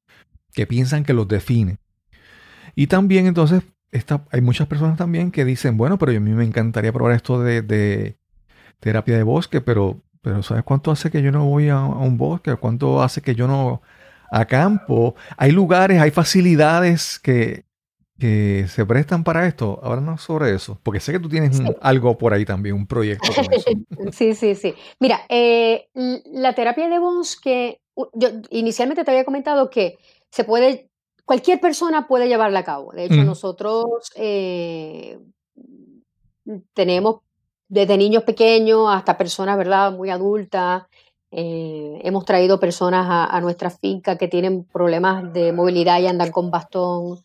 que 0.53 0.67
piensan 0.67 1.05
que 1.05 1.15
los 1.15 1.27
define. 1.29 1.79
Y 2.75 2.89
también 2.89 3.27
entonces 3.27 3.63
hay 4.31 4.41
muchas 4.43 4.67
personas 4.67 4.99
también 4.99 5.31
que 5.31 5.47
dicen, 5.47 5.79
bueno, 5.79 5.99
pero 5.99 6.13
a 6.13 6.21
mí 6.21 6.31
me 6.33 6.45
encantaría 6.45 6.93
probar 6.93 7.15
esto 7.15 7.41
de, 7.41 8.19
terapia 8.83 9.17
de 9.17 9.23
bosque, 9.23 9.61
pero, 9.61 10.03
pero 10.21 10.43
¿sabes 10.43 10.65
cuánto 10.65 10.91
hace 10.91 11.11
que 11.11 11.23
yo 11.23 11.31
no 11.31 11.47
voy 11.47 11.69
a, 11.69 11.77
a 11.77 11.87
un 11.87 12.19
bosque? 12.19 12.57
¿Cuánto 12.57 13.01
hace 13.01 13.23
que 13.23 13.37
yo 13.37 13.47
no 13.47 13.81
a 14.31 14.45
campo? 14.45 15.15
Hay 15.37 15.53
lugares, 15.53 16.01
hay 16.01 16.11
facilidades 16.11 17.21
que, 17.21 17.65
que 18.19 18.67
se 18.69 18.85
prestan 18.85 19.23
para 19.23 19.47
esto. 19.47 19.79
Háblanos 19.85 20.23
sobre 20.23 20.53
eso, 20.53 20.81
porque 20.83 20.99
sé 20.99 21.13
que 21.13 21.21
tú 21.21 21.29
tienes 21.29 21.63
algo 21.81 22.19
por 22.19 22.35
ahí 22.35 22.45
también, 22.45 22.75
un 22.75 22.89
proyecto. 22.89 23.31
sí, 24.13 24.35
sí, 24.35 24.57
sí. 24.57 24.75
Mira, 24.99 25.21
eh, 25.29 25.89
la 25.95 26.53
terapia 26.53 26.89
de 26.89 26.99
bosque, 26.99 27.81
yo 28.15 28.29
inicialmente 28.51 29.05
te 29.05 29.13
había 29.13 29.25
comentado 29.25 29.71
que 29.71 29.97
se 30.29 30.43
puede, 30.43 30.89
cualquier 31.25 31.61
persona 31.61 32.09
puede 32.09 32.27
llevarla 32.27 32.59
a 32.59 32.65
cabo. 32.65 32.91
De 32.93 33.05
hecho, 33.05 33.23
nosotros 33.23 34.11
eh, 34.17 35.21
tenemos 36.75 37.21
desde 37.73 37.97
niños 37.97 38.25
pequeños 38.25 38.87
hasta 38.91 39.17
personas, 39.17 39.57
¿verdad?, 39.57 39.93
muy 39.93 40.11
adultas. 40.11 40.83
Eh, 41.31 42.03
hemos 42.05 42.27
traído 42.27 42.61
personas 42.61 43.07
a, 43.09 43.25
a 43.25 43.41
nuestra 43.41 43.71
finca 43.71 44.19
que 44.19 44.29
tienen 44.29 44.65
problemas 44.65 45.33
de 45.33 45.55
movilidad 45.55 45.99
y 45.99 46.07
andan 46.07 46.33
con 46.33 46.51
bastón. 46.51 47.25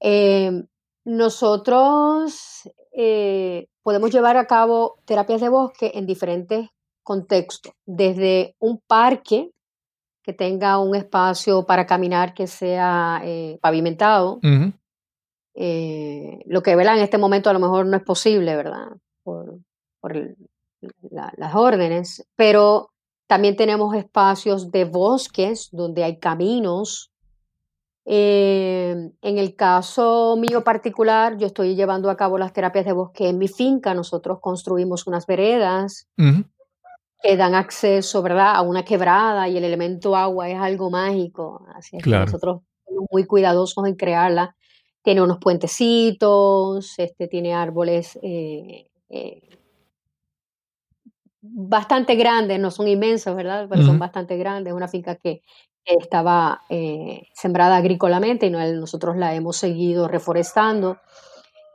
Em, 0.00 0.66
nosotros 1.04 2.68
eh, 2.90 3.68
podemos 3.84 4.10
llevar 4.10 4.36
a 4.36 4.48
cabo 4.48 4.96
terapias 5.04 5.40
de 5.40 5.48
bosque 5.48 5.92
en 5.94 6.06
diferentes 6.06 6.70
contextos, 7.04 7.72
desde 7.86 8.56
un 8.58 8.80
parque 8.84 9.52
que 10.24 10.32
tenga 10.32 10.78
un 10.78 10.96
espacio 10.96 11.66
para 11.66 11.86
caminar 11.86 12.34
que 12.34 12.48
sea 12.48 13.22
eh, 13.24 13.60
pavimentado, 13.62 14.40
lo 14.42 16.62
que 16.62 16.72
en 16.72 16.98
este 16.98 17.18
momento 17.18 17.48
a 17.48 17.52
lo 17.52 17.60
mejor 17.60 17.86
no 17.86 17.96
es 17.96 18.02
posible, 18.02 18.56
¿verdad? 18.56 18.88
Por, 19.22 19.60
las 21.10 21.54
órdenes, 21.54 22.26
pero 22.36 22.90
también 23.26 23.56
tenemos 23.56 23.94
espacios 23.94 24.70
de 24.70 24.84
bosques 24.84 25.68
donde 25.72 26.04
hay 26.04 26.18
caminos 26.18 27.10
eh, 28.10 29.10
en 29.20 29.38
el 29.38 29.54
caso 29.54 30.34
mío 30.38 30.64
particular, 30.64 31.36
yo 31.36 31.46
estoy 31.46 31.76
llevando 31.76 32.08
a 32.08 32.16
cabo 32.16 32.38
las 32.38 32.54
terapias 32.54 32.86
de 32.86 32.92
bosque 32.92 33.28
en 33.28 33.36
mi 33.36 33.48
finca. 33.48 33.92
Nosotros 33.92 34.38
construimos 34.40 35.06
unas 35.06 35.26
veredas 35.26 36.08
que 36.16 37.36
dan 37.36 37.54
acceso, 37.54 38.22
¿verdad?, 38.22 38.56
a 38.56 38.62
una 38.62 38.82
quebrada 38.82 39.46
y 39.46 39.58
el 39.58 39.64
elemento 39.64 40.16
agua 40.16 40.48
es 40.48 40.58
algo 40.58 40.88
mágico. 40.88 41.66
Así 41.74 41.98
es 41.98 42.02
que 42.02 42.08
nosotros 42.08 42.62
somos 42.86 43.04
muy 43.10 43.26
cuidadosos 43.26 43.86
en 43.86 43.94
crearla. 43.94 44.56
Tiene 45.02 45.20
unos 45.20 45.36
puentecitos, 45.36 46.98
este, 46.98 47.28
tiene 47.28 47.52
árboles 47.52 48.18
eh, 48.22 48.86
eh, 49.10 49.57
bastante 51.40 52.14
grandes, 52.16 52.58
no 52.58 52.70
son 52.70 52.88
inmensos, 52.88 53.34
¿verdad? 53.36 53.66
Pero 53.70 53.84
son 53.84 53.98
bastante 53.98 54.36
grandes. 54.36 54.72
Una 54.72 54.88
finca 54.88 55.16
que 55.16 55.42
estaba 55.84 56.62
eh, 56.68 57.28
sembrada 57.34 57.76
agrícolamente 57.76 58.46
y 58.46 58.50
nosotros 58.50 59.16
la 59.16 59.34
hemos 59.34 59.56
seguido 59.56 60.08
reforestando. 60.08 60.98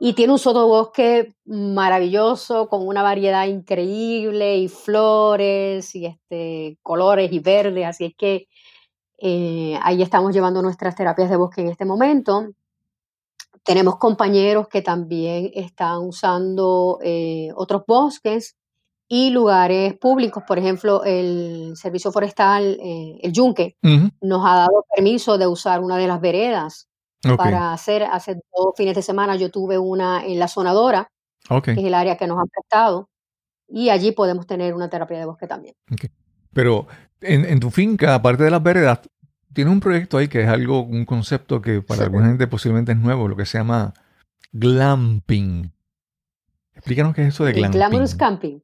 Y 0.00 0.12
tiene 0.12 0.32
un 0.32 0.38
sotobosque 0.38 1.34
maravilloso 1.46 2.68
con 2.68 2.86
una 2.86 3.02
variedad 3.02 3.46
increíble 3.46 4.58
y 4.58 4.68
flores 4.68 5.94
y 5.94 6.06
este, 6.06 6.78
colores 6.82 7.32
y 7.32 7.38
verdes. 7.38 7.86
Así 7.86 8.06
es 8.06 8.14
que 8.16 8.48
eh, 9.18 9.78
ahí 9.82 10.02
estamos 10.02 10.34
llevando 10.34 10.60
nuestras 10.62 10.94
terapias 10.94 11.30
de 11.30 11.36
bosque 11.36 11.62
en 11.62 11.68
este 11.68 11.84
momento. 11.84 12.48
Tenemos 13.62 13.96
compañeros 13.96 14.68
que 14.68 14.82
también 14.82 15.50
están 15.54 16.00
usando 16.00 16.98
eh, 17.02 17.48
otros 17.56 17.84
bosques 17.86 18.56
y 19.08 19.30
lugares 19.30 19.94
públicos, 19.98 20.42
por 20.46 20.58
ejemplo, 20.58 21.04
el 21.04 21.74
Servicio 21.76 22.10
Forestal, 22.10 22.78
eh, 22.80 23.18
el 23.22 23.32
Yunque, 23.32 23.76
nos 24.20 24.46
ha 24.46 24.54
dado 24.56 24.84
permiso 24.94 25.36
de 25.38 25.46
usar 25.46 25.80
una 25.80 25.96
de 25.98 26.06
las 26.06 26.20
veredas 26.20 26.88
para 27.36 27.72
hacer, 27.72 28.02
hace 28.02 28.34
dos 28.34 28.74
fines 28.76 28.94
de 28.94 29.02
semana 29.02 29.36
yo 29.36 29.50
tuve 29.50 29.78
una 29.78 30.24
en 30.24 30.38
la 30.38 30.48
zona 30.48 30.72
Dora, 30.72 31.10
que 31.62 31.72
es 31.72 31.78
el 31.78 31.94
área 31.94 32.16
que 32.16 32.26
nos 32.26 32.38
han 32.38 32.48
prestado, 32.48 33.08
y 33.68 33.90
allí 33.90 34.12
podemos 34.12 34.46
tener 34.46 34.74
una 34.74 34.88
terapia 34.88 35.18
de 35.18 35.24
bosque 35.24 35.46
también. 35.46 35.74
Pero 36.52 36.86
en, 37.20 37.60
tu 37.60 37.70
finca, 37.70 38.14
aparte 38.14 38.44
de 38.44 38.50
las 38.50 38.62
veredas, 38.62 39.00
tiene 39.52 39.70
un 39.70 39.80
proyecto 39.80 40.18
ahí 40.18 40.28
que 40.28 40.42
es 40.42 40.48
algo, 40.48 40.82
un 40.82 41.04
concepto 41.04 41.60
que 41.60 41.82
para 41.82 42.04
alguna 42.04 42.26
gente 42.26 42.46
posiblemente 42.46 42.92
es 42.92 42.98
nuevo, 42.98 43.28
lo 43.28 43.36
que 43.36 43.46
se 43.46 43.58
llama 43.58 43.94
glamping. 44.52 45.72
Explícanos 46.74 47.14
qué 47.14 47.22
es 47.22 47.28
eso 47.28 47.44
de 47.44 47.52
glamping. 47.52 47.78
Glamorous 47.78 48.14
camping. 48.14 48.63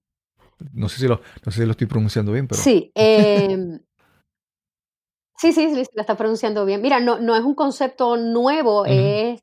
No 0.73 0.89
sé 0.89 0.99
si 0.99 1.09
lo, 1.09 1.21
no 1.45 1.53
sé 1.53 1.61
si 1.61 1.67
lo 1.67 1.73
estoy 1.73 1.87
pronunciando 1.87 2.33
bien, 2.33 2.47
pero... 2.47 2.61
Sí, 2.61 2.91
em, 2.95 3.81
sí, 5.37 5.53
sí, 5.53 5.75
sí, 5.75 5.85
lo 5.95 6.01
está 6.01 6.17
pronunciando 6.17 6.65
bien. 6.65 6.81
Mira, 6.83 7.01
no, 7.01 7.19
no 7.21 7.37
es 7.37 7.43
un 7.43 7.55
concepto 7.55 8.17
nuevo, 8.17 8.85
es, 8.87 9.41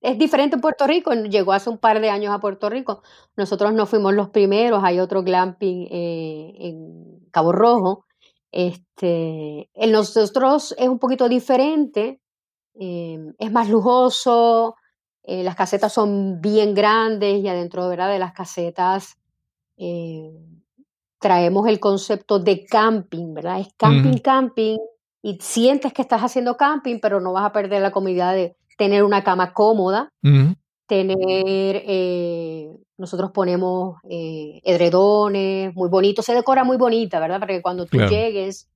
es 0.00 0.18
diferente 0.18 0.56
en 0.56 0.60
Puerto 0.60 0.86
Rico, 0.86 1.12
llegó 1.12 1.52
hace 1.52 1.70
un 1.70 1.78
par 1.78 2.00
de 2.00 2.10
años 2.10 2.32
a 2.34 2.40
Puerto 2.40 2.70
Rico. 2.70 3.02
Nosotros 3.36 3.72
no 3.72 3.86
fuimos 3.86 4.14
los 4.14 4.30
primeros, 4.30 4.82
hay 4.84 5.00
otro 5.00 5.22
glamping 5.22 5.88
eh, 5.90 6.54
en 6.58 7.28
Cabo 7.30 7.52
Rojo, 7.52 8.04
Este, 8.50 9.68
en 9.74 9.92
nosotros 9.92 10.74
es 10.78 10.88
un 10.88 10.98
poquito 10.98 11.28
diferente, 11.28 12.20
em, 12.74 13.34
es 13.38 13.52
más 13.52 13.68
lujoso, 13.68 14.76
eh, 15.28 15.42
las 15.42 15.56
casetas 15.56 15.92
son 15.92 16.40
bien 16.40 16.72
grandes 16.72 17.44
y 17.44 17.48
adentro 17.48 17.86
¿verdad? 17.86 18.10
de 18.10 18.18
las 18.18 18.32
casetas 18.32 19.17
eh, 19.78 20.30
traemos 21.18 21.66
el 21.68 21.80
concepto 21.80 22.38
de 22.38 22.64
camping, 22.64 23.34
¿verdad? 23.34 23.60
Es 23.60 23.68
camping, 23.76 24.18
camping, 24.18 24.78
y 25.22 25.38
sientes 25.40 25.92
que 25.92 26.02
estás 26.02 26.22
haciendo 26.22 26.56
camping, 26.56 27.00
pero 27.00 27.20
no 27.20 27.32
vas 27.32 27.44
a 27.44 27.52
perder 27.52 27.82
la 27.82 27.90
comodidad 27.90 28.34
de 28.34 28.56
tener 28.76 29.02
una 29.02 29.24
cama 29.24 29.52
cómoda, 29.52 30.10
tener, 30.86 31.18
eh, 31.86 32.68
nosotros 32.96 33.32
ponemos 33.32 33.98
eh, 34.08 34.60
edredones 34.64 35.74
muy 35.74 35.88
bonitos, 35.88 36.24
se 36.24 36.34
decora 36.34 36.64
muy 36.64 36.76
bonita, 36.76 37.20
¿verdad? 37.20 37.40
Para 37.40 37.54
que 37.54 37.62
cuando 37.62 37.86
tú 37.86 37.98
llegues, 37.98 38.70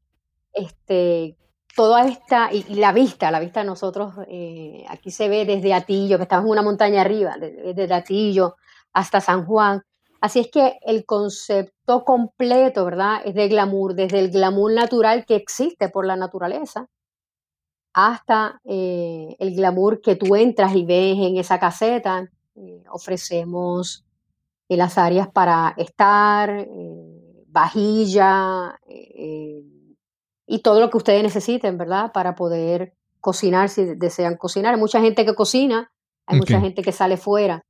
este, 0.53 1.36
toda 1.74 2.07
esta, 2.07 2.53
y, 2.53 2.74
la 2.74 2.92
vista, 2.92 3.30
la 3.30 3.40
vista 3.40 3.61
de 3.61 3.66
nosotros, 3.66 4.14
eh, 4.28 4.84
aquí 4.88 5.11
se 5.11 5.28
ve 5.28 5.46
desde 5.46 5.72
Atillo, 5.72 6.18
que 6.18 6.24
estamos 6.24 6.46
en 6.46 6.53
una 6.53 6.62
montaña 6.62 7.00
arriba, 7.00 7.36
desde 7.38 7.94
Atillo 7.94 8.57
hasta 8.92 9.20
San 9.20 9.46
Juan. 9.46 9.82
Así 10.22 10.38
es 10.38 10.52
que 10.52 10.78
el 10.82 11.04
concepto 11.04 12.04
completo, 12.04 12.84
¿verdad? 12.84 13.22
Es 13.24 13.34
de 13.34 13.48
glamour, 13.48 13.96
desde 13.96 14.20
el 14.20 14.30
glamour 14.30 14.72
natural 14.72 15.26
que 15.26 15.34
existe 15.34 15.88
por 15.88 16.06
la 16.06 16.14
naturaleza, 16.14 16.88
hasta 17.92 18.60
eh, 18.64 19.34
el 19.40 19.56
glamour 19.56 20.00
que 20.00 20.14
tú 20.14 20.36
entras 20.36 20.76
y 20.76 20.84
ves 20.84 21.18
en 21.18 21.38
esa 21.38 21.58
caseta. 21.58 22.30
Eh, 22.54 22.84
ofrecemos 22.92 24.04
eh, 24.68 24.76
las 24.76 24.96
áreas 24.96 25.26
para 25.28 25.74
estar, 25.76 26.68
vajilla 27.48 28.78
y 30.46 30.58
todo 30.60 30.78
lo 30.78 30.88
que 30.88 30.98
ustedes 30.98 31.24
necesiten, 31.24 31.76
¿verdad? 31.78 32.12
Para 32.12 32.36
poder 32.36 32.94
cocinar 33.20 33.70
si 33.70 33.96
desean 33.96 34.36
cocinar. 34.36 34.74
Hay 34.74 34.80
mucha 34.80 35.00
gente 35.00 35.24
que 35.24 35.34
cocina, 35.34 35.90
hay 36.26 36.38
mucha 36.38 36.60
gente 36.60 36.80
que 36.80 36.92
sale 36.92 37.16
fuera 37.16 37.64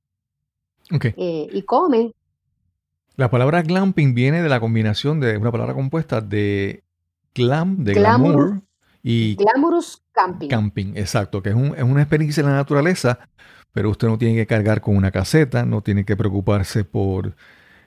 y 1.16 1.62
come. 1.62 2.12
La 3.16 3.30
palabra 3.30 3.62
glamping 3.62 4.14
viene 4.14 4.42
de 4.42 4.48
la 4.48 4.60
combinación 4.60 5.20
de 5.20 5.36
una 5.36 5.52
palabra 5.52 5.74
compuesta 5.74 6.20
de 6.20 6.84
glam, 7.34 7.84
de 7.84 7.94
glamour 7.94 8.62
y 9.02 9.36
Glamorous 9.36 10.02
camping. 10.12 10.48
Camping, 10.48 10.92
exacto, 10.96 11.42
que 11.42 11.50
es, 11.50 11.54
una 11.54 12.02
experiencia 12.02 12.40
en 12.40 12.48
la 12.48 12.54
naturaleza, 12.54 13.18
pero 13.72 13.90
usted 13.90 14.08
no 14.08 14.18
tiene 14.18 14.36
que 14.36 14.46
cargar 14.46 14.80
con 14.80 14.96
una 14.96 15.10
caseta, 15.10 15.64
no 15.64 15.82
tiene 15.82 16.04
que 16.04 16.16
preocuparse 16.16 16.84
por 16.84 17.34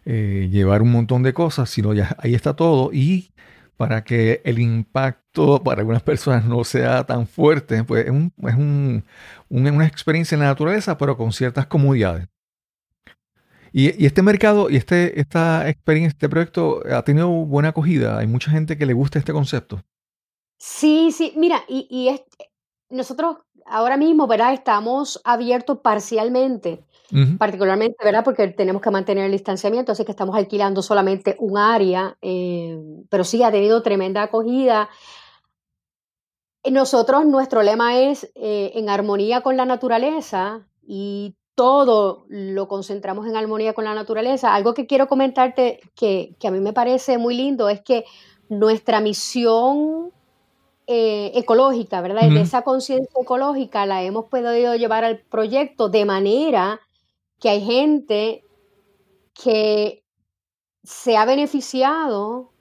eh, 0.06 0.50
llevar 0.52 0.82
un 0.82 0.92
montón 0.92 1.24
de 1.24 1.34
cosas, 1.34 1.70
sino 1.70 1.94
ya 1.94 2.16
ahí 2.20 2.36
está 2.36 2.56
todo. 2.56 2.92
Y 2.94 3.32
para 3.78 4.04
que 4.04 4.42
el 4.46 4.60
impacto 4.60 5.64
para 5.64 5.82
algunas 5.82 6.04
personas 6.04 6.46
no 6.46 6.64
sea 6.64 7.04
tan 7.06 7.28
fuerte, 7.28 7.84
pues 7.84 8.06
es, 8.08 8.56
una 9.50 9.88
experiencia 9.88 10.36
en 10.36 10.42
la 10.42 10.48
naturaleza, 10.48 10.98
pero 10.98 11.18
con 11.18 11.32
ciertas 11.34 11.66
comodidades. 11.66 12.28
Y, 13.78 14.06
este 14.06 14.22
mercado 14.22 14.70
y 14.70 14.78
este, 14.78 15.20
esta 15.20 15.68
experiencia, 15.68 16.16
este 16.16 16.30
proyecto 16.30 16.80
ha 16.90 17.04
tenido 17.04 17.28
buena 17.28 17.70
acogida. 17.70 18.18
Hay 18.18 18.26
mucha 18.26 18.50
gente 18.50 18.78
que 18.78 18.86
le 18.86 18.94
gusta 18.94 19.20
este 19.20 19.34
concepto. 19.34 19.84
Sí, 20.58 21.12
sí, 21.12 21.34
mira, 21.36 21.62
y, 21.68 21.86
y 21.90 22.18
nosotros 22.90 23.36
ahora 23.66 23.98
mismo, 23.98 24.28
¿verdad? 24.28 24.54
Estamos 24.54 25.20
abiertos 25.26 25.80
parcialmente, 25.80 26.86
particularmente, 27.38 27.98
¿verdad? 28.02 28.24
Porque 28.24 28.48
tenemos 28.48 28.82
que 28.82 28.92
mantener 28.92 29.26
el 29.26 29.34
distanciamiento, 29.34 29.92
así 29.92 30.06
que 30.06 30.12
estamos 30.12 30.38
alquilando 30.38 30.82
solamente 30.82 31.36
un 31.40 31.58
área, 31.58 32.18
eh, 32.22 32.80
pero 33.10 33.26
sí 33.26 33.44
ha 33.44 33.52
tenido 33.52 33.84
tremenda 33.84 34.24
acogida. 34.24 34.88
Nosotros, 36.64 37.26
nuestro 37.26 37.62
lema 37.62 38.00
es 38.00 38.32
eh, 38.36 38.72
en 38.76 38.88
armonía 38.88 39.42
con 39.42 39.58
la 39.58 39.66
naturaleza 39.66 40.66
y 40.82 41.36
todo 41.56 42.26
lo 42.28 42.68
concentramos 42.68 43.28
en 43.28 43.36
armonía 43.36 43.74
con 43.74 43.86
la 43.86 43.96
naturaleza. 43.96 44.54
Algo 44.54 44.74
que 44.74 44.88
quiero 44.88 45.08
comentarte 45.08 45.80
que, 45.96 46.36
que 46.40 46.48
a 46.48 46.52
mí 46.52 46.60
me 46.60 46.74
parece 46.74 47.18
muy 47.18 47.36
lindo 47.36 47.70
es 47.70 47.82
que 47.82 48.06
nuestra 48.50 49.02
misión 49.02 50.12
eh, 50.88 51.32
ecológica, 51.34 52.00
¿verdad? 52.02 52.30
De 52.30 52.42
esa 52.42 52.62
conciencia 52.62 53.20
ecológica 53.20 53.88
la 53.88 54.04
hemos 54.04 54.26
podido 54.26 54.76
llevar 54.76 55.04
al 55.04 55.18
proyecto 55.18 55.90
de 55.90 56.06
manera 56.06 56.80
que 57.40 57.50
hay 57.50 57.62
gente 57.62 58.44
que 59.34 60.04
se 60.84 61.18
ha 61.18 61.26
beneficiado 61.26 62.52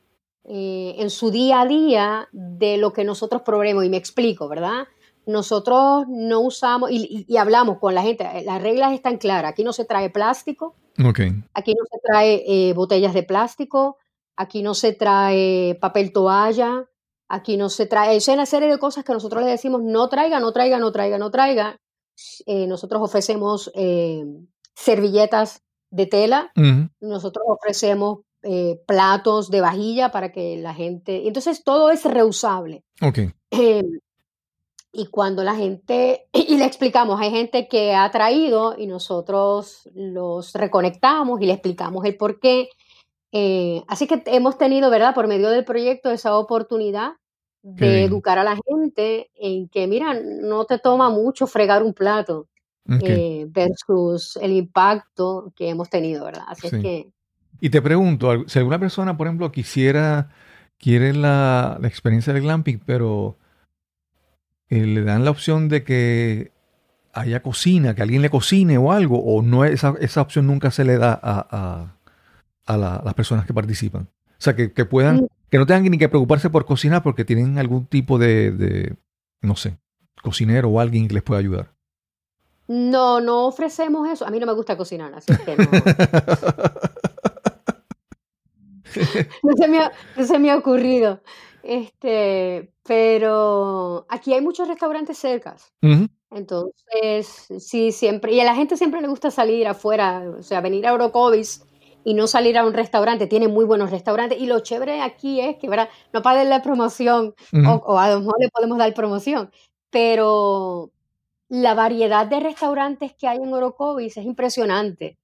eh, 0.44 0.94
en 0.98 1.10
su 1.10 1.30
día 1.30 1.60
a 1.60 1.66
día 1.66 2.28
de 2.32 2.78
lo 2.78 2.94
que 2.94 3.04
nosotros 3.04 3.42
proveemos. 3.42 3.84
Y 3.84 3.90
me 3.90 3.98
explico, 3.98 4.48
¿verdad? 4.48 4.86
Nosotros 5.26 6.04
no 6.08 6.40
usamos 6.40 6.90
y, 6.90 7.36
hablamos 7.36 7.78
con 7.78 7.94
la 7.94 8.02
gente, 8.02 8.26
las 8.44 8.60
reglas 8.62 8.92
están 8.92 9.18
claras. 9.18 9.52
Aquí 9.52 9.64
no 9.64 9.72
se 9.72 9.84
trae 9.84 10.10
plástico, 10.10 10.74
aquí 11.54 11.74
no 11.74 11.84
se 11.90 11.98
trae 12.02 12.44
eh, 12.46 12.72
botellas 12.74 13.14
de 13.14 13.22
plástico, 13.22 13.98
aquí 14.36 14.62
no 14.62 14.74
se 14.74 14.92
trae 14.92 15.76
papel 15.80 16.12
toalla, 16.12 16.88
Aquí 17.28 17.56
no 17.56 17.68
se 17.68 17.86
trae, 17.86 18.16
es 18.16 18.28
una 18.28 18.46
serie 18.46 18.68
de 18.68 18.78
cosas 18.78 19.04
que 19.04 19.12
nosotros 19.12 19.42
le 19.42 19.50
decimos 19.50 19.82
no 19.82 20.08
traiga, 20.08 20.40
no 20.40 20.52
traiga, 20.52 20.78
no 20.78 20.92
traiga, 20.92 21.18
no 21.18 21.30
traiga. 21.30 21.80
Eh, 22.46 22.66
nosotros 22.66 23.02
ofrecemos 23.02 23.72
eh, 23.74 24.24
servilletas 24.74 25.62
de 25.90 26.06
tela, 26.06 26.52
nosotros 27.00 27.44
ofrecemos 27.48 28.20
eh, 28.42 28.80
platos 28.86 29.50
de 29.50 29.60
vajilla 29.60 30.10
para 30.10 30.32
que 30.32 30.56
la 30.58 30.74
gente. 30.74 31.26
Entonces 31.26 31.64
todo 31.64 31.90
es 31.90 32.04
reusable. 32.04 32.84
Okay. 33.00 33.32
Y 34.94 35.06
cuando 35.06 35.42
la 35.42 35.54
gente, 35.54 36.26
y 36.32 36.56
le 36.56 36.64
explicamos, 36.64 37.20
hay 37.20 37.30
gente 37.30 37.68
que 37.68 37.94
ha 37.94 38.10
traído 38.10 38.76
y 38.78 38.86
nosotros 38.86 39.88
los 39.94 40.52
reconectamos 40.54 41.40
y 41.40 41.46
le 41.46 41.52
explicamos 41.54 42.04
el 42.04 42.16
por 42.16 42.40
qué. 42.40 42.68
así 43.88 44.06
que 44.06 44.22
hemos 44.26 44.56
tenido, 44.56 44.90
¿verdad? 44.90 45.14
Por 45.14 45.26
medio 45.26 45.50
del 45.50 45.64
proyecto 45.64 46.10
esa 46.10 46.36
oportunidad 46.36 47.14
de 47.64 48.04
educar 48.04 48.38
a 48.38 48.44
la 48.44 48.58
gente 48.68 49.30
en 49.34 49.68
que, 49.68 49.86
mira, 49.86 50.14
no 50.22 50.66
te 50.66 50.78
toma 50.78 51.08
mucho 51.08 51.46
fregar 51.46 51.82
un 51.82 51.94
plato 51.94 52.46
eh, 53.00 53.46
versus 53.48 54.36
el 54.36 54.52
impacto 54.52 55.50
que 55.56 55.70
hemos 55.70 55.88
tenido, 55.88 56.26
¿verdad? 56.26 56.44
Así 56.46 56.66
es 56.66 56.72
que... 56.74 57.10
Y 57.60 57.70
te 57.70 57.80
pregunto, 57.80 58.46
si 58.46 58.58
alguna 58.58 58.78
persona, 58.78 59.16
por 59.16 59.26
ejemplo, 59.26 59.50
quisiera, 59.50 60.28
quiere 60.76 61.14
la, 61.14 61.78
experiencia 61.84 62.34
del 62.34 62.42
glamping, 62.42 62.80
pero 62.84 63.38
eh, 64.74 64.86
le 64.86 65.02
dan 65.02 65.24
la 65.24 65.30
opción 65.30 65.68
de 65.68 65.84
que 65.84 66.52
haya 67.12 67.42
cocina, 67.42 67.94
que 67.94 68.02
alguien 68.02 68.22
le 68.22 68.30
cocine 68.30 68.78
o 68.78 68.92
algo, 68.92 69.18
o 69.22 69.42
no 69.42 69.64
esa, 69.64 69.94
esa 70.00 70.20
opción 70.20 70.46
nunca 70.46 70.70
se 70.70 70.84
le 70.84 70.98
da 70.98 71.18
a, 71.22 71.94
a, 72.66 72.76
las 72.76 73.14
personas 73.14 73.46
que 73.46 73.54
participan. 73.54 74.08
O 74.30 74.42
sea, 74.44 74.56
que, 74.56 74.72
que 74.72 74.84
puedan 74.84 75.28
que 75.54 75.58
no 75.58 75.66
tengan 75.66 75.84
ni 75.84 75.98
que 75.98 76.08
preocuparse 76.08 76.50
por 76.50 76.66
cocinar 76.66 77.04
porque 77.04 77.24
tienen 77.24 77.58
algún 77.58 77.86
tipo 77.86 78.18
de, 78.18 78.96
no 79.40 79.54
sé, 79.54 79.78
cocinero 80.20 80.68
o 80.68 80.80
alguien 80.80 81.06
que 81.06 81.14
les 81.14 81.22
pueda 81.22 81.38
ayudar. 81.38 81.70
No, 82.66 83.20
no 83.20 83.46
ofrecemos 83.46 84.08
eso. 84.08 84.26
A 84.26 84.30
mí 84.30 84.40
no 84.40 84.46
me 84.46 84.52
gusta 84.52 84.76
cocinar, 84.76 85.14
así 85.14 85.32
que 85.44 85.56
no. 85.56 85.64
no, 89.44 90.24
se 90.26 90.38
me 90.40 90.50
ha, 90.50 90.56
ocurrido. 90.56 91.20
Este, 91.64 92.74
pero 92.82 94.04
aquí 94.10 94.34
hay 94.34 94.42
muchos 94.42 94.68
restaurantes 94.68 95.16
cercas. 95.16 95.72
Entonces, 96.30 97.46
sí, 97.58 97.90
siempre. 97.90 98.34
Y 98.34 98.40
a 98.40 98.44
la 98.44 98.54
gente 98.54 98.76
siempre 98.76 99.00
le 99.00 99.08
gusta 99.08 99.30
salir 99.30 99.66
afuera, 99.66 100.22
o 100.38 100.42
sea, 100.42 100.60
venir 100.60 100.86
a 100.86 100.92
Orocovis 100.92 101.64
y 102.04 102.12
no 102.12 102.26
salir 102.26 102.58
a 102.58 102.66
un 102.66 102.74
restaurante. 102.74 103.26
Tiene 103.26 103.48
muy 103.48 103.64
buenos 103.64 103.90
restaurantes. 103.90 104.38
Y 104.38 104.46
lo 104.46 104.60
chévere 104.60 105.00
aquí 105.00 105.40
es 105.40 105.56
que, 105.56 105.70
¿verdad? 105.70 105.88
No 106.12 106.20
para 106.20 106.44
la 106.44 106.60
promoción, 106.60 107.34
o, 107.66 107.98
a 107.98 108.10
lo 108.10 108.20
mejor 108.20 108.34
le 108.40 108.50
podemos 108.50 108.76
dar 108.76 108.92
promoción, 108.92 109.50
pero 109.88 110.90
la 111.48 111.74
variedad 111.74 112.26
de 112.26 112.40
restaurantes 112.40 113.14
que 113.14 113.26
hay 113.26 113.38
en 113.38 113.54
Orocovis 113.54 114.18
es 114.18 114.26
impresionante, 114.26 115.16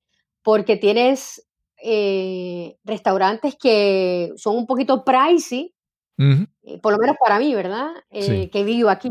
porque 0.43 0.76
tienes 0.76 1.47
eh, 1.82 2.78
restaurantes 2.84 3.57
que 3.57 4.32
son 4.36 4.57
un 4.57 4.66
poquito 4.66 5.05
pricey, 5.05 5.74
eh, 6.21 6.79
por 6.83 6.93
lo 6.93 6.99
menos 6.99 7.16
para 7.18 7.39
mí, 7.39 7.55
¿verdad? 7.55 7.91
Eh, 8.11 8.51
que 8.51 8.64
vivo 8.64 8.91
aquí. 8.91 9.11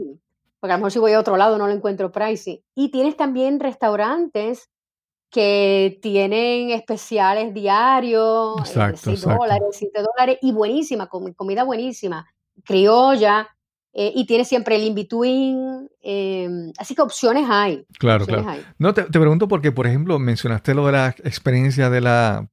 Porque 0.60 0.74
a 0.74 0.78
lo 0.78 0.80
mejor 0.80 0.91
si 0.91 0.99
voy 0.99 1.14
a 1.14 1.20
otro 1.20 1.38
lado 1.38 1.57
no 1.57 1.68
lo 1.68 1.74
encuentro 1.74 2.12
pricey. 2.12 2.64
Y 2.76 2.91
tienes 2.91 3.18
también 3.18 3.60
restaurantes 3.60 4.70
que 5.30 5.99
tienen 6.01 6.72
especiales 6.72 7.53
diarios, 7.53 8.57
eh, 8.57 8.62
exacto, 8.62 8.99
6 9.03 9.22
dólares, 9.22 9.68
7 9.72 10.01
dólares, 10.01 10.39
y 10.41 10.51
buenísima, 10.51 11.07
comida 11.07 11.64
buenísima, 11.64 12.28
criolla, 12.64 13.47
eh, 13.93 14.12
y 14.16 14.26
tiene 14.26 14.45
siempre 14.45 14.76
el 14.76 14.84
in-between, 14.84 15.89
em, 16.01 16.72
así 16.78 16.95
que 16.95 17.01
opciones 17.01 17.45
hay. 17.49 17.86
Claro, 17.99 18.26
claro. 18.26 18.45
No, 18.78 18.93
te, 18.93 19.03
pregunto 19.03 19.47
porque, 19.47 19.72
por 19.72 19.88
ejemplo, 19.88 20.20
mencionaste 20.20 20.74
lo 20.74 20.86
de 20.88 20.91
la 20.91 21.10
experiencia 21.24 21.89
de 21.89 22.01
la, 22.01 22.47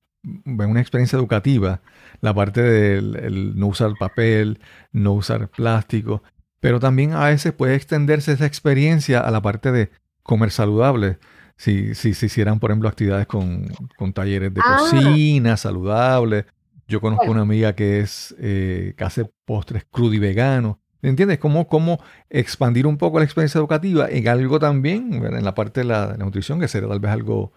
una 0.44 0.80
experiencia 0.80 1.16
educativa. 1.16 1.80
La 2.20 2.34
parte 2.34 2.62
del 2.62 3.52
no 3.56 3.66
usar 3.68 3.92
papel, 3.98 4.58
no 4.92 5.12
usar 5.12 5.48
plástico, 5.48 6.22
pero 6.60 6.80
también 6.80 7.12
a 7.12 7.26
veces 7.26 7.52
puede 7.52 7.74
extenderse 7.74 8.32
esa 8.32 8.46
experiencia 8.46 9.20
a 9.20 9.30
la 9.30 9.40
parte 9.42 9.72
de 9.72 9.90
comer 10.22 10.50
saludable. 10.50 11.18
Si, 11.56 11.94
si 11.94 12.12
se 12.12 12.26
hicieran, 12.26 12.58
por 12.58 12.70
ejemplo, 12.70 12.88
actividades 12.88 13.26
con, 13.26 13.68
talleres 14.12 14.52
de 14.52 14.60
Ah. 14.64 14.76
cocina 14.78 15.56
saludable. 15.56 16.44
Yo 16.88 17.00
conozco 17.00 17.30
una 17.30 17.40
amiga 17.42 17.74
que 17.74 18.00
es 18.00 18.34
eh, 18.38 18.94
que 18.96 19.04
hace 19.04 19.30
postres 19.44 19.84
crudo 19.90 20.12
y 20.14 20.18
vegano. 20.18 20.78
¿Entiendes? 21.02 21.38
Cómo, 21.38 21.68
cómo 21.68 22.00
expandir 22.30 22.86
un 22.86 22.96
poco 22.98 23.18
la 23.18 23.24
experiencia 23.24 23.58
educativa 23.58 24.08
en 24.10 24.26
algo 24.28 24.58
también, 24.58 25.20
¿verdad? 25.20 25.38
en 25.38 25.44
la 25.44 25.54
parte 25.54 25.80
de 25.80 25.84
la, 25.86 26.08
de 26.08 26.18
la 26.18 26.24
nutrición, 26.24 26.58
que 26.58 26.68
sería 26.68 26.88
tal 26.88 27.00
vez 27.00 27.12
algo, 27.12 27.52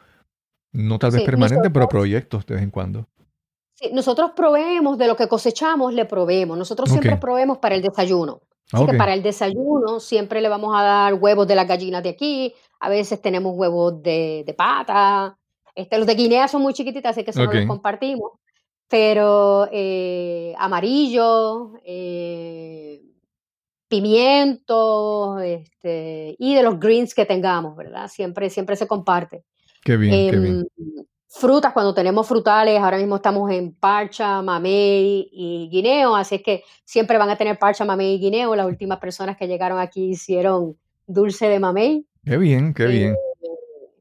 no 0.71 0.99
tal 0.99 1.11
vez 1.11 1.21
Sí, 1.21 1.25
permanente, 1.25 1.69
pero 1.69 1.87
proyectos 1.89 2.45
de 2.45 2.55
vez 2.55 2.63
en 2.63 2.69
cuando. 2.69 3.07
Sí, 3.79 3.91
nosotros 3.93 4.31
proveemos 4.35 4.97
de 4.97 5.07
lo 5.07 5.15
que 5.15 5.29
cosechamos, 5.29 5.93
le 5.93 6.03
proveemos. 6.03 6.57
Nosotros 6.57 6.89
siempre 6.89 7.15
proveemos 7.15 7.59
para 7.59 7.75
el 7.75 7.81
desayuno. 7.81 8.41
Así 8.73 8.83
Ok. 8.83 8.91
que 8.91 8.97
para 8.97 9.13
el 9.13 9.23
desayuno 9.23 10.01
siempre 10.01 10.41
le 10.41 10.49
vamos 10.49 10.75
a 10.77 10.83
dar 10.83 11.13
huevos 11.13 11.47
de 11.47 11.55
las 11.55 11.65
gallinas 11.65 12.03
de 12.03 12.09
aquí. 12.09 12.53
A 12.81 12.89
veces 12.89 13.21
tenemos 13.21 13.55
huevos 13.55 14.03
de, 14.03 14.43
de 14.45 14.53
pata. 14.53 15.37
Este, 15.73 15.97
los 15.97 16.05
de 16.05 16.15
Guinea 16.15 16.49
son 16.49 16.61
muy 16.61 16.73
chiquititas, 16.73 17.11
así 17.11 17.23
que 17.23 17.31
eso 17.31 17.45
no 17.45 17.53
los 17.53 17.65
compartimos. 17.65 18.33
Pero 18.89 19.69
eh, 19.71 20.53
amarillo, 20.57 21.71
eh, 21.85 23.01
pimientos, 23.87 25.41
este, 25.41 26.35
y 26.37 26.53
de 26.53 26.63
los 26.63 26.79
greens 26.79 27.15
que 27.15 27.25
tengamos, 27.25 27.77
¿verdad? 27.77 28.09
Siempre, 28.09 28.49
siempre 28.49 28.75
se 28.75 28.87
comparte. 28.87 29.45
Qué 29.83 29.95
bien, 29.95 30.31
qué 30.31 30.37
bien. 30.37 30.67
Frutas, 31.31 31.73
cuando 31.73 31.93
tenemos 31.93 32.27
frutales, 32.27 32.79
ahora 32.79 32.97
mismo 32.97 33.17
estamos 33.17 33.51
en 33.51 33.71
parcha, 33.71 34.41
mamey 34.41 35.29
y 35.31 35.69
guineo, 35.71 36.15
así 36.15 36.35
es 36.35 36.41
que 36.41 36.63
siempre 36.83 37.19
van 37.19 37.29
a 37.29 37.37
tener 37.37 37.59
parcha, 37.59 37.85
mamey 37.85 38.15
y 38.15 38.19
guineo. 38.19 38.55
Las 38.55 38.65
últimas 38.65 38.97
personas 38.97 39.37
que 39.37 39.47
llegaron 39.47 39.77
aquí 39.79 40.09
hicieron 40.09 40.75
dulce 41.05 41.47
de 41.47 41.59
mamey. 41.59 42.07
Qué 42.25 42.37
bien, 42.37 42.73
qué 42.73 42.83
Eh, 42.85 42.87
bien. 42.87 43.15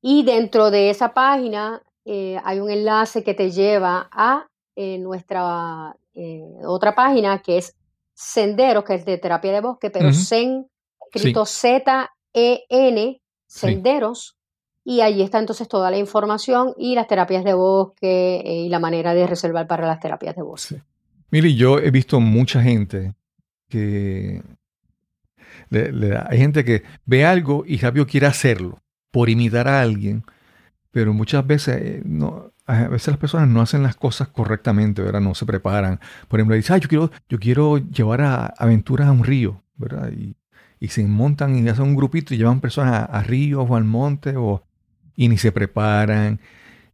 Y 0.00 0.22
dentro 0.22 0.70
de 0.70 0.90
esa 0.90 1.12
página 1.12 1.82
eh, 2.04 2.38
hay 2.44 2.60
un 2.60 2.70
enlace 2.70 3.24
que 3.24 3.34
te 3.34 3.50
lleva 3.50 4.08
a 4.12 4.46
eh, 4.76 4.98
nuestra 4.98 5.96
eh, 6.14 6.44
otra 6.64 6.94
página 6.94 7.42
que 7.42 7.58
es 7.58 7.74
Senderos, 8.14 8.84
que 8.84 8.94
es 8.94 9.04
de 9.04 9.18
terapia 9.18 9.52
de 9.52 9.60
bosque, 9.60 9.90
pero. 9.90 10.12
Sen, 10.12 10.66
escrito 11.12 11.44
Z-E-N, 11.46 13.20
Sí. 13.46 13.58
Senderos. 13.60 14.36
Y 14.86 15.00
allí 15.00 15.22
está 15.22 15.38
entonces 15.38 15.66
toda 15.68 15.90
la 15.90 15.96
información 15.98 16.74
y 16.76 16.94
las 16.94 17.06
terapias 17.06 17.42
de 17.44 17.54
bosque 17.54 18.36
eh, 18.44 18.54
y 18.64 18.68
la 18.68 18.78
manera 18.78 19.14
de 19.14 19.26
reservar 19.26 19.66
para 19.66 19.86
las 19.86 19.98
terapias 20.00 20.36
de 20.36 20.42
bosque. 20.42 20.74
Sí. 20.76 20.82
Mili, 21.30 21.56
yo 21.56 21.78
he 21.78 21.90
visto 21.90 22.20
mucha 22.20 22.62
gente 22.62 23.14
que 23.68 24.42
le- 25.70 25.90
le- 25.92 26.16
hay 26.18 26.38
gente 26.38 26.64
que 26.64 26.82
ve 27.06 27.24
algo 27.24 27.64
y 27.66 27.78
rápido 27.78 28.06
quiere 28.06 28.26
hacerlo 28.26 28.78
por 29.10 29.28
imitar 29.30 29.68
a 29.68 29.80
alguien, 29.80 30.22
pero 30.90 31.14
muchas 31.14 31.46
veces 31.46 31.76
eh, 31.80 32.02
no, 32.04 32.52
a 32.66 32.88
veces 32.88 33.08
las 33.08 33.18
personas 33.18 33.48
no 33.48 33.60
hacen 33.60 33.82
las 33.82 33.96
cosas 33.96 34.28
correctamente, 34.28 35.02
¿verdad? 35.02 35.20
No 35.20 35.34
se 35.34 35.46
preparan. 35.46 36.00
Por 36.28 36.40
ejemplo, 36.40 36.56
dicen, 36.56 36.76
ah, 36.76 36.78
yo 36.78 36.88
quiero, 36.88 37.10
yo 37.28 37.38
quiero 37.38 37.78
llevar 37.78 38.22
a 38.22 38.46
aventuras 38.46 39.08
a 39.08 39.12
un 39.12 39.24
río, 39.24 39.62
¿verdad? 39.76 40.10
Y, 40.12 40.36
se 40.88 41.02
montan 41.06 41.56
y 41.56 41.66
hacen 41.68 41.84
un 41.86 41.96
grupito 41.96 42.34
y 42.34 42.36
llevan 42.36 42.60
personas 42.60 42.92
a, 42.94 43.04
a 43.06 43.22
ríos 43.22 43.66
o 43.68 43.74
al 43.76 43.84
monte 43.84 44.36
o, 44.36 44.62
y 45.16 45.28
ni 45.28 45.38
se 45.38 45.50
preparan, 45.52 46.40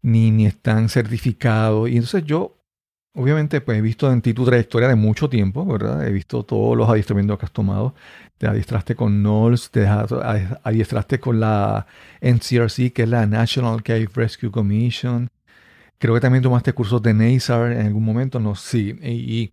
ni, 0.03 0.31
ni 0.31 0.47
están 0.47 0.89
certificados. 0.89 1.89
Y 1.91 1.95
entonces 1.97 2.25
yo, 2.25 2.57
obviamente, 3.14 3.61
pues 3.61 3.79
he 3.79 3.83
visto 3.83 4.11
en 4.12 4.23
ti 4.23 4.35
tu 4.35 4.45
trayectoria 4.45 4.89
de 4.89 4.95
mucho 4.97 5.29
tiempo, 5.29 5.64
¿verdad? 5.66 6.07
He 6.07 6.12
visto 6.12 6.45
todos 6.45 6.77
los 6.77 6.89
adiestramientos 6.89 7.39
que 7.39 7.47
has 7.47 7.53
tomado. 7.53 7.95
Te 8.39 8.47
adiestraste 8.47 8.95
con 8.95 9.23
NOLS, 9.23 9.71
te 9.71 9.87
adi- 9.87 10.59
adiestraste 10.62 11.21
con 11.21 11.41
la 11.41 11.87
NCRC, 12.21 12.93
que 12.93 13.03
es 13.03 13.09
la 13.09 13.27
National 13.27 13.83
Cave 13.83 14.09
Rescue 14.14 14.51
Commission. 14.51 15.31
Creo 16.01 16.15
que 16.15 16.21
también 16.21 16.43
tomaste 16.43 16.73
cursos 16.73 17.03
de 17.03 17.13
NASAR 17.13 17.73
en 17.73 17.87
algún 17.87 18.05
momento, 18.05 18.41
no, 18.41 18.55
sí, 18.55 18.97
y, 19.03 19.53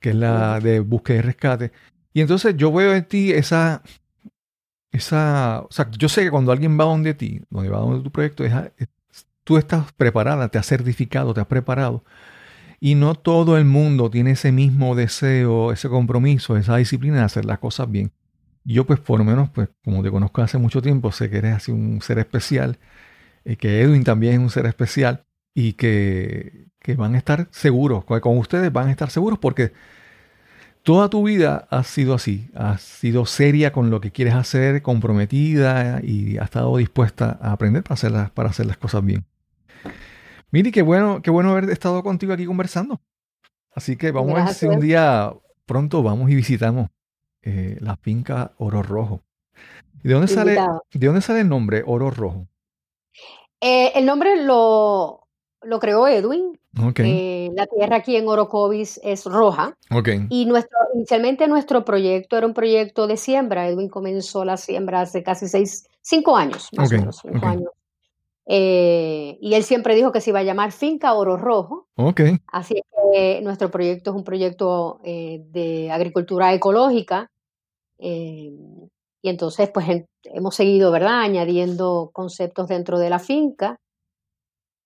que 0.00 0.10
es 0.10 0.16
la 0.16 0.58
de 0.58 0.80
búsqueda 0.80 1.18
y 1.18 1.20
rescate. 1.20 1.72
Y 2.14 2.22
entonces 2.22 2.56
yo 2.56 2.72
veo 2.72 2.94
en 2.94 3.04
ti 3.04 3.30
esa, 3.32 3.82
esa, 4.90 5.60
o 5.68 5.72
sea, 5.72 5.90
yo 5.90 6.08
sé 6.08 6.22
que 6.24 6.30
cuando 6.30 6.52
alguien 6.52 6.78
va 6.78 6.84
donde 6.84 7.14
ti, 7.14 7.42
donde 7.50 7.68
va 7.68 7.78
donde 7.80 8.02
tu 8.02 8.10
proyecto, 8.10 8.44
es, 8.44 8.52
es- 8.78 8.88
tú 9.44 9.58
estás 9.58 9.92
preparada, 9.92 10.48
te 10.48 10.58
has 10.58 10.66
certificado, 10.66 11.34
te 11.34 11.40
has 11.40 11.46
preparado. 11.46 12.04
Y 12.80 12.96
no 12.96 13.14
todo 13.14 13.58
el 13.58 13.64
mundo 13.66 14.10
tiene 14.10 14.32
ese 14.32 14.52
mismo 14.52 14.94
deseo, 14.96 15.72
ese 15.72 15.88
compromiso, 15.88 16.56
esa 16.56 16.76
disciplina 16.76 17.18
de 17.18 17.24
hacer 17.24 17.44
las 17.44 17.58
cosas 17.60 17.90
bien. 17.90 18.12
Yo 18.64 18.86
pues 18.86 19.00
por 19.00 19.18
lo 19.18 19.24
menos, 19.24 19.50
pues 19.50 19.68
como 19.84 20.02
te 20.02 20.10
conozco 20.10 20.42
hace 20.42 20.58
mucho 20.58 20.82
tiempo, 20.82 21.12
sé 21.12 21.30
que 21.30 21.38
eres 21.38 21.54
así 21.56 21.72
un 21.72 22.02
ser 22.02 22.18
especial, 22.18 22.78
eh, 23.44 23.56
que 23.56 23.82
Edwin 23.82 24.04
también 24.04 24.34
es 24.34 24.40
un 24.40 24.50
ser 24.50 24.66
especial 24.66 25.24
y 25.54 25.74
que, 25.74 26.66
que 26.78 26.94
van 26.94 27.14
a 27.14 27.18
estar 27.18 27.48
seguros, 27.50 28.04
con 28.04 28.38
ustedes 28.38 28.72
van 28.72 28.88
a 28.88 28.90
estar 28.90 29.10
seguros 29.10 29.38
porque 29.38 29.72
toda 30.82 31.08
tu 31.08 31.24
vida 31.24 31.66
has 31.70 31.86
sido 31.86 32.14
así, 32.14 32.48
has 32.54 32.82
sido 32.82 33.26
seria 33.26 33.72
con 33.72 33.90
lo 33.90 34.00
que 34.00 34.10
quieres 34.10 34.34
hacer, 34.34 34.82
comprometida 34.82 36.00
y 36.02 36.38
has 36.38 36.46
estado 36.46 36.76
dispuesta 36.76 37.38
a 37.40 37.52
aprender 37.52 37.82
para 37.82 37.94
hacer 37.94 38.10
las, 38.10 38.30
para 38.30 38.50
hacer 38.50 38.66
las 38.66 38.76
cosas 38.76 39.04
bien. 39.04 39.24
Miri, 40.50 40.70
qué 40.70 40.82
bueno, 40.82 41.22
qué 41.22 41.30
bueno 41.30 41.52
haber 41.52 41.70
estado 41.70 42.02
contigo 42.02 42.32
aquí 42.32 42.44
conversando. 42.44 43.00
Así 43.74 43.96
que 43.96 44.10
vamos 44.10 44.38
a 44.38 44.44
ver 44.44 44.54
si 44.54 44.66
un 44.66 44.80
día 44.80 45.32
pronto 45.64 46.02
vamos 46.02 46.30
y 46.30 46.34
visitamos 46.34 46.90
eh, 47.42 47.78
la 47.80 47.96
finca 47.96 48.52
Oro 48.58 48.82
Rojo. 48.82 49.22
¿Y 50.04 50.08
de 50.08 50.14
dónde 50.14 50.28
sale, 50.28 50.58
de 50.92 51.06
dónde 51.06 51.22
sale 51.22 51.40
el 51.40 51.48
nombre 51.48 51.82
Oro 51.86 52.10
Rojo? 52.10 52.48
Eh, 53.60 53.92
el 53.94 54.04
nombre 54.04 54.44
lo, 54.44 55.21
lo 55.64 55.78
creó 55.80 56.06
Edwin. 56.08 56.58
Ok, 56.82 57.00
Eh, 57.00 57.50
la 57.54 57.66
tierra 57.66 57.96
aquí 57.96 58.16
en 58.16 58.26
Orocovis 58.28 58.98
es 59.02 59.24
roja. 59.26 59.76
ok, 59.90 60.08
Y 60.30 60.46
nuestro, 60.46 60.78
inicialmente 60.94 61.46
nuestro 61.48 61.84
proyecto 61.84 62.36
era 62.38 62.46
un 62.46 62.54
proyecto 62.54 63.06
de 63.06 63.16
siembra. 63.16 63.68
Edwin 63.68 63.88
comenzó 63.88 64.44
la 64.44 64.56
siembra 64.56 65.02
hace 65.02 65.22
casi 65.22 65.48
seis, 65.48 65.86
cinco 66.00 66.36
años, 66.36 66.68
más 66.76 66.90
o 66.92 66.96
menos, 66.96 67.18
cinco 67.22 67.46
años. 67.46 67.70
Eh, 68.46 69.38
y 69.40 69.54
él 69.54 69.62
siempre 69.64 69.94
dijo 69.94 70.10
que 70.12 70.20
se 70.20 70.30
iba 70.30 70.40
a 70.40 70.44
llamar 70.44 70.72
Finca 70.72 71.12
Oro 71.14 71.36
Rojo. 71.36 71.86
Así 72.48 72.74
es 72.76 72.82
que 73.12 73.40
nuestro 73.42 73.70
proyecto 73.70 74.10
es 74.10 74.16
un 74.16 74.24
proyecto 74.24 75.00
eh, 75.04 75.42
de 75.50 75.90
agricultura 75.90 76.52
ecológica. 76.54 77.28
y 77.98 79.28
entonces, 79.28 79.70
pues 79.72 79.88
en- 79.88 80.06
hemos 80.24 80.54
seguido, 80.56 80.90
¿verdad?, 80.90 81.20
añadiendo 81.20 82.10
conceptos 82.12 82.66
dentro 82.68 82.98
de 82.98 83.10
la 83.10 83.18
finca. 83.20 83.78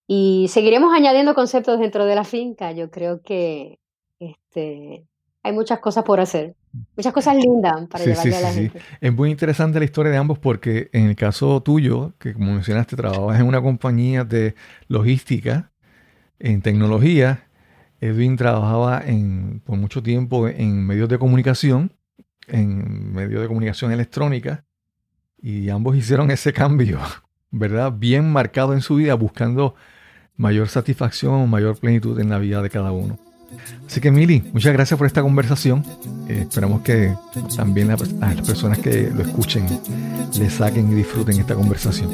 Y 0.06 0.46
seguiremos 0.50 0.92
añadiendo 0.94 1.34
conceptos 1.34 1.80
dentro 1.80 2.04
de 2.04 2.14
la 2.14 2.24
finca. 2.24 2.72
Yo 2.72 2.90
creo 2.90 3.22
que 3.22 3.80
este, 4.20 5.04
hay 5.42 5.52
muchas 5.52 5.80
cosas 5.80 6.04
por 6.04 6.20
hacer, 6.20 6.54
muchas 6.96 7.12
cosas 7.12 7.36
lindas 7.36 7.86
para 7.88 8.04
Sí, 8.04 8.14
sí, 8.14 8.28
llevarle 8.28 8.36
a 8.36 8.40
la 8.40 8.48
sí, 8.52 8.54
sí. 8.54 8.68
gente. 8.70 8.80
Es 9.00 9.12
muy 9.12 9.30
interesante 9.30 9.78
la 9.78 9.84
historia 9.84 10.12
de 10.12 10.18
ambos 10.18 10.38
porque 10.38 10.88
en 10.92 11.06
el 11.06 11.16
caso 11.16 11.60
tuyo, 11.62 12.14
que 12.18 12.34
como 12.34 12.52
mencionaste, 12.52 12.96
trabajas 12.96 13.40
en 13.40 13.46
una 13.46 13.60
compañía 13.60 14.24
de 14.24 14.54
logística, 14.88 15.72
en 16.38 16.62
tecnología. 16.62 17.42
Edwin 18.00 18.36
trabajaba 18.36 19.02
en, 19.04 19.60
por 19.64 19.78
mucho 19.78 20.02
tiempo 20.02 20.48
en 20.48 20.86
medios 20.86 21.08
de 21.08 21.18
comunicación, 21.18 21.92
en 22.46 23.12
medios 23.12 23.40
de 23.40 23.48
comunicación 23.48 23.90
electrónica, 23.90 24.64
y 25.38 25.70
ambos 25.70 25.96
hicieron 25.96 26.30
ese 26.30 26.52
cambio, 26.52 27.00
¿verdad? 27.50 27.92
Bien 27.92 28.30
marcado 28.30 28.74
en 28.74 28.82
su 28.82 28.96
vida, 28.96 29.14
buscando 29.14 29.74
mayor 30.36 30.68
satisfacción, 30.68 31.48
mayor 31.48 31.76
plenitud 31.76 32.18
en 32.20 32.30
la 32.30 32.38
vida 32.38 32.62
de 32.62 32.70
cada 32.70 32.92
uno. 32.92 33.18
Así 33.86 34.00
que, 34.00 34.10
Mili, 34.10 34.42
muchas 34.52 34.72
gracias 34.72 34.98
por 34.98 35.06
esta 35.06 35.22
conversación. 35.22 35.84
Eh, 36.28 36.40
esperamos 36.42 36.82
que 36.82 37.14
también 37.56 37.88
la- 37.88 37.94
a 38.26 38.34
las 38.34 38.46
personas 38.46 38.78
que 38.78 39.10
lo 39.14 39.22
escuchen 39.22 39.66
le 40.38 40.50
saquen 40.50 40.90
y 40.92 40.94
disfruten 40.94 41.38
esta 41.40 41.54
conversación. 41.54 42.10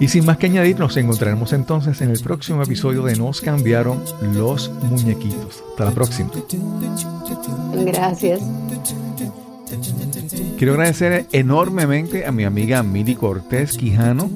Y 0.00 0.08
sin 0.08 0.26
más 0.26 0.36
que 0.38 0.46
añadir, 0.46 0.78
nos 0.78 0.96
encontraremos 0.96 1.52
entonces 1.52 2.00
en 2.02 2.10
el 2.10 2.20
próximo 2.20 2.62
episodio 2.62 3.04
de 3.04 3.16
Nos 3.16 3.40
cambiaron 3.40 4.02
los 4.34 4.70
muñequitos. 4.90 5.62
Hasta 5.70 5.84
la 5.86 5.90
próxima. 5.92 6.30
Gracias. 7.86 8.40
Quiero 10.58 10.74
agradecer 10.74 11.26
enormemente 11.32 12.26
a 12.26 12.32
mi 12.32 12.44
amiga 12.44 12.82
Mili 12.82 13.14
Cortés 13.14 13.76
Quijano 13.76 14.28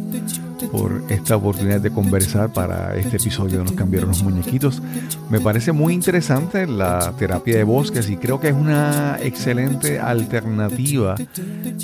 por 0.71 1.03
esta 1.09 1.37
oportunidad 1.37 1.81
de 1.81 1.91
conversar 1.91 2.53
para 2.53 2.97
este 2.97 3.17
episodio 3.17 3.59
de 3.59 3.65
Nos 3.65 3.73
cambiaron 3.73 4.11
los 4.11 4.23
muñequitos. 4.23 4.83
Me 5.31 5.41
parece 5.41 5.73
muy 5.73 5.95
interesante 5.95 6.67
la 6.67 7.13
terapia 7.19 7.57
de 7.57 7.65
bosques 7.65 8.09
y 8.11 8.17
creo 8.17 8.41
que 8.41 8.49
es 8.49 8.55
una 8.55 9.19
excelente 9.23 9.99
alternativa 9.99 11.17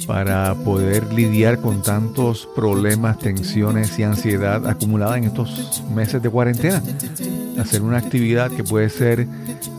para 0.07 0.55
poder 0.55 1.13
lidiar 1.13 1.61
con 1.61 1.83
tantos 1.83 2.49
problemas, 2.55 3.19
tensiones 3.19 3.99
y 3.99 4.03
ansiedad 4.03 4.67
acumulada 4.67 5.19
en 5.19 5.25
estos 5.25 5.83
meses 5.95 6.23
de 6.23 6.31
cuarentena. 6.31 6.83
Hacer 7.59 7.83
una 7.83 7.99
actividad 7.99 8.51
que 8.51 8.65
puede 8.65 8.89
ser 8.91 9.27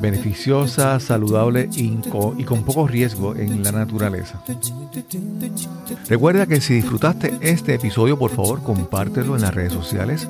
beneficiosa, 0.01 0.99
saludable 0.99 1.70
y 1.72 1.95
con 2.45 2.64
poco 2.64 2.88
riesgo 2.88 3.36
en 3.36 3.64
la 3.64 3.72
naturaleza. 3.72 4.41
Recuerda 6.08 6.45
que 6.45 6.62
si 6.62 6.76
disfrutaste 6.76 7.34
este 7.41 7.74
episodio, 7.74 8.18
por 8.18 8.32
favor, 8.32 8.62
compártelo 8.95 9.35
en 9.35 9.41
las 9.41 9.53
redes 9.53 9.73
sociales. 9.73 10.25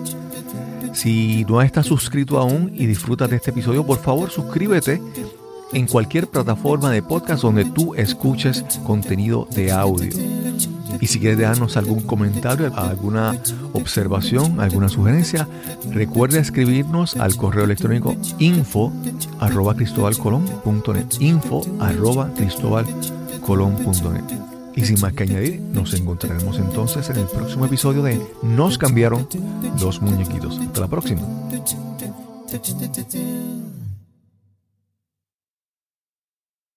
Si 0.93 1.45
no 1.47 1.61
estás 1.61 1.85
suscrito 1.85 2.39
aún 2.39 2.71
y 2.73 2.87
disfrutas 2.87 3.29
de 3.29 3.35
este 3.35 3.51
episodio, 3.51 3.85
por 3.85 3.99
favor, 3.99 4.31
suscríbete 4.31 4.99
en 5.71 5.85
cualquier 5.85 6.27
plataforma 6.27 6.89
de 6.89 7.03
podcast 7.03 7.43
donde 7.43 7.65
tú 7.65 7.93
escuches 7.93 8.65
contenido 8.83 9.47
de 9.53 9.71
audio. 9.71 10.09
Y 10.99 11.05
si 11.05 11.19
quieres 11.19 11.37
dejarnos 11.37 11.77
algún 11.77 12.01
comentario, 12.01 12.75
alguna 12.75 13.39
observación, 13.73 14.59
alguna 14.59 14.89
sugerencia, 14.89 15.47
recuerda 15.91 16.39
escribirnos 16.39 17.17
al 17.17 17.35
correo 17.35 17.65
electrónico 17.65 18.15
info 18.39 18.91
arroba 19.39 19.75
cristobalcolón.net 19.75 21.05
info 21.19 21.61
arroba 21.79 22.31
cristobalcolón.net 22.35 24.44
y 24.75 24.85
sin 24.85 24.99
más 24.99 25.13
que 25.13 25.23
añadir, 25.23 25.59
nos 25.59 25.93
encontraremos 25.93 26.57
entonces 26.57 27.09
en 27.09 27.17
el 27.17 27.25
próximo 27.27 27.65
episodio 27.65 28.03
de 28.03 28.19
Nos 28.43 28.77
cambiaron 28.77 29.27
los 29.79 30.01
muñequitos. 30.01 30.59
Hasta 30.59 30.81
la 30.81 30.87
próxima. 30.87 31.21